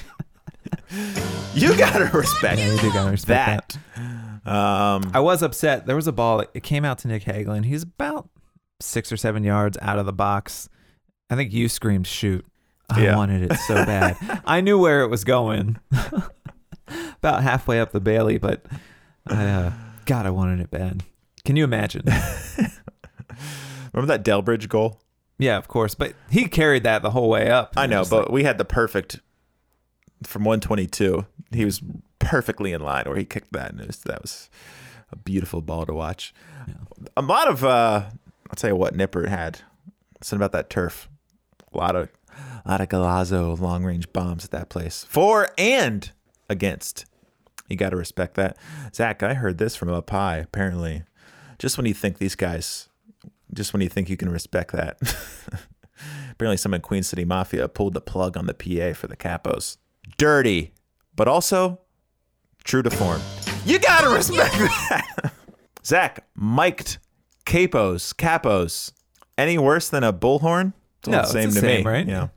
you 1.54 1.78
gotta 1.78 2.06
respect 2.18 2.60
Yeah, 2.60 2.72
we 2.72 2.80
do 2.80 2.92
gotta 2.92 3.12
respect 3.12 3.78
that. 3.96 4.04
that. 4.46 4.52
Um, 4.52 5.12
I 5.14 5.20
was 5.20 5.44
upset. 5.44 5.86
There 5.86 5.96
was 5.96 6.08
a 6.08 6.12
ball. 6.12 6.44
It 6.56 6.64
came 6.64 6.86
out 6.86 6.98
to 7.00 7.08
Nick 7.08 7.24
Hagglund. 7.24 7.66
He's 7.66 7.84
about 7.84 8.30
six 8.82 9.12
or 9.12 9.18
seven 9.18 9.44
yards 9.44 9.78
out 9.80 10.00
of 10.00 10.08
the 10.08 10.12
box. 10.14 10.70
I 11.30 11.36
think 11.36 11.54
you 11.54 11.70
screamed 11.70 12.08
shoot. 12.08 12.44
I 12.90 13.04
Yeah. 13.04 13.16
wanted 13.16 13.52
it 13.52 13.56
so 13.60 13.76
bad. 13.86 14.18
I 14.44 14.62
knew 14.62 14.80
where 14.80 15.02
it 15.04 15.08
was 15.08 15.24
going. 15.24 15.78
about 17.18 17.44
halfway 17.44 17.80
up 17.80 17.92
the 17.92 18.02
Bailey, 18.02 18.40
but 18.40 18.66
I, 19.28 19.46
uh, 19.46 19.72
God, 20.06 20.26
I 20.26 20.32
wanted 20.32 20.60
it 20.62 20.72
bad. 20.72 21.04
Can 21.46 21.56
you 21.58 21.64
imagine? 21.64 22.04
Remember 23.94 24.18
that 24.18 24.24
Delbridge 24.26 24.68
goal? 24.70 25.00
yeah, 25.40 25.58
of 25.58 25.68
course. 25.68 25.96
But 25.96 26.14
he 26.30 26.48
carried 26.48 26.84
that 26.84 27.02
the 27.02 27.10
whole 27.12 27.30
way 27.30 27.50
up. 27.50 27.74
I 27.76 27.86
know, 27.88 28.04
but 28.10 28.24
like- 28.24 28.30
we 28.32 28.44
had 28.44 28.58
the 28.58 28.66
perfect 28.66 29.20
from 30.24 30.44
122. 30.44 31.26
He 31.52 31.66
was 31.66 31.82
perfectly 32.20 32.72
in 32.74 32.82
line 32.82 33.06
where 33.06 33.18
he 33.18 33.26
kicked 33.26 33.52
that, 33.54 33.72
and 33.72 33.82
it 33.82 33.88
was, 33.88 33.98
that 34.04 34.22
was 34.22 34.50
a 35.12 35.16
beautiful 35.18 35.62
ball 35.62 35.86
to 35.86 35.94
watch. 35.94 36.34
A 37.18 37.22
lot 37.22 37.48
of, 37.50 37.64
uh, 37.64 38.04
I'll 38.50 38.56
tell 38.56 38.70
you 38.70 38.76
what, 38.76 38.96
Nippert 38.96 39.28
had. 39.28 39.62
Something 40.22 40.44
about 40.46 40.54
that 40.54 40.70
turf. 40.70 41.10
A 41.74 41.78
lot 41.78 41.96
of, 41.96 42.10
a 42.66 42.70
lot 42.70 42.80
of 42.82 42.88
Galazzo 42.88 43.60
long 43.60 43.84
range 43.84 44.12
bombs 44.14 44.46
at 44.46 44.52
that 44.52 44.70
place. 44.70 45.06
For 45.10 45.50
and 45.58 46.10
against. 46.50 47.06
You 47.68 47.76
got 47.76 47.90
to 47.90 47.98
respect 47.98 48.36
that. 48.36 48.58
Zach, 48.96 49.24
I 49.24 49.34
heard 49.34 49.58
this 49.58 49.76
from 49.76 49.90
up 49.90 50.10
high. 50.10 50.38
Apparently, 50.38 51.04
just 51.60 51.76
when 51.78 51.86
you 51.86 51.94
think 51.94 52.18
these 52.20 52.36
guys, 52.36 52.88
just 53.54 53.74
when 53.74 53.82
you 53.82 53.90
think 53.90 54.10
you 54.10 54.18
can 54.18 54.30
respect 54.30 54.72
that, 54.74 54.98
apparently 56.32 56.58
some 56.58 56.74
in 56.74 56.82
Queen 56.82 57.04
City 57.04 57.26
Mafia 57.26 57.68
pulled 57.68 57.94
the 57.94 58.02
plug 58.02 58.38
on 58.38 58.46
the 58.46 58.54
PA 58.54 58.94
for 58.98 59.08
the 59.08 59.16
capos. 59.18 59.78
Dirty, 60.18 60.74
but 61.16 61.28
also 61.28 61.80
true 62.64 62.82
to 62.84 62.90
form. 62.90 63.22
You 63.66 63.80
gotta 63.80 64.10
respect 64.10 64.54
that. 64.90 65.34
Zach, 65.86 66.26
mic'd 66.36 66.98
capos, 67.46 68.14
capos. 68.14 68.92
Any 69.38 69.58
worse 69.58 69.90
than 69.90 70.04
a 70.04 70.14
bullhorn? 70.14 70.74
It's 71.00 71.08
No, 71.10 71.18
the 71.18 71.22
it's 71.24 71.32
same 71.32 71.50
the 71.50 71.56
to 71.56 71.60
same, 71.62 71.84
me. 71.86 71.90
right? 71.92 72.08
Yeah. 72.08 72.28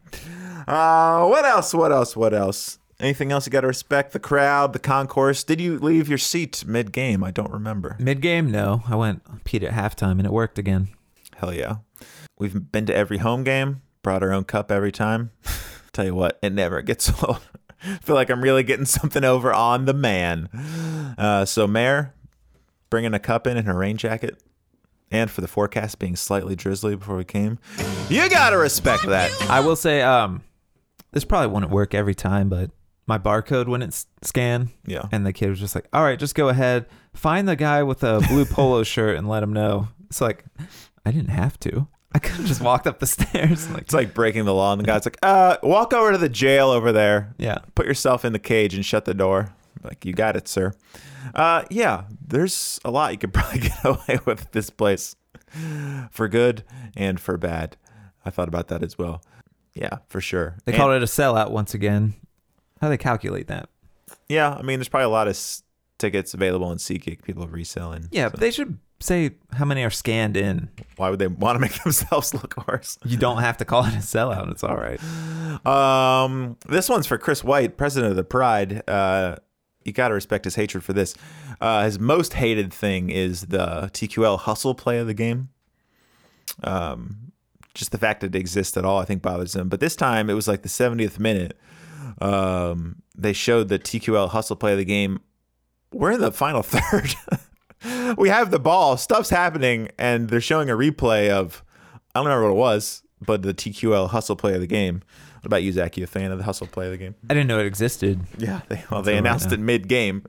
Uh, 0.67 1.27
what 1.29 1.45
else? 1.45 1.73
What 1.75 1.93
else? 1.93 2.17
What 2.17 2.35
else? 2.35 2.79
Anything 2.99 3.31
else 3.31 3.47
you 3.47 3.51
got 3.53 3.61
to 3.61 3.67
respect? 3.67 4.13
The 4.13 4.19
crowd, 4.19 4.73
the 4.73 4.79
concourse. 4.79 5.45
Did 5.45 5.61
you 5.61 5.79
leave 5.79 6.09
your 6.09 6.17
seat 6.19 6.65
mid 6.67 6.93
game? 6.93 7.23
I 7.23 7.31
don't 7.31 7.53
remember. 7.53 7.97
Mid 8.01 8.21
game, 8.23 8.51
no. 8.51 8.83
I 8.89 8.97
went 8.97 9.45
Pete 9.45 9.63
at 9.63 9.73
halftime 9.75 10.13
and 10.13 10.25
it 10.25 10.33
worked 10.33 10.59
again. 10.59 10.89
Hell 11.37 11.53
yeah. 11.55 11.77
We've 12.39 12.71
been 12.73 12.87
to 12.87 12.95
every 12.95 13.19
home 13.19 13.45
game, 13.45 13.83
brought 14.03 14.23
our 14.23 14.33
own 14.33 14.45
cup 14.45 14.71
every 14.71 14.93
time. 14.93 15.31
Tell 15.93 16.05
you 16.05 16.15
what, 16.15 16.39
it 16.43 16.53
never 16.53 16.83
gets 16.83 17.11
old. 17.23 17.41
feel 18.03 18.15
like 18.15 18.31
I'm 18.31 18.43
really 18.43 18.63
getting 18.63 18.85
something 18.87 19.25
over 19.25 19.53
on 19.53 19.85
the 19.85 19.95
man. 19.95 20.49
Uh, 21.19 21.45
so, 21.45 21.67
Mayor, 21.67 22.15
bringing 22.91 23.15
a 23.15 23.19
cup 23.19 23.47
in 23.47 23.57
in 23.57 23.65
her 23.65 23.75
rain 23.77 23.97
jacket, 23.97 24.43
and 25.11 25.31
for 25.31 25.41
the 25.41 25.49
forecast 25.49 25.99
being 25.99 26.17
slightly 26.17 26.57
drizzly 26.57 26.97
before 26.97 27.17
we 27.17 27.25
came, 27.25 27.59
you 28.09 28.29
gotta 28.29 28.59
respect 28.59 29.07
that. 29.07 29.31
I 29.49 29.61
will 29.61 29.77
say, 29.77 30.03
um, 30.03 30.43
this 31.13 31.25
probably 31.25 31.53
wouldn't 31.53 31.73
work 31.73 31.95
every 31.95 32.15
time, 32.15 32.49
but 32.49 32.71
my 33.07 33.19
barcode 33.19 33.67
wouldn't 33.69 33.93
s- 33.93 34.07
scan. 34.23 34.71
Yeah. 34.85 35.07
And 35.13 35.25
the 35.25 35.33
kid 35.33 35.49
was 35.49 35.61
just 35.61 35.75
like, 35.75 35.87
all 35.93 36.03
right, 36.03 36.19
just 36.19 36.35
go 36.35 36.49
ahead, 36.49 36.87
find 37.15 37.49
the 37.49 37.57
guy 37.57 37.83
with 37.85 38.03
a 38.03 38.21
blue 38.29 38.45
polo 38.45 38.83
shirt 38.83 39.17
and 39.17 39.29
let 39.29 39.43
him 39.43 39.53
know. 39.53 39.89
It's 40.11 40.21
like, 40.21 40.45
I 41.07 41.13
didn't 41.13 41.31
have 41.31 41.59
to. 41.61 41.87
I 42.15 42.19
could 42.19 42.37
have 42.37 42.47
just 42.47 42.61
walked 42.61 42.87
up 42.87 42.99
the 42.99 43.07
stairs. 43.17 43.71
Like, 43.71 43.83
It's 43.83 43.95
like 43.95 44.13
breaking 44.15 44.45
the 44.45 44.55
law, 44.55 44.73
and 44.73 44.81
the 44.81 44.85
guy's 44.87 45.07
like, 45.07 45.19
uh, 45.23 45.57
walk 45.63 45.93
over 45.95 46.13
to 46.13 46.19
the 46.19 46.29
jail 46.29 46.69
over 46.71 46.91
there. 46.93 47.35
yeah. 47.39 47.59
put 47.75 47.87
yourself 47.87 48.25
in 48.25 48.33
the 48.33 48.39
cage 48.39 48.75
and 48.75 48.85
shut 48.85 49.05
the 49.05 49.15
door. 49.15 49.55
Like, 49.83 50.05
you 50.05 50.13
got 50.13 50.37
it, 50.37 50.49
sir. 50.49 50.73
Uh, 51.35 51.65
yeah, 51.71 52.05
there's 52.27 52.81
a 52.85 52.91
lot 52.91 53.13
you 53.13 53.19
could 53.19 53.33
probably 53.35 53.61
get 53.61 53.85
away 53.85 54.19
with 54.25 54.43
at 54.43 54.53
this 54.53 54.71
place 54.71 55.15
for 56.11 56.29
good 56.29 56.65
and 56.97 57.21
for 57.21 57.37
bad. 57.37 57.77
I 58.25 58.31
thought 58.31 58.49
about 58.49 58.69
that 58.69 58.83
as 58.83 58.99
well. 58.99 59.23
Yeah, 59.75 59.99
for 60.09 60.21
sure. 60.21 60.57
They 60.65 60.73
And 60.73 60.79
called 60.81 60.93
it 60.93 61.03
a 61.03 61.07
sellout 61.07 61.51
once 61.51 61.75
again. 61.75 62.15
How 62.81 62.89
do 62.89 62.91
they 62.91 62.99
calculate 62.99 63.47
that? 63.49 63.69
Yeah, 64.29 64.51
I 64.55 64.63
mean, 64.63 64.79
there's 64.79 64.89
probably 64.89 65.05
a 65.07 65.11
lot 65.11 65.27
of 65.29 65.33
s- 65.33 65.63
tickets 65.99 66.35
available 66.35 66.67
on 66.67 66.79
SeatGeek. 66.79 67.23
People 67.23 67.45
are 67.45 67.49
reselling. 67.49 68.09
Yeah, 68.11 68.29
but 68.29 68.41
they 68.41 68.51
should 68.51 68.79
say 69.01 69.33
how 69.53 69.65
many 69.65 69.85
are 69.85 69.91
scanned 69.91 70.37
in. 70.37 70.71
Why 70.97 71.11
would 71.11 71.19
they 71.19 71.27
want 71.27 71.57
to 71.57 71.61
make 71.61 71.83
themselves 71.83 72.35
look 72.35 72.67
worse? 72.69 72.99
You 73.05 73.17
don't 73.17 73.39
have 73.39 73.57
to 73.59 73.65
call 73.65 73.85
it 73.85 73.95
a 73.95 73.99
sellout. 73.99 74.51
It's 74.51 74.65
all 74.65 74.77
right. 74.77 75.01
Um, 75.67 76.57
this 76.69 76.89
one's 76.89 77.07
for 77.07 77.19
Chris 77.19 77.45
White, 77.45 77.77
president 77.77 78.11
of 78.11 78.17
the 78.17 78.25
Pride. 78.25 78.89
Uh, 78.89 79.37
you 79.85 79.93
got 79.93 80.09
to 80.09 80.15
respect 80.15 80.45
his 80.45 80.57
hatred 80.57 80.83
for 80.83 80.93
this. 80.93 81.15
Uh, 81.61 81.85
his 81.85 81.99
most 81.99 82.35
hated 82.35 82.73
thing 82.73 83.11
is 83.11 83.43
the 83.47 83.91
TQL 83.93 84.39
hustle 84.41 84.75
play 84.75 84.99
of 84.99 85.07
the 85.07 85.15
game. 85.15 85.49
Um, 86.65 87.33
just 87.75 87.93
the 87.93 87.99
fact 87.99 88.21
that 88.23 88.35
it 88.35 88.39
exists 88.39 88.77
at 88.77 88.85
all, 88.85 88.99
I 88.99 89.05
think, 89.05 89.23
bothers 89.23 89.55
him. 89.55 89.69
But 89.69 89.81
this 89.81 89.95
time, 89.95 90.29
it 90.29 90.35
was 90.35 90.49
like 90.49 90.63
the 90.63 90.69
70th 90.69 91.19
minute. 91.19 91.59
Um, 92.21 93.03
they 93.15 93.33
showed 93.33 93.69
the 93.69 93.79
TQL 93.79 94.31
hustle 94.31 94.57
play 94.57 94.73
of 94.73 94.79
the 94.79 94.85
game. 94.85 95.21
We're 95.93 96.13
in 96.13 96.21
the 96.21 96.33
final 96.33 96.63
third. 96.65 97.15
we 98.19 98.29
have 98.29 98.51
the 98.51 98.59
ball, 98.59 98.97
stuff's 98.97 99.31
happening, 99.31 99.89
and 99.99 100.29
they're 100.29 100.41
showing 100.41 100.71
a 100.71 100.75
replay 100.75 101.31
of 101.31 101.63
I 102.15 102.21
don't 102.21 102.27
remember 102.27 102.53
what 102.53 102.57
it 102.57 102.59
was, 102.59 103.03
but 103.21 103.43
the 103.43 103.55
TQL 103.55 104.11
hustle 104.11 104.37
play 104.37 104.55
of 104.55 104.61
the 104.61 104.67
game. 104.67 105.03
What 105.37 105.47
about 105.47 105.63
you, 105.63 105.73
Zach? 105.73 105.97
You 105.97 106.05
a 106.05 106.07
fan 106.07 106.33
of 106.33 106.39
the 106.39 106.45
hustle 106.45 106.67
play 106.67 106.87
of 106.87 106.93
the 106.93 106.99
game? 106.99 107.15
I 107.31 107.35
didn't 107.35 107.47
know 107.47 107.61
it 107.61 107.67
existed. 107.67 108.21
Yeah, 108.39 108.63
they, 108.69 108.83
well, 108.91 109.03
they 109.03 109.17
announced 109.17 109.53
it 109.53 109.61
mid 109.61 109.89
game 109.89 110.25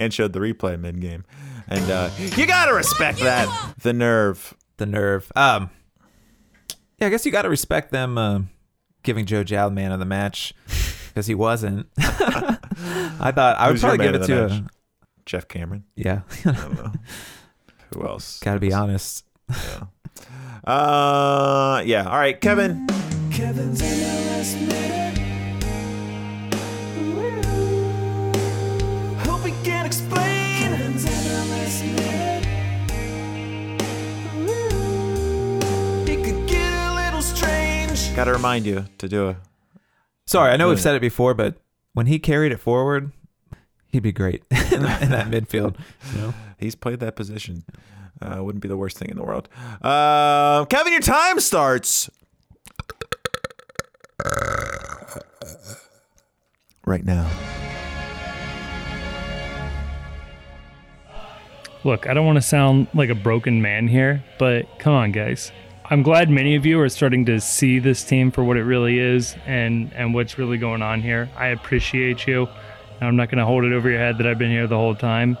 and 0.00 0.12
showed 0.12 0.32
the 0.32 0.40
replay 0.40 0.78
mid 0.78 1.00
game, 1.00 1.24
and 1.68 1.90
uh, 1.90 2.10
you 2.18 2.46
gotta 2.46 2.74
respect 2.74 3.20
that. 3.20 3.74
The 3.82 3.92
nerve. 3.92 4.54
The 4.78 4.86
nerve. 4.86 5.30
Um, 5.36 5.70
yeah, 6.98 7.08
I 7.08 7.10
guess 7.10 7.26
you 7.26 7.32
got 7.32 7.42
to 7.42 7.50
respect 7.50 7.92
them 7.92 8.16
uh, 8.16 8.40
giving 9.02 9.26
Joe 9.26 9.44
Gyau 9.44 9.72
man 9.72 9.92
of 9.92 9.98
the 9.98 10.06
match 10.06 10.54
because 11.08 11.26
he 11.26 11.34
wasn't. 11.34 11.86
I 11.98 13.32
thought 13.32 13.56
I 13.58 13.66
would 13.66 13.72
Who's 13.72 13.80
probably 13.82 14.06
give 14.06 14.14
it 14.14 14.26
to 14.26 14.46
a, 14.46 14.66
Geoff 15.26 15.48
Cameron. 15.48 15.84
yeah. 15.96 16.20
I 16.44 16.52
don't 16.52 16.74
know. 16.76 16.92
Who 17.94 18.06
else? 18.06 18.38
got 18.40 18.54
to 18.54 18.60
be 18.60 18.72
honest. 18.72 19.24
Uh, 20.64 21.82
yeah. 21.84 22.04
All 22.08 22.18
right, 22.18 22.40
Kevin. 22.40 22.86
Kevin's 23.32 23.80
in 23.80 24.00
the 24.00 24.06
last 24.30 24.56
minute. 24.56 25.18
Hope 29.26 29.42
he 29.44 29.52
can 29.64 29.86
explain. 29.86 30.70
Kevin's 30.70 31.04
in 31.04 31.24
the 31.24 31.44
last. 31.50 31.84
It 36.08 36.24
could 36.24 36.48
get 36.48 36.72
a 36.72 36.94
little 36.94 37.22
strange. 37.22 38.14
Got 38.16 38.24
to 38.24 38.32
remind 38.32 38.66
you 38.66 38.86
to 38.98 39.08
do 39.08 39.28
a. 39.30 39.36
Sorry, 40.26 40.50
I 40.52 40.56
know 40.56 40.68
we've 40.70 40.80
said 40.80 40.94
it 40.96 41.00
before, 41.00 41.34
but 41.34 41.56
when 41.92 42.06
he 42.06 42.18
carried 42.18 42.50
it 42.52 42.58
forward, 42.58 43.12
he'd 43.96 44.02
be 44.02 44.12
great 44.12 44.42
in, 44.50 44.82
that- 44.82 45.02
in 45.02 45.10
that 45.10 45.26
midfield. 45.28 45.76
You 46.14 46.20
know? 46.20 46.34
He's 46.58 46.74
played 46.74 47.00
that 47.00 47.16
position. 47.16 47.64
Uh, 48.20 48.42
wouldn't 48.42 48.62
be 48.62 48.68
the 48.68 48.76
worst 48.76 48.98
thing 48.98 49.08
in 49.10 49.16
the 49.16 49.22
world. 49.22 49.48
Uh, 49.82 50.64
Kevin, 50.66 50.92
your 50.92 51.00
time 51.02 51.40
starts 51.40 52.08
right 56.86 57.04
now. 57.04 57.28
Look, 61.84 62.06
I 62.08 62.14
don't 62.14 62.26
want 62.26 62.36
to 62.36 62.42
sound 62.42 62.88
like 62.94 63.10
a 63.10 63.14
broken 63.14 63.62
man 63.62 63.86
here, 63.86 64.24
but 64.38 64.66
come 64.78 64.92
on, 64.92 65.12
guys. 65.12 65.52
I'm 65.88 66.02
glad 66.02 66.28
many 66.30 66.56
of 66.56 66.66
you 66.66 66.80
are 66.80 66.88
starting 66.88 67.24
to 67.26 67.40
see 67.40 67.78
this 67.78 68.02
team 68.02 68.32
for 68.32 68.42
what 68.42 68.56
it 68.56 68.64
really 68.64 68.98
is 68.98 69.36
and 69.46 69.92
and 69.92 70.12
what's 70.14 70.36
really 70.36 70.58
going 70.58 70.82
on 70.82 71.00
here. 71.00 71.28
I 71.36 71.48
appreciate 71.48 72.26
you. 72.26 72.48
I'm 73.00 73.16
not 73.16 73.28
going 73.30 73.38
to 73.38 73.46
hold 73.46 73.64
it 73.64 73.72
over 73.72 73.88
your 73.90 73.98
head 73.98 74.18
that 74.18 74.26
I've 74.26 74.38
been 74.38 74.50
here 74.50 74.66
the 74.66 74.76
whole 74.76 74.94
time. 74.94 75.36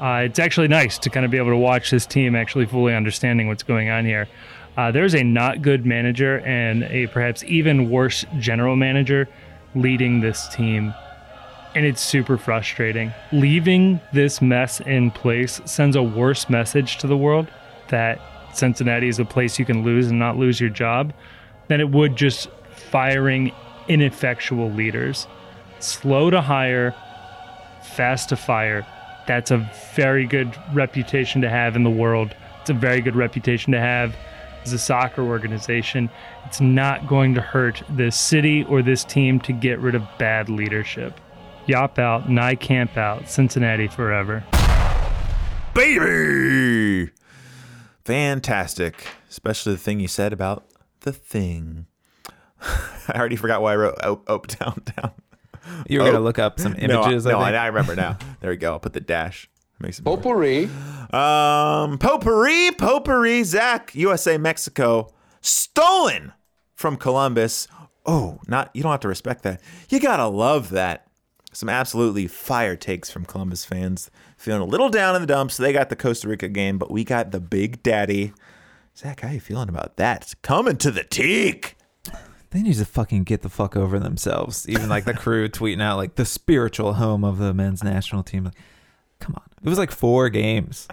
Uh, 0.00 0.22
it's 0.24 0.38
actually 0.38 0.68
nice 0.68 0.98
to 0.98 1.10
kind 1.10 1.24
of 1.24 1.30
be 1.30 1.38
able 1.38 1.50
to 1.50 1.56
watch 1.56 1.90
this 1.90 2.06
team 2.06 2.34
actually 2.34 2.66
fully 2.66 2.94
understanding 2.94 3.46
what's 3.46 3.62
going 3.62 3.88
on 3.88 4.04
here. 4.04 4.28
Uh, 4.76 4.90
there's 4.90 5.14
a 5.14 5.22
not 5.22 5.62
good 5.62 5.86
manager 5.86 6.40
and 6.40 6.82
a 6.84 7.06
perhaps 7.08 7.44
even 7.44 7.90
worse 7.90 8.24
general 8.38 8.74
manager 8.74 9.28
leading 9.74 10.20
this 10.20 10.48
team 10.48 10.92
and 11.74 11.86
it's 11.86 12.00
super 12.00 12.36
frustrating. 12.36 13.12
Leaving 13.32 14.00
this 14.12 14.42
mess 14.42 14.80
in 14.80 15.10
place 15.10 15.60
sends 15.64 15.96
a 15.96 16.02
worse 16.02 16.50
message 16.50 16.98
to 16.98 17.06
the 17.06 17.16
world 17.16 17.48
that 17.88 18.20
Cincinnati 18.54 19.08
is 19.08 19.18
a 19.18 19.24
place 19.24 19.58
you 19.58 19.64
can 19.64 19.82
lose 19.82 20.08
and 20.08 20.18
not 20.18 20.36
lose 20.36 20.60
your 20.60 20.70
job 20.70 21.12
than 21.68 21.80
it 21.80 21.90
would 21.90 22.16
just 22.16 22.48
firing 22.90 23.52
ineffectual 23.88 24.70
leaders. 24.70 25.26
Slow 25.82 26.30
to 26.30 26.40
hire, 26.40 26.94
fast 27.82 28.28
to 28.28 28.36
fire. 28.36 28.86
That's 29.26 29.50
a 29.50 29.68
very 29.94 30.26
good 30.26 30.56
reputation 30.72 31.40
to 31.42 31.48
have 31.48 31.74
in 31.74 31.82
the 31.82 31.90
world. 31.90 32.34
It's 32.60 32.70
a 32.70 32.74
very 32.74 33.00
good 33.00 33.16
reputation 33.16 33.72
to 33.72 33.80
have 33.80 34.14
as 34.64 34.72
a 34.72 34.78
soccer 34.78 35.22
organization. 35.22 36.08
It's 36.46 36.60
not 36.60 37.08
going 37.08 37.34
to 37.34 37.40
hurt 37.40 37.82
this 37.88 38.18
city 38.18 38.62
or 38.64 38.80
this 38.80 39.02
team 39.02 39.40
to 39.40 39.52
get 39.52 39.80
rid 39.80 39.96
of 39.96 40.06
bad 40.18 40.48
leadership. 40.48 41.20
Yop 41.66 41.98
out, 41.98 42.28
Nijkamp 42.28 42.96
out, 42.96 43.28
Cincinnati 43.28 43.88
forever. 43.88 44.44
baby. 45.74 47.10
Fantastic, 48.04 49.06
especially 49.30 49.72
the 49.72 49.78
thing 49.78 49.98
you 49.98 50.08
said 50.08 50.32
about 50.32 50.64
the 51.00 51.12
thing. 51.12 51.86
I 52.60 53.14
already 53.16 53.36
forgot 53.36 53.62
why 53.62 53.72
I 53.72 53.76
wrote 53.76 53.98
Ope, 54.02 54.24
oh, 54.28 54.34
Ope 54.34 54.46
oh, 54.48 54.54
down 54.64 54.82
down. 54.96 55.12
You 55.88 55.98
were 55.98 56.04
going 56.04 56.12
to 56.14 56.18
Oh. 56.18 56.22
look 56.22 56.38
up 56.38 56.58
some 56.60 56.72
No, 56.72 56.78
I- 57.02 57.04
images. 57.06 57.24
No, 57.26 57.38
I 57.38 57.52
I, 57.52 57.66
remember 57.66 57.94
now. 57.96 58.18
There 58.40 58.50
we 58.50 58.56
go. 58.56 58.72
I'll 58.72 58.80
put 58.80 58.92
the 58.92 59.00
dash. 59.00 59.48
Makes 59.78 59.98
it 59.98 60.02
better. 60.04 60.16
Potpourri. 60.16 60.64
Um, 61.12 61.98
potpourri, 61.98 62.70
potpourri, 62.72 63.42
Zach, 63.44 63.94
USA, 63.94 64.38
Mexico, 64.38 65.12
stolen 65.40 66.32
from 66.74 66.96
Columbus. 66.96 67.68
Oh, 68.06 68.40
not 68.48 68.70
you 68.74 68.82
don't 68.82 68.92
have 68.92 69.00
to 69.00 69.08
respect 69.08 69.42
that. 69.42 69.60
You 69.88 70.00
gotta 70.00 70.26
love 70.26 70.70
that. 70.70 71.06
Some 71.52 71.68
absolutely 71.68 72.26
fire 72.28 72.76
takes 72.76 73.10
from 73.10 73.24
Columbus 73.26 73.64
fans, 73.64 74.10
feeling 74.38 74.62
a 74.62 74.64
little 74.64 74.88
down 74.88 75.14
in 75.14 75.20
the 75.20 75.26
dumps. 75.26 75.56
They 75.58 75.72
got 75.72 75.90
the 75.90 75.96
Costa 75.96 76.26
Rica 76.28 76.48
game, 76.48 76.78
but 76.78 76.90
we 76.90 77.04
got 77.04 77.30
the 77.30 77.40
Big 77.40 77.82
Daddy. 77.82 78.32
Zach, 78.96 79.20
how 79.20 79.28
you 79.30 79.40
feeling 79.40 79.68
about 79.68 79.96
that? 79.98 80.22
It's 80.22 80.34
coming 80.34 80.76
to 80.78 80.90
the 80.90 81.04
teak. 81.04 81.76
They 82.52 82.62
need 82.62 82.74
to 82.76 82.84
fucking 82.84 83.24
get 83.24 83.42
the 83.42 83.48
fuck 83.48 83.76
over 83.76 83.98
themselves. 83.98 84.68
Even 84.68 84.88
like 84.88 85.04
the 85.04 85.14
crew 85.14 85.48
tweeting 85.50 85.82
out 85.82 85.96
like 85.96 86.14
the 86.16 86.24
spiritual 86.24 86.94
home 86.94 87.24
of 87.24 87.38
the 87.38 87.52
men's 87.54 87.82
national 87.82 88.22
team. 88.22 88.44
Like, 88.44 88.54
come 89.20 89.34
on, 89.34 89.42
it 89.62 89.68
was 89.68 89.78
like 89.78 89.90
four 89.90 90.28
games. 90.28 90.86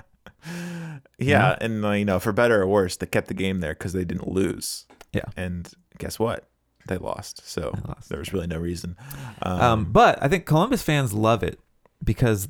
Yeah, 1.18 1.58
and 1.60 1.84
uh, 1.86 1.92
you 1.92 2.06
know, 2.06 2.20
for 2.20 2.32
better 2.32 2.62
or 2.62 2.68
worse, 2.68 2.96
they 2.96 3.06
kept 3.06 3.28
the 3.28 3.34
game 3.34 3.60
there 3.60 3.74
because 3.74 3.92
they 3.94 4.06
didn't 4.06 4.28
lose. 4.28 4.86
Yeah. 5.12 5.26
and 5.36 5.70
guess 5.98 6.18
what? 6.20 6.46
They 6.88 6.98
lost. 6.98 7.48
So 7.48 7.76
lost. 7.88 8.10
there 8.10 8.20
was 8.20 8.32
really 8.32 8.48
no 8.48 8.58
reason. 8.58 8.96
Um, 9.42 9.62
Um, 9.62 9.86
but 9.86 10.18
I 10.22 10.28
think 10.28 10.46
Columbus 10.46 10.82
fans 10.82 11.14
love 11.14 11.44
it 11.44 11.60
because 12.04 12.48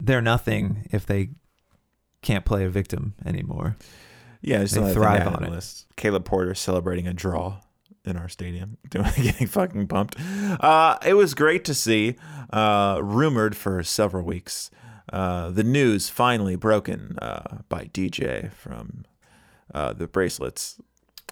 they're 0.00 0.20
nothing 0.22 0.88
if 0.90 1.06
they 1.06 1.30
can't 2.22 2.44
play 2.44 2.64
a 2.64 2.68
victim 2.70 3.14
anymore. 3.24 3.76
Yeah, 4.40 4.64
They 4.64 4.92
thrive 4.92 5.26
on 5.26 5.44
it. 5.44 5.50
list. 5.50 5.86
Caleb 5.96 6.24
Porter 6.24 6.54
celebrating 6.54 7.06
a 7.06 7.12
draw 7.12 7.58
in 8.04 8.16
our 8.16 8.28
stadium, 8.28 8.78
doing 8.90 9.10
getting 9.16 9.46
fucking 9.46 9.88
pumped. 9.88 10.16
Uh, 10.18 10.98
it 11.04 11.14
was 11.14 11.34
great 11.34 11.64
to 11.66 11.74
see. 11.74 12.16
Uh, 12.50 13.00
rumored 13.02 13.56
for 13.56 13.82
several 13.82 14.24
weeks. 14.24 14.70
Uh, 15.12 15.50
the 15.50 15.64
news 15.64 16.08
finally 16.08 16.56
broken 16.56 17.18
uh, 17.20 17.58
by 17.68 17.84
DJ 17.86 18.52
from 18.52 19.04
uh, 19.74 19.92
the 19.92 20.06
bracelets. 20.06 20.80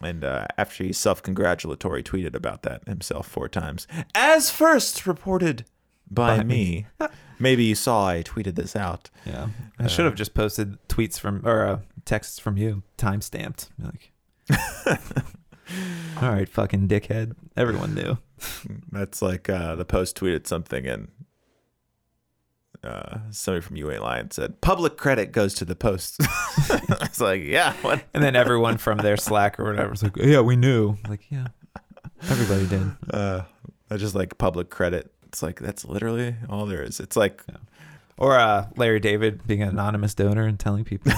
And 0.02 0.24
uh, 0.24 0.46
after 0.58 0.84
he 0.84 0.92
self-congratulatory 0.92 2.02
tweeted 2.02 2.34
about 2.34 2.62
that 2.62 2.86
himself 2.86 3.26
four 3.26 3.48
times, 3.48 3.86
as 4.14 4.50
first 4.50 5.06
reported 5.06 5.64
by, 6.10 6.38
By 6.38 6.44
me. 6.44 6.86
Maybe 7.38 7.64
you 7.64 7.74
saw 7.74 8.08
I 8.08 8.22
tweeted 8.22 8.54
this 8.54 8.74
out. 8.74 9.10
Yeah, 9.26 9.48
I 9.78 9.88
should 9.88 10.06
have 10.06 10.14
just 10.14 10.32
posted 10.32 10.78
tweets 10.88 11.18
from 11.18 11.42
or 11.46 11.66
uh, 11.66 11.78
texts 12.04 12.38
from 12.38 12.56
you, 12.56 12.82
time 12.96 13.20
stamped. 13.20 13.68
Like, 13.78 14.12
all 16.22 16.30
right, 16.30 16.48
fucking 16.48 16.88
dickhead. 16.88 17.34
Everyone 17.56 17.94
knew. 17.94 18.18
That's 18.92 19.22
like 19.22 19.48
uh, 19.48 19.76
the 19.76 19.84
post 19.84 20.18
tweeted 20.18 20.46
something 20.46 20.86
and 20.86 21.08
uh, 22.84 23.18
somebody 23.30 23.62
from 23.62 23.76
UA 23.76 24.00
Lion 24.00 24.30
said, 24.30 24.60
public 24.60 24.96
credit 24.96 25.32
goes 25.32 25.54
to 25.54 25.64
the 25.64 25.74
post. 25.74 26.20
it's 27.00 27.20
like, 27.20 27.42
yeah, 27.42 27.72
what? 27.82 28.04
And 28.14 28.22
then 28.22 28.36
everyone 28.36 28.76
from 28.78 28.98
their 28.98 29.16
Slack 29.16 29.58
or 29.58 29.64
whatever 29.64 29.90
was 29.90 30.02
like, 30.02 30.16
"Yeah, 30.16 30.40
we 30.40 30.56
knew." 30.56 30.96
Like, 31.08 31.30
yeah, 31.30 31.48
everybody 32.28 32.66
did. 32.66 32.92
Uh, 33.10 33.42
I 33.90 33.96
just 33.96 34.14
like 34.14 34.38
public 34.38 34.70
credit. 34.70 35.12
It's 35.24 35.42
like, 35.42 35.58
that's 35.60 35.84
literally 35.84 36.36
all 36.48 36.66
there 36.66 36.82
is. 36.82 37.00
It's 37.00 37.16
like, 37.16 37.42
Or 38.16 38.36
uh, 38.38 38.68
Larry 38.76 39.00
David 39.00 39.46
being 39.46 39.62
an 39.62 39.68
anonymous 39.70 40.14
donor 40.14 40.46
and 40.46 40.58
telling 40.58 40.84
people. 40.84 41.12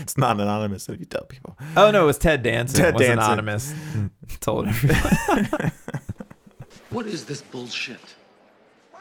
It's 0.00 0.16
not 0.16 0.40
anonymous 0.40 0.88
if 0.88 0.98
you 0.98 1.06
tell 1.06 1.24
people. 1.24 1.56
oh 1.76 1.90
no, 1.90 2.04
it 2.04 2.06
was 2.06 2.18
Ted 2.18 2.42
Danson. 2.42 2.80
Ted 2.80 2.94
was 2.94 3.02
Danson. 3.02 3.18
anonymous. 3.18 3.74
Told 4.40 4.68
everyone. 4.68 5.72
What 6.90 7.06
is 7.06 7.24
this 7.24 7.40
bullshit? 7.40 8.00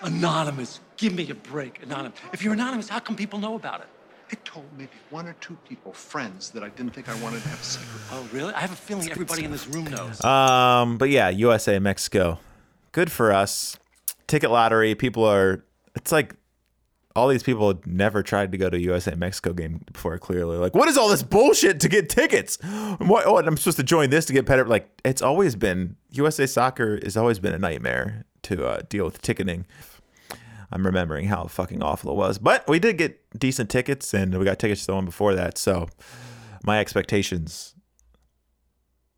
Anonymous. 0.01 0.79
Give 0.97 1.13
me 1.13 1.29
a 1.29 1.35
break, 1.35 1.83
Anonymous. 1.83 2.17
If 2.31 2.41
you're 2.43 2.53
anonymous, 2.53 2.87
how 2.87 2.99
come 2.99 3.15
people 3.17 3.37
know 3.39 3.55
about 3.55 3.81
it? 3.81 3.87
I 4.31 4.35
told 4.45 4.65
maybe 4.77 4.91
one 5.09 5.27
or 5.27 5.33
two 5.41 5.57
people, 5.67 5.91
friends, 5.91 6.51
that 6.51 6.63
I 6.63 6.69
didn't 6.69 6.93
think 6.93 7.09
I 7.09 7.21
wanted 7.21 7.41
to 7.43 7.49
have 7.49 7.59
a 7.59 7.63
secret. 7.63 8.01
Oh, 8.13 8.25
really? 8.31 8.53
I 8.53 8.61
have 8.61 8.71
a 8.71 8.77
feeling 8.77 9.11
everybody 9.11 9.43
in 9.43 9.51
this 9.51 9.67
room 9.67 9.83
knows. 9.85 10.23
Um, 10.23 10.97
but 10.97 11.09
yeah, 11.09 11.27
USA, 11.29 11.79
Mexico, 11.79 12.39
good 12.93 13.11
for 13.11 13.33
us. 13.33 13.77
Ticket 14.27 14.49
lottery. 14.51 14.95
People 14.95 15.25
are. 15.25 15.65
It's 15.95 16.13
like 16.13 16.35
all 17.15 17.27
these 17.27 17.43
people 17.43 17.67
had 17.67 17.85
never 17.85 18.23
tried 18.23 18.51
to 18.51 18.57
go 18.57 18.69
to 18.69 18.79
USA 18.79 19.15
Mexico 19.15 19.53
game 19.53 19.83
before. 19.91 20.17
Clearly, 20.17 20.57
like, 20.57 20.73
what 20.75 20.87
is 20.87 20.97
all 20.97 21.09
this 21.09 21.23
bullshit 21.23 21.79
to 21.81 21.89
get 21.89 22.09
tickets? 22.09 22.57
What? 22.99 23.25
Oh, 23.25 23.37
I'm 23.37 23.57
supposed 23.57 23.77
to 23.77 23.83
join 23.83 24.09
this 24.09 24.25
to 24.25 24.33
get 24.33 24.45
better. 24.45 24.65
Like, 24.65 24.89
it's 25.03 25.21
always 25.21 25.55
been 25.55 25.95
USA 26.11 26.45
soccer 26.45 26.99
has 27.03 27.17
always 27.17 27.39
been 27.39 27.53
a 27.53 27.59
nightmare 27.59 28.25
to 28.43 28.65
uh, 28.65 28.81
deal 28.89 29.05
with 29.05 29.21
ticketing. 29.21 29.65
I'm 30.71 30.85
remembering 30.85 31.27
how 31.27 31.47
fucking 31.47 31.83
awful 31.83 32.11
it 32.11 32.15
was, 32.15 32.37
but 32.37 32.67
we 32.67 32.79
did 32.79 32.97
get 32.97 33.19
decent 33.37 33.69
tickets, 33.69 34.13
and 34.13 34.37
we 34.37 34.45
got 34.45 34.57
tickets 34.57 34.81
to 34.81 34.87
the 34.87 34.95
one 34.95 35.05
before 35.05 35.33
that. 35.35 35.57
So, 35.57 35.89
my 36.63 36.79
expectations. 36.79 37.75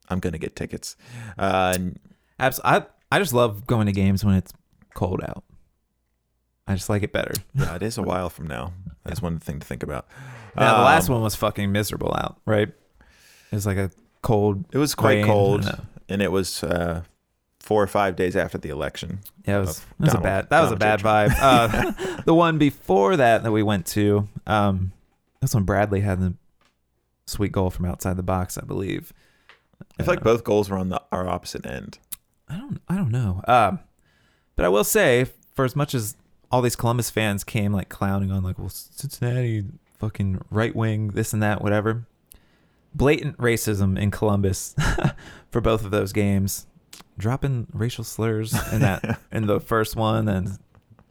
I'm 0.09 0.19
gonna 0.19 0.37
get 0.37 0.55
tickets. 0.55 0.95
Uh, 1.37 1.73
and 1.75 1.99
Abs- 2.39 2.59
I 2.63 2.85
I 3.11 3.19
just 3.19 3.33
love 3.33 3.65
going 3.67 3.85
to 3.85 3.91
games 3.91 4.25
when 4.25 4.35
it's 4.35 4.51
cold 4.95 5.21
out. 5.23 5.43
I 6.68 6.76
just 6.76 6.89
like 6.89 7.03
it 7.03 7.11
better. 7.11 7.34
Yeah, 7.53 7.76
it 7.76 7.84
is 7.84 7.97
a 7.97 8.03
while 8.03 8.30
from 8.30 8.47
now. 8.47 8.74
That's 9.03 9.22
one 9.22 9.39
thing 9.39 9.59
to 9.59 9.66
think 9.68 9.84
about. 9.84 10.07
Now, 10.55 10.78
the 10.78 10.84
last 10.84 11.09
Um, 11.09 11.16
one 11.16 11.24
was 11.24 11.36
fucking 11.36 11.72
miserable 11.72 12.14
out, 12.16 12.39
right? 12.45 12.70
It 12.70 12.76
was 13.55 13.66
like 13.66 13.78
a 13.78 13.91
cold. 14.22 14.64
It 14.72 14.78
was 14.78 14.95
quite 14.95 15.16
rain, 15.16 15.26
cold, 15.26 15.70
and 16.07 16.22
it 16.22 16.32
was 16.32 16.64
uh, 16.64 17.03
four 17.59 17.84
or 17.84 17.88
five 17.88 18.16
days 18.16 18.36
after 18.36 18.57
the 18.57 18.70
election. 18.70 19.20
Yeah, 19.45 19.57
it 19.57 19.59
was, 19.61 19.78
of 19.80 19.84
it 19.84 19.99
was 19.99 20.07
a 20.09 20.11
Donald- 20.14 20.24
bad. 20.24 20.49
That 20.49 20.61
was 20.61 20.72
a 20.72 20.76
bad 20.78 20.99
vibe. 21.01 21.34
Uh, 21.38 22.22
the 22.26 22.34
one 22.34 22.57
before 22.57 23.18
that 23.18 23.43
that 23.43 23.51
we 23.51 23.61
went 23.64 23.86
to, 23.88 24.30
um, 24.47 24.93
that's 25.41 25.53
when 25.53 25.64
Bradley 25.64 25.99
had 26.01 26.22
the 26.22 26.34
sweet 27.26 27.51
goal 27.51 27.70
from 27.72 27.86
outside 27.86 28.16
the 28.16 28.24
box, 28.24 28.57
I 28.57 28.64
believe. 28.64 29.11
I 29.99 30.03
feel 30.03 30.14
like 30.16 30.24
both 30.24 30.43
goals 30.45 30.70
were 30.70 30.78
on 30.78 30.89
the 30.89 31.01
our 31.11 31.28
opposite 31.28 31.66
end. 31.66 31.99
I 32.47 32.55
don't. 32.57 32.80
I 32.88 32.95
don't 32.95 33.11
know. 33.11 33.41
Um, 33.47 33.80
but 34.55 34.64
I 34.66 34.70
will 34.70 34.84
say, 34.86 35.26
for 35.55 35.66
as 35.66 35.76
much 35.76 35.93
as 35.93 36.16
all 36.54 36.62
these 36.62 36.76
Columbus 36.76 37.10
fans 37.10 37.43
came 37.43 37.74
like 37.74 37.89
clowning 37.89 38.32
on, 38.32 38.43
like, 38.43 38.60
well, 38.60 38.70
Cincinnati, 38.70 39.64
fucking 39.97 40.39
right 40.51 40.76
wing, 40.76 41.08
this 41.08 41.34
and 41.34 41.41
that, 41.41 41.64
whatever. 41.64 42.06
Blatant 42.93 43.36
racism 43.38 43.97
in 43.97 44.12
Columbus 44.12 44.76
for 45.51 45.62
both 45.62 45.84
of 45.84 45.89
those 45.89 46.14
games. 46.14 46.68
Dropping 47.18 47.66
racial 47.74 48.04
slurs 48.04 48.54
in 48.72 48.82
that 48.82 49.20
in 49.32 49.47
the 49.47 49.60
first 49.60 49.95
one, 49.95 50.28
and 50.28 50.60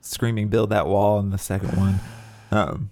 screaming 0.00 0.46
"build 0.46 0.70
that 0.70 0.86
wall" 0.86 1.18
in 1.18 1.30
the 1.30 1.38
second 1.38 1.76
one. 1.76 1.98
Um, 2.52 2.90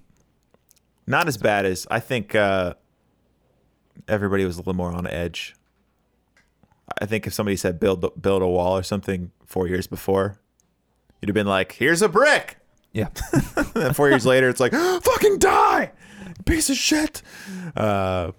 Not 1.06 1.28
as 1.28 1.36
bad 1.36 1.66
as 1.66 1.86
I 1.88 2.00
think. 2.00 2.34
Uh, 2.34 2.74
everybody 4.08 4.44
was 4.44 4.56
a 4.56 4.60
little 4.60 4.74
more 4.74 4.90
on 4.90 5.06
edge. 5.06 5.54
I 7.00 7.06
think 7.06 7.28
if 7.28 7.32
somebody 7.32 7.56
said 7.56 7.78
build 7.78 8.20
build 8.20 8.42
a 8.42 8.48
wall 8.48 8.76
or 8.76 8.82
something 8.82 9.30
four 9.46 9.68
years 9.68 9.86
before, 9.86 10.40
you'd 11.20 11.28
have 11.28 11.34
been 11.34 11.46
like, 11.46 11.72
"Here's 11.72 12.02
a 12.02 12.08
brick." 12.08 12.56
yeah, 12.92 13.08
and 13.74 13.94
four 13.94 14.08
years 14.08 14.26
later, 14.26 14.48
it's 14.48 14.60
like, 14.60 14.72
"Fucking 15.02 15.38
die, 15.38 15.92
piece 16.44 16.70
of 16.70 16.76
shit." 16.76 17.22
Uh, 17.76 18.32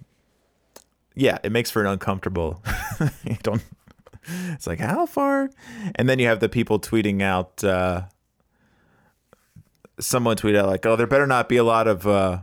yeah, 1.16 1.38
it 1.44 1.52
makes 1.52 1.72
for 1.72 1.82
an 1.82 1.88
uncomfortable. 1.88 2.64
you 3.24 3.38
don't. 3.44 3.64
It's 4.50 4.68
like 4.68 4.80
how 4.80 5.06
far, 5.06 5.50
and 5.96 6.08
then 6.08 6.20
you 6.20 6.28
have 6.28 6.40
the 6.40 6.50
people 6.50 6.80
tweeting 6.80 7.22
out. 7.22 7.64
Uh, 7.64 8.04
someone 10.00 10.36
tweeted 10.36 10.58
out 10.58 10.68
like, 10.68 10.86
"Oh, 10.86 10.96
there 10.96 11.08
better 11.08 11.28
not 11.28 11.50
be 11.50 11.58
a 11.58 11.64
lot 11.64 11.88
of 11.88 12.06
uh, 12.06 12.40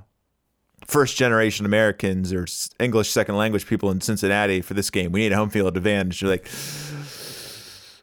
first 0.87 1.17
generation 1.17 1.67
Americans 1.67 2.33
or 2.33 2.47
English 2.81 3.11
second 3.11 3.37
language 3.37 3.67
people 3.67 3.91
in 3.91 4.01
Cincinnati 4.01 4.61
for 4.61 4.75
this 4.75 4.91
game. 4.91 5.13
We 5.13 5.21
need 5.21 5.33
a 5.33 5.37
home 5.37 5.51
field 5.51 5.77
advantage." 5.77 6.23
You're 6.23 6.31
like. 6.31 6.49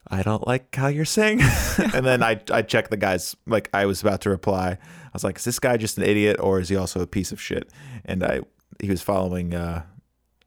I 0.07 0.21
don't 0.21 0.45
like 0.45 0.75
how 0.75 0.87
you're 0.87 1.05
saying. 1.05 1.41
and 1.93 2.05
then 2.05 2.23
I 2.23 2.39
I 2.51 2.61
checked 2.61 2.91
the 2.91 2.97
guys 2.97 3.35
like 3.47 3.69
I 3.73 3.85
was 3.85 4.01
about 4.01 4.21
to 4.21 4.29
reply. 4.29 4.77
I 4.79 5.09
was 5.13 5.23
like, 5.23 5.37
is 5.37 5.45
this 5.45 5.59
guy 5.59 5.77
just 5.77 5.97
an 5.97 6.03
idiot 6.03 6.37
or 6.39 6.59
is 6.59 6.69
he 6.69 6.75
also 6.75 7.01
a 7.01 7.07
piece 7.07 7.31
of 7.31 7.41
shit? 7.41 7.71
And 8.05 8.23
I 8.23 8.41
he 8.81 8.89
was 8.89 9.01
following 9.01 9.53
uh 9.53 9.83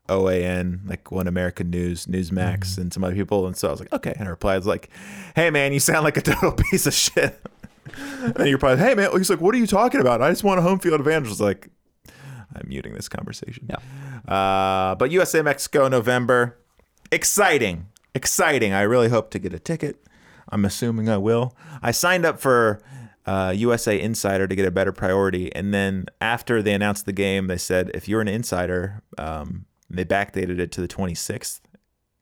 OAN, 0.09 0.89
like 0.89 1.11
One 1.11 1.27
American 1.27 1.71
News, 1.71 2.07
Newsmax, 2.07 2.79
and 2.79 2.93
some 2.93 3.05
other 3.05 3.15
people. 3.15 3.47
And 3.47 3.57
so 3.57 3.69
I 3.69 3.71
was 3.71 3.81
like, 3.81 3.93
okay. 3.93 4.15
And 4.19 4.27
I 4.27 4.31
replied, 4.31 4.65
like, 4.65 4.89
hey 5.35 5.51
man, 5.51 5.73
you 5.73 5.81
sound 5.81 6.05
like 6.05 6.17
a 6.17 6.23
total 6.23 6.53
piece 6.53 6.87
of 6.87 6.95
shit. 6.95 7.39
and 8.23 8.39
you're 8.39 8.55
replied, 8.55 8.79
hey 8.79 8.95
man, 8.95 9.11
he's 9.13 9.31
like, 9.31 9.41
what 9.41 9.55
are 9.55 9.59
you 9.59 9.67
talking 9.67 10.01
about? 10.01 10.23
I 10.23 10.31
just 10.31 10.45
want 10.45 10.59
a 10.59 10.63
home 10.63 10.79
field 10.79 11.01
advantage. 11.01 11.29
I 11.29 11.31
was 11.31 11.41
like, 11.41 11.69
I'm 12.55 12.67
muting 12.69 12.95
this 12.95 13.09
conversation. 13.09 13.69
Yeah. 13.69 14.33
Uh, 14.33 14.95
but 14.95 15.11
USA 15.11 15.43
Mexico 15.43 15.89
November, 15.89 16.59
exciting, 17.13 17.87
exciting. 18.15 18.73
I 18.73 18.83
really 18.83 19.09
hope 19.09 19.31
to 19.31 19.39
get 19.39 19.53
a 19.53 19.59
ticket. 19.59 20.05
I'm 20.51 20.65
assuming 20.65 21.09
I 21.09 21.19
will. 21.19 21.57
I 21.83 21.91
signed 21.91 22.25
up 22.25 22.41
for 22.41 22.81
uh, 23.27 23.53
USA 23.55 24.01
Insider 24.01 24.47
to 24.47 24.55
get 24.55 24.67
a 24.67 24.71
better 24.71 24.93
priority, 24.93 25.55
and 25.55 25.75
then 25.75 26.07
after 26.21 26.63
they 26.63 26.73
announced 26.73 27.05
the 27.07 27.13
game, 27.13 27.47
they 27.47 27.59
said 27.59 27.91
if 27.93 28.09
you're 28.09 28.23
an 28.23 28.29
insider, 28.29 29.03
um, 29.19 29.67
they 29.91 30.05
backdated 30.05 30.59
it 30.59 30.73
to 30.73 30.81
the 30.81 30.89
26th. 30.89 31.61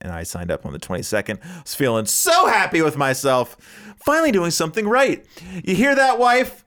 And 0.01 0.13
I 0.13 0.25
signed 0.25 0.51
up 0.51 0.67
on 0.67 0.73
the 0.73 0.79
22nd. 0.79 1.43
I 1.43 1.63
was 1.63 1.75
feeling 1.75 2.05
so 2.05 2.47
happy 2.47 2.83
with 2.83 2.99
myself. 2.99 3.57
Finally 4.05 4.31
doing 4.31 4.51
something 4.51 4.87
right. 4.87 5.25
You 5.65 5.75
hear 5.75 5.95
that, 5.95 6.19
wife? 6.19 6.65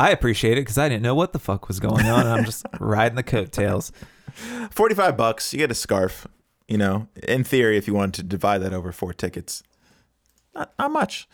I 0.00 0.10
appreciate 0.10 0.58
it 0.58 0.62
because 0.62 0.78
I 0.78 0.88
didn't 0.88 1.02
know 1.02 1.14
what 1.14 1.32
the 1.32 1.38
fuck 1.38 1.68
was 1.68 1.80
going 1.80 2.06
on. 2.06 2.26
I'm 2.26 2.44
just 2.44 2.66
riding 2.80 3.16
the 3.16 3.22
coattails. 3.22 3.92
45 4.70 5.16
bucks 5.16 5.52
you 5.52 5.58
get 5.58 5.70
a 5.70 5.74
scarf 5.74 6.26
you 6.68 6.76
know 6.78 7.08
in 7.26 7.42
theory 7.44 7.76
if 7.76 7.86
you 7.88 7.94
wanted 7.94 8.14
to 8.14 8.22
divide 8.22 8.58
that 8.58 8.72
over 8.72 8.92
four 8.92 9.12
tickets 9.12 9.62
not, 10.54 10.72
not 10.78 10.90
much. 10.90 11.28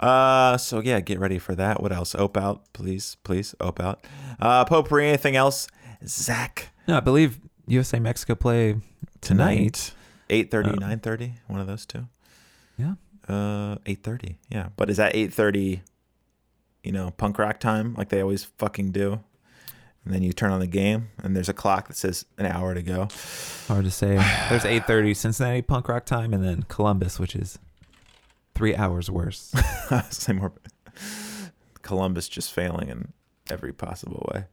Uh 0.00 0.56
so 0.56 0.80
yeah 0.80 1.00
get 1.00 1.18
ready 1.18 1.38
for 1.38 1.54
that. 1.54 1.82
What 1.82 1.92
else? 1.92 2.14
Ope 2.14 2.36
out 2.36 2.72
please 2.72 3.16
please 3.24 3.54
ope 3.60 3.80
out. 3.80 4.04
Uh 4.40 4.64
potpourri 4.64 5.08
anything 5.08 5.36
else? 5.36 5.66
Zach. 6.06 6.68
No, 6.86 6.96
I 6.98 7.00
believe 7.00 7.40
USA 7.66 7.98
Mexico 7.98 8.34
play 8.34 8.76
tonight. 9.20 9.92
tonight? 10.28 10.50
8.30 10.50 10.66
Um, 10.74 10.78
9.30 11.00 11.32
one 11.48 11.60
of 11.60 11.66
those 11.66 11.84
two? 11.86 12.06
Yeah. 12.76 12.94
uh 13.28 13.76
8.30 13.84 14.36
yeah. 14.50 14.68
But 14.76 14.90
is 14.90 14.96
that 14.98 15.14
8.30 15.14 15.80
you 16.84 16.92
know 16.92 17.10
punk 17.16 17.38
rock 17.38 17.58
time 17.58 17.94
like 17.94 18.10
they 18.10 18.20
always 18.20 18.44
fucking 18.44 18.92
do 18.92 19.20
and 20.04 20.14
then 20.14 20.22
you 20.22 20.32
turn 20.32 20.50
on 20.52 20.60
the 20.60 20.66
game 20.66 21.08
and 21.22 21.36
there's 21.36 21.48
a 21.48 21.52
clock 21.54 21.88
that 21.88 21.96
says 21.96 22.24
an 22.38 22.46
hour 22.46 22.74
to 22.74 22.82
go 22.82 23.08
Hard 23.68 23.84
to 23.84 23.90
say. 23.90 24.16
There's 24.48 24.64
8:30 24.64 25.14
Cincinnati 25.14 25.62
punk 25.62 25.88
rock 25.88 26.06
time, 26.06 26.32
and 26.32 26.42
then 26.42 26.62
Columbus, 26.68 27.18
which 27.20 27.36
is 27.36 27.58
three 28.54 28.74
hours 28.74 29.10
worse. 29.10 29.52
Say 30.10 30.32
more. 30.32 30.52
Columbus 31.82 32.28
just 32.28 32.52
failing 32.52 32.88
in 32.88 33.12
every 33.50 33.72
possible 33.72 34.26
way. 34.34 34.44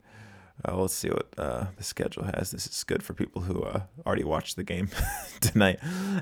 Uh, 0.67 0.77
let's 0.77 0.93
see 0.93 1.09
what 1.09 1.27
uh, 1.37 1.65
the 1.77 1.83
schedule 1.83 2.23
has. 2.23 2.51
This 2.51 2.65
is 2.65 2.83
good 2.83 3.03
for 3.03 3.13
people 3.13 3.41
who 3.43 3.61
uh, 3.63 3.81
already 4.05 4.23
watched 4.23 4.55
the 4.55 4.63
game 4.63 4.89
tonight. 5.41 5.79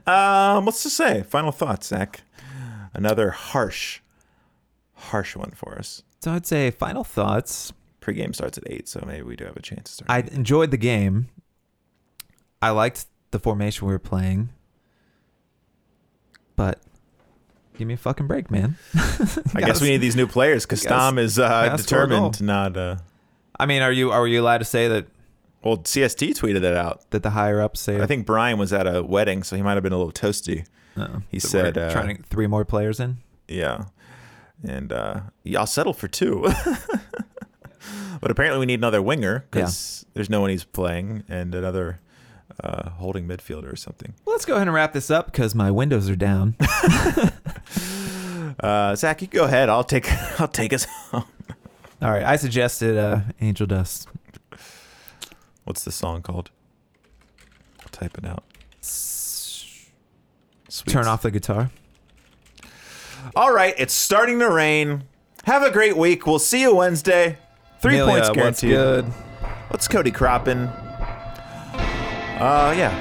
Um, 0.08 0.66
what's 0.66 0.82
to 0.84 0.90
say? 0.90 1.24
Final 1.24 1.52
thoughts, 1.52 1.88
Zach. 1.88 2.22
Another 2.94 3.30
harsh, 3.32 4.02
harsh 4.94 5.36
one 5.36 5.52
for 5.52 5.78
us. 5.78 6.04
so 6.22 6.32
I'd 6.32 6.46
say 6.46 6.72
final 6.72 7.04
thoughts. 7.04 7.74
Pre-game 8.04 8.34
starts 8.34 8.58
at 8.58 8.66
eight, 8.68 8.90
so 8.90 9.02
maybe 9.08 9.22
we 9.24 9.38
do 9.38 9.46
have 9.46 9.56
a 9.56 9.62
chance 9.62 9.84
to 9.90 9.94
start. 10.04 10.12
I 10.12 10.20
enjoyed 10.36 10.72
the 10.72 10.78
game. 10.78 11.30
I 12.62 12.72
liked 12.72 13.06
the 13.32 13.40
formation 13.40 13.88
we 13.88 13.94
were 13.94 14.00
playing, 14.00 14.50
but 16.58 16.82
give 17.78 17.88
me 17.88 17.94
a 17.94 17.98
fucking 17.98 18.28
break, 18.28 18.52
man. 18.52 18.76
I 19.56 19.62
guess 19.62 19.82
we 19.82 19.90
need 19.90 19.98
these 20.02 20.18
new 20.18 20.28
players 20.28 20.66
because 20.66 20.84
gotta- 20.84 20.96
Tom 20.96 21.18
is 21.18 21.40
uh, 21.40 21.48
gotta 21.48 21.82
score 21.82 22.04
a 22.04 22.08
goal. 22.10 22.30
determined 22.30 22.34
to 22.36 22.44
not. 22.44 22.78
Uh, 22.78 22.96
I 23.58 23.66
mean, 23.66 23.82
are 23.82 23.92
you 23.92 24.12
are 24.12 24.28
you 24.28 24.42
allowed 24.42 24.58
to 24.60 24.66
say 24.66 24.90
that 24.90 25.08
well, 25.64 25.78
CST 25.78 26.32
tweeted 26.38 26.60
that 26.62 26.76
out. 26.76 27.10
that 27.12 27.24
the 27.24 27.30
higher 27.30 27.62
ups 27.62 27.80
say? 27.80 28.02
I 28.02 28.06
think 28.06 28.26
Brian 28.26 28.60
was 28.60 28.74
at 28.74 28.86
a 28.86 29.02
wedding, 29.02 29.44
so 29.44 29.56
he 29.56 29.62
might 29.62 29.76
have 29.76 29.84
been 29.84 29.94
a 29.94 29.98
little 29.98 30.12
toasty. 30.12 30.66
No. 30.98 31.22
he 31.30 31.38
That 31.40 31.48
said, 31.48 31.78
uh, 31.78 31.92
trying 31.94 32.18
to 32.18 32.24
three 32.24 32.48
more 32.48 32.66
players 32.66 33.00
in. 33.00 33.20
Yeah. 33.48 33.86
And 34.68 34.92
uh, 34.92 35.22
yeah, 35.44 35.60
I'll 35.60 35.66
settle 35.66 35.94
for 35.94 36.08
two. 36.10 36.46
but 38.24 38.32
apparently 38.32 38.58
we 38.58 38.66
need 38.66 38.80
another 38.80 39.02
winger 39.02 39.44
because 39.52 40.06
there's 40.14 40.30
no 40.30 40.40
one 40.40 40.50
he's 40.50 40.64
playing 40.64 41.26
and 41.28 41.54
another 41.54 42.00
uh, 42.64 42.92
holding 42.92 43.28
midfielder 43.28 43.72
or 43.72 43.76
something. 43.76 44.14
Let's 44.26 44.46
go 44.46 44.56
ahead 44.56 44.68
and 44.68 44.74
wrap 44.74 44.94
this 44.94 45.12
up 45.12 45.26
because 45.26 45.54
my 45.54 45.70
windows 45.70 46.10
are 46.10 46.16
down. 46.16 46.56
Uh, 48.60 48.96
Zach, 48.96 49.20
you 49.20 49.28
go 49.28 49.46
ahead. 49.46 49.68
I'll 49.68 49.84
take 49.84 50.06
I'll 50.40 50.48
take 50.48 50.74
us 50.74 50.86
home. 50.86 51.26
All 52.04 52.12
right, 52.12 52.22
I 52.22 52.36
suggested 52.36 52.96
uh, 52.98 53.22
Angel 53.42 53.66
Dust. 53.66 54.08
What's 55.64 55.84
the 55.84 55.92
song 55.92 56.22
called? 56.22 56.52
I'll 57.82 57.90
type 57.90 58.16
it 58.16 58.26
out. 58.26 58.44
Sweet, 58.80 59.90
Turn 60.88 61.08
off 61.08 61.24
the 61.24 61.32
guitar. 61.32 61.72
All 63.36 63.52
right, 63.52 63.74
it's 63.78 63.94
starting 63.94 64.38
to 64.40 64.50
rain. 64.52 65.06
Have 65.46 65.64
a 65.64 65.72
great 65.72 65.98
week. 65.98 66.28
We'll 66.28 66.38
see 66.38 66.62
you 66.62 66.76
Wednesday. 66.76 67.40
Three 67.84 68.00
Amelia, 68.00 68.14
points 68.14 68.30
what's 68.30 68.62
guaranteed. 68.62 68.70
good? 68.70 69.06
What's 69.68 69.90
Cody 69.90 70.10
cropping? 70.10 70.70
Uh, 72.40 72.74
yeah. 72.78 72.94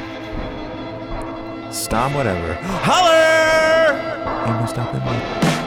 Stom, 1.71 2.15
whatever. 2.15 2.55
Holler! 2.61 3.95
Ain't 4.45 4.61
no 4.61 4.67
stopping 4.67 4.99
me. 5.05 5.62